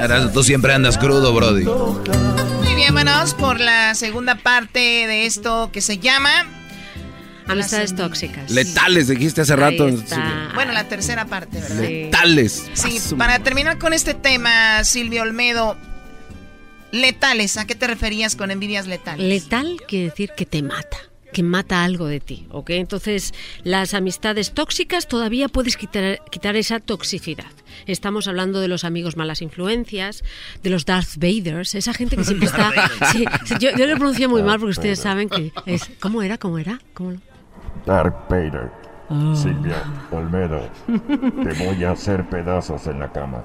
[0.00, 1.64] Ahora, Tú siempre andas crudo, Brody.
[1.64, 6.46] Muy bien, vamos por la segunda parte de esto que se llama.
[7.46, 8.50] Amistades tóxicas.
[8.50, 9.86] Letales, dijiste hace rato.
[10.54, 11.80] Bueno, la tercera parte, ¿verdad?
[11.82, 12.70] Letales.
[12.74, 15.76] Sí, para terminar con este tema, Silvia Olmedo,
[16.92, 19.26] letales, ¿a qué te referías con envidias letales?
[19.26, 20.96] Letal quiere decir que te mata,
[21.32, 22.70] que mata algo de ti, ¿ok?
[22.70, 27.50] Entonces, las amistades tóxicas todavía puedes quitar, quitar esa toxicidad.
[27.86, 30.22] Estamos hablando de los amigos malas influencias,
[30.62, 32.72] de los Darth Vaders, esa gente que siempre está...
[33.12, 35.82] Sí, sí, yo, yo lo pronuncio muy mal porque ustedes saben que es...
[36.00, 36.38] ¿Cómo era?
[36.38, 36.80] ¿Cómo era?
[36.94, 37.33] ¿Cómo lo-
[37.86, 38.70] Dark Vader.
[39.10, 39.34] Ah.
[39.36, 40.68] Silvia Olmedo.
[40.86, 43.44] Te voy a hacer pedazos en la cama.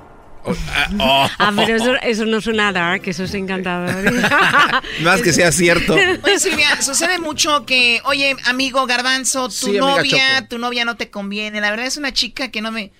[1.00, 3.94] Ah, pero eso, eso no suena dark, eso es encantador.
[5.04, 5.94] Más que sea cierto.
[5.94, 11.10] Oye, Silvia, sucede mucho que, oye, amigo Garbanzo, tu Sí, novia, tu novia no te
[11.10, 11.60] conviene.
[11.62, 12.92] La verdad es una chica que no me...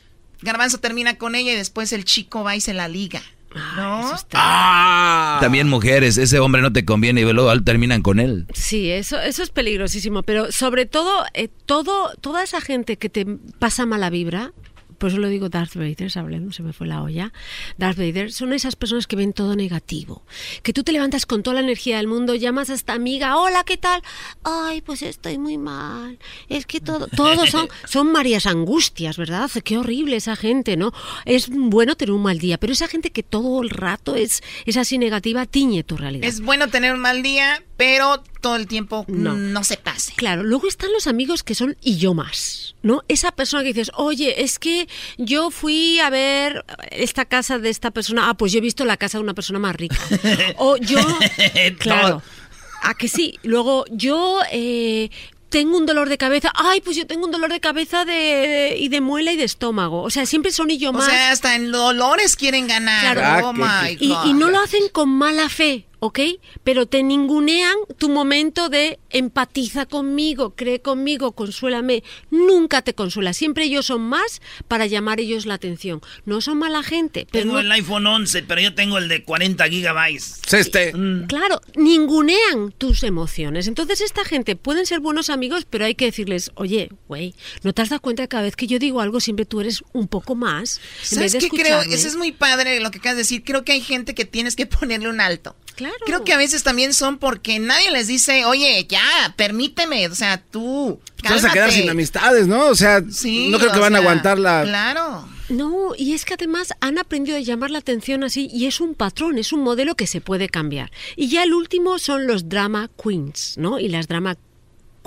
[0.42, 3.22] Garbanzo termina con ella y después el chico va y se la liga.
[3.76, 4.12] ¿No?
[5.42, 8.46] También mujeres, ese hombre no te conviene y luego terminan con él.
[8.54, 13.26] Sí, eso, eso es peligrosísimo, pero sobre todo, eh, todo, toda esa gente que te
[13.58, 14.54] pasa mala vibra,
[15.00, 17.34] por eso lo digo Darth Vader, hablando, se me fue la olla.
[17.78, 20.24] Darth Vader son esas personas que ven todo negativo.
[20.62, 23.64] Que tú te levantas con toda la energía del mundo, llamas a esta amiga, hola,
[23.64, 24.02] ¿qué tal?
[24.44, 26.20] Ay, pues estoy muy mal.
[26.50, 29.50] Es que todo, todos son, son Marías Angustias, ¿verdad?
[29.64, 30.92] Qué horrible esa gente, ¿no?
[31.26, 34.78] Es bueno tener un mal día, pero esa gente que todo el rato es, es
[34.78, 36.28] así negativa, tiñe tu realidad.
[36.28, 40.12] Es bueno tener un mal día, pero todo el tiempo no, se pase.
[40.18, 43.04] Claro, luego están los amigos que son y yo más, ¿no?
[43.08, 47.92] Esa persona que dices, oye, es que yo fui a ver esta casa de esta
[47.92, 49.96] persona, ah, pues yo he visto la casa de una persona más rica.
[50.58, 51.00] o yo,
[51.80, 52.22] claro,
[52.82, 53.40] a que sí.
[53.44, 55.10] Luego yo eh,
[55.48, 58.76] tengo un dolor de cabeza, ay, pues yo tengo un dolor de cabeza de, de-
[58.78, 60.02] y de muela y de estómago.
[60.04, 63.16] O sea, siempre son y yo O sea, hasta en dolores quieren ganar.
[63.16, 63.48] Claro.
[63.48, 64.26] Oh my y, God.
[64.26, 66.20] y no lo hacen con mala fe, ¿ok?
[66.64, 72.04] Pero te ningunean tu momento de empatiza conmigo, cree conmigo, consuélame.
[72.32, 73.34] Nunca te consuela.
[73.34, 76.02] Siempre ellos son más para llamar ellos la atención.
[76.26, 79.24] No son mala gente, pero Tengo no- el iPhone 11, pero yo tengo el de
[79.24, 80.42] 40 gigabytes.
[80.52, 80.94] Este.
[81.28, 83.68] Claro, ningunean tus emociones.
[83.68, 87.82] Entonces esta gente pueden ser buenos amigos, pero hay que decirles, oye, güey, ¿no te
[87.82, 90.36] has dado cuenta que cada vez que yo digo algo siempre tú eres un poco
[90.36, 90.80] más?
[91.02, 91.66] En ¿Sabes vez de qué creo?
[91.80, 91.96] escucharme?
[91.96, 93.44] Eso es muy padre lo que acabas de decir.
[93.44, 95.56] Creo que hay gente que tienes que ponerle un alto.
[95.80, 95.96] Claro.
[96.06, 100.10] Creo que a veces también son porque nadie les dice, oye, ya, permíteme.
[100.10, 101.00] O sea, tú.
[101.22, 102.66] Te vas a quedar sin amistades, ¿no?
[102.66, 104.64] O sea, Sí, no creo que van a aguantar la...
[104.64, 105.26] Claro.
[105.48, 108.94] No, y es que además han aprendido a llamar la atención así y es un
[108.94, 110.92] patrón, es un modelo que se puede cambiar.
[111.16, 113.80] Y ya el último son los drama queens, ¿no?
[113.80, 114.36] Y las drama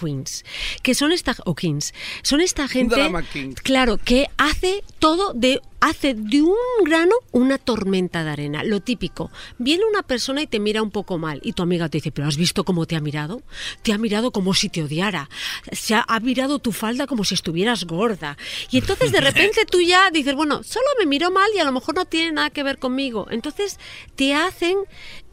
[0.00, 0.42] queens,
[0.82, 1.92] que son esta o kings,
[2.22, 3.52] son esta gente, Drama king.
[3.62, 6.54] claro, que hace todo de hace de un
[6.84, 9.32] grano una tormenta de arena, lo típico.
[9.58, 12.28] Viene una persona y te mira un poco mal y tu amiga te dice, "¿Pero
[12.28, 13.42] has visto cómo te ha mirado?
[13.82, 15.28] Te ha mirado como si te odiara.
[15.72, 18.38] Se ha, ha mirado tu falda como si estuvieras gorda."
[18.70, 21.72] Y entonces de repente tú ya dices, "Bueno, solo me miró mal y a lo
[21.72, 23.80] mejor no tiene nada que ver conmigo." Entonces
[24.14, 24.78] te hacen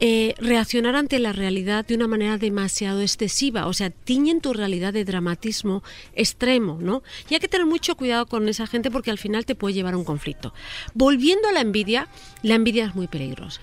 [0.00, 4.94] eh, reaccionar ante la realidad de una manera demasiado excesiva, o sea, tiñen tu realidad
[4.94, 7.02] de dramatismo extremo, ¿no?
[7.28, 9.94] Y hay que tener mucho cuidado con esa gente porque al final te puede llevar
[9.94, 10.39] a un conflicto.
[10.94, 12.08] Volviendo a la envidia,
[12.42, 13.60] la envidia es muy peligrosa.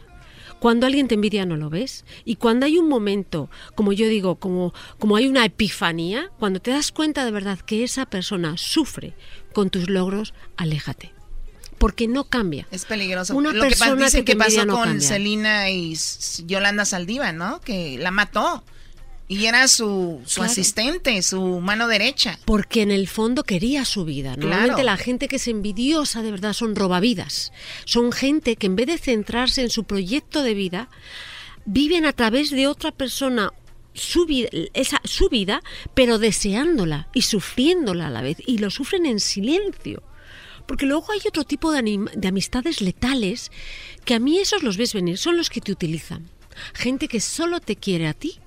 [0.59, 4.37] Cuando alguien te envidia no lo ves y cuando hay un momento, como yo digo,
[4.37, 9.13] como, como hay una epifanía, cuando te das cuenta de verdad que esa persona sufre
[9.53, 11.13] con tus logros, aléjate.
[11.77, 12.67] Porque no cambia.
[12.71, 13.35] Es peligroso.
[13.35, 14.99] Una lo que pa- persona dicen que pasó no con.
[14.99, 15.95] Selena y
[16.47, 17.61] Yolanda Saldiva, ¿no?
[17.61, 18.63] Que la mató.
[19.29, 20.51] Y era su, su Claro.
[20.51, 22.39] asistente, su mano derecha.
[22.45, 24.37] Porque en el fondo quería su vida.
[24.37, 24.85] Normalmente Claro.
[24.85, 27.51] la gente que es envidiosa de verdad son robavidas.
[27.83, 30.89] Son gente que en vez de centrarse en su proyecto de vida,
[31.65, 33.51] viven a través de otra persona
[33.93, 35.61] su vida, esa, su vida,
[35.93, 38.37] pero deseándola y sufriéndola a la vez.
[38.45, 40.03] Y lo sufren en silencio.
[40.67, 43.51] Porque luego hay otro tipo de, anim- de amistades letales
[44.05, 46.29] que a mí esos los ves venir, son los que te utilizan.
[46.73, 48.39] Gente que solo te quiere a ti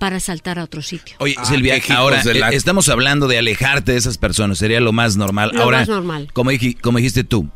[0.00, 1.14] para saltar a otro sitio.
[1.20, 4.92] Oye, Ah, Silvia, ahora la- eh, estamos hablando de alejarte de esas personas, sería lo
[4.92, 5.50] más normal.
[5.54, 6.28] Lo ahora, más normal.
[6.32, 7.48] Como, dij- como dijiste tú,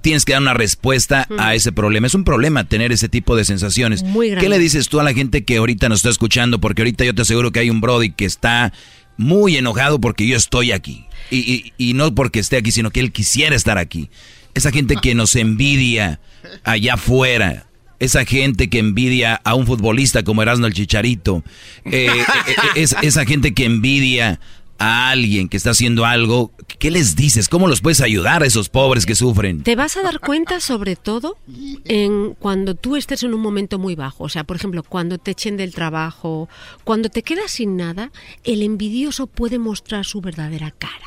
[0.00, 2.06] tienes que dar una respuesta a ese problema.
[2.06, 4.02] Es un problema tener ese tipo de sensaciones.
[4.02, 4.46] Muy grande.
[4.46, 6.60] ¿Qué le dices tú a la gente que ahorita nos está escuchando?
[6.60, 8.72] Porque ahorita yo te aseguro que hay un Brody que está
[9.18, 11.04] muy enojado porque yo estoy aquí.
[11.30, 14.08] Y, y- y no porque esté aquí, sino que él quisiera estar aquí.
[14.54, 16.20] Esa gente que nos envidia
[16.64, 17.66] allá afuera.
[18.04, 21.42] Esa gente que envidia a un futbolista como Erasmo el Chicharito.
[21.84, 22.10] Eh, eh,
[22.46, 24.40] eh, es- esa gente que envidia
[24.78, 26.52] a alguien que está haciendo algo.
[26.80, 27.48] ¿Qué les dices?
[27.48, 29.62] ¿Cómo los puedes ayudar a esos pobres que sufren?
[29.62, 31.38] Te vas a dar cuenta sobre todo
[31.84, 35.30] en cuando tú estés en un momento muy bajo, o sea, por ejemplo, cuando te
[35.30, 36.48] echen del trabajo,
[36.82, 38.10] cuando te quedas sin nada,
[38.42, 41.06] el envidioso puede mostrar su verdadera cara.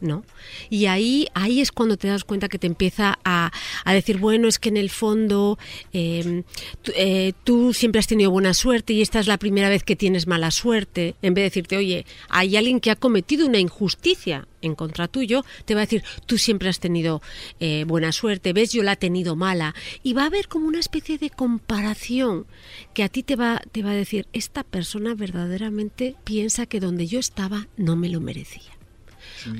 [0.00, 0.24] ¿No?
[0.70, 3.50] Y ahí, ahí es cuando te das cuenta que te empieza a,
[3.84, 5.58] a decir, bueno, es que en el fondo
[5.90, 9.96] tú, eh, tú siempre has tenido buena suerte y esta es la primera vez que
[9.96, 11.16] tienes mala suerte.
[11.22, 15.44] En vez de decirte, oye, hay alguien que ha cometido una injusticia en contra tuyo,
[15.64, 17.22] te va a decir, tú siempre has tenido
[17.60, 19.74] eh, buena suerte, ves, yo la he tenido mala.
[20.02, 22.46] Y va a haber como una especie de comparación
[22.94, 27.06] que a ti te va, te va a decir, esta persona verdaderamente piensa que donde
[27.06, 28.77] yo estaba no me lo merecía.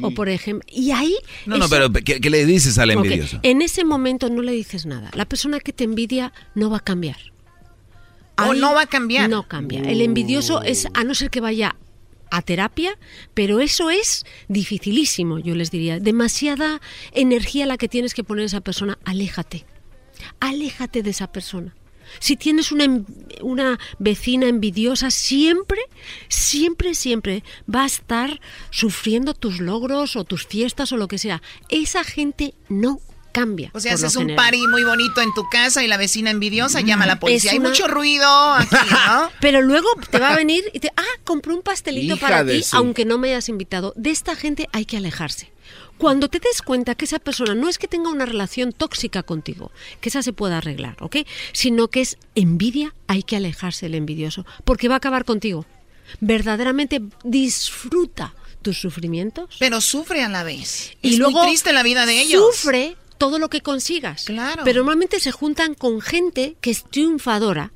[0.03, 1.15] O por ejemplo, y ahí...
[1.47, 3.41] No, no, pero ¿qué, qué le dices al envidioso?
[3.43, 5.11] En ese momento no le dices nada.
[5.15, 7.19] La persona que te envidia no va a cambiar.
[8.39, 9.29] O no va a cambiar.
[9.29, 9.81] No cambia.
[9.81, 11.77] El envidioso es, a no ser que vaya
[12.31, 12.97] a terapia,
[13.35, 15.99] pero eso es dificilísimo, yo les diría.
[15.99, 16.81] Demasiada
[17.13, 18.99] energía la que tienes que poner a esa persona.
[19.05, 19.67] Aléjate.
[20.41, 21.75] Aléjate de esa persona.
[22.19, 22.87] Si tienes una,
[23.43, 25.81] una vecina envidiosa, siempre,
[26.29, 31.43] siempre, siempre va a estar sufriendo tus logros o tus fiestas o lo que sea.
[31.69, 33.01] Esa gente no
[33.33, 33.71] cambia.
[33.75, 34.45] O sea, haces un general.
[34.47, 37.51] party muy bonito en tu casa y la vecina envidiosa llama a la policía.
[37.51, 38.75] Es Hay mucho ruido aquí,
[39.09, 39.31] ¿no?
[39.41, 42.63] Pero luego te va a venir y te, ah, compré un pastelito Hija para ti,
[42.63, 43.93] su- aunque no me hayas invitado.
[43.97, 45.53] De esta gente hay que alejarse.
[45.99, 49.73] Cuando te des cuenta que esa persona no es que tenga una relación tóxica contigo,
[50.01, 51.17] que esa se pueda arreglar, ¿ok?
[51.53, 55.67] Sino que es envidia, hay que alejarse del envidioso, porque va a acabar contigo.
[56.21, 59.57] Verdaderamente disfruta tus sufrimientos.
[59.59, 60.97] Pero sufre a la vez.
[61.03, 62.57] Y es luego muy triste la vida de ellos.
[62.57, 64.25] Sufre todo lo que consigas.
[64.25, 64.63] Claro.
[64.65, 67.73] Pero normalmente se juntan con gente que es triunfadora,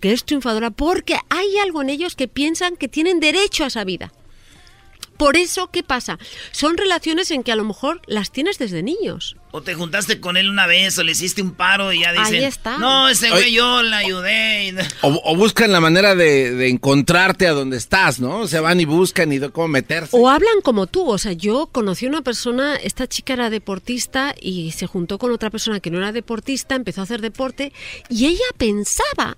[0.00, 3.84] que es triunfadora porque hay algo en ellos que piensan que tienen derecho a esa
[3.84, 4.12] vida.
[5.22, 6.18] Por eso, ¿qué pasa?
[6.50, 9.36] Son relaciones en que a lo mejor las tienes desde niños.
[9.54, 12.36] O te juntaste con él una vez o le hiciste un paro y ya dicen,
[12.36, 12.78] Ahí está.
[12.78, 14.68] no, ese güey yo le ayudé.
[14.68, 18.46] y- O, o buscan la manera de, de encontrarte a donde estás, ¿no?
[18.46, 20.16] Se van y buscan y de cómo meterse.
[20.18, 24.34] O hablan como tú, o sea, yo conocí a una persona, esta chica era deportista
[24.40, 27.72] y se juntó con otra persona que no era deportista, empezó a hacer deporte
[28.08, 29.36] y ella pensaba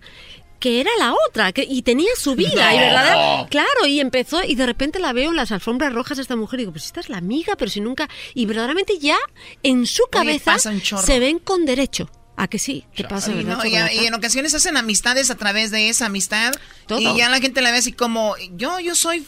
[0.65, 4.55] que era la otra que, y tenía su vida y verdad claro y empezó y
[4.55, 7.11] de repente la veo en las alfombras rojas esta mujer y digo pues esta es
[7.11, 9.19] la amiga pero si nunca y verdaderamente ya
[9.63, 12.09] en su cabeza se ven con derecho.
[12.37, 15.71] A que sí que pasa Sí, ¿verdad, no, y, en ocasiones hacen amistades a través
[15.71, 16.55] de esa amistad
[16.87, 16.99] Todo.
[16.99, 19.23] y ya la gente la ve así como yo yo soy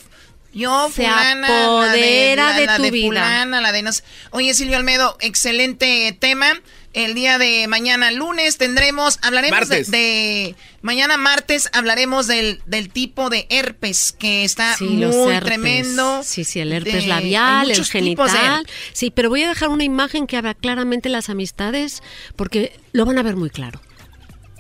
[0.54, 3.08] yo Se fulana apodera la de, de la tu de vida.
[3.08, 4.02] fulana la de no sé.
[4.30, 6.58] Oye Silvio Almedo excelente tema
[6.96, 13.46] el día de mañana lunes tendremos hablaremos de, mañana martes hablaremos del, del tipo de
[13.50, 15.44] herpes que está Sí, muy herpes.
[15.44, 18.66] tremendo Sí, sí, el herpes De- labial, el genital.
[18.92, 22.02] Sí, pero voy a dejar una imagen que habla claramente las amistades
[22.34, 23.80] porque lo van a ver muy claro.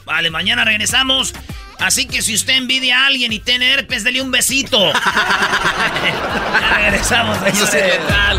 [0.04, 1.32] Vale, mañana regresamos.
[1.80, 4.92] Así que si usted envidia a alguien y tiene herpes, dele un besito.
[6.60, 7.38] ya regresamos.
[7.46, 8.38] Eso sí es letal.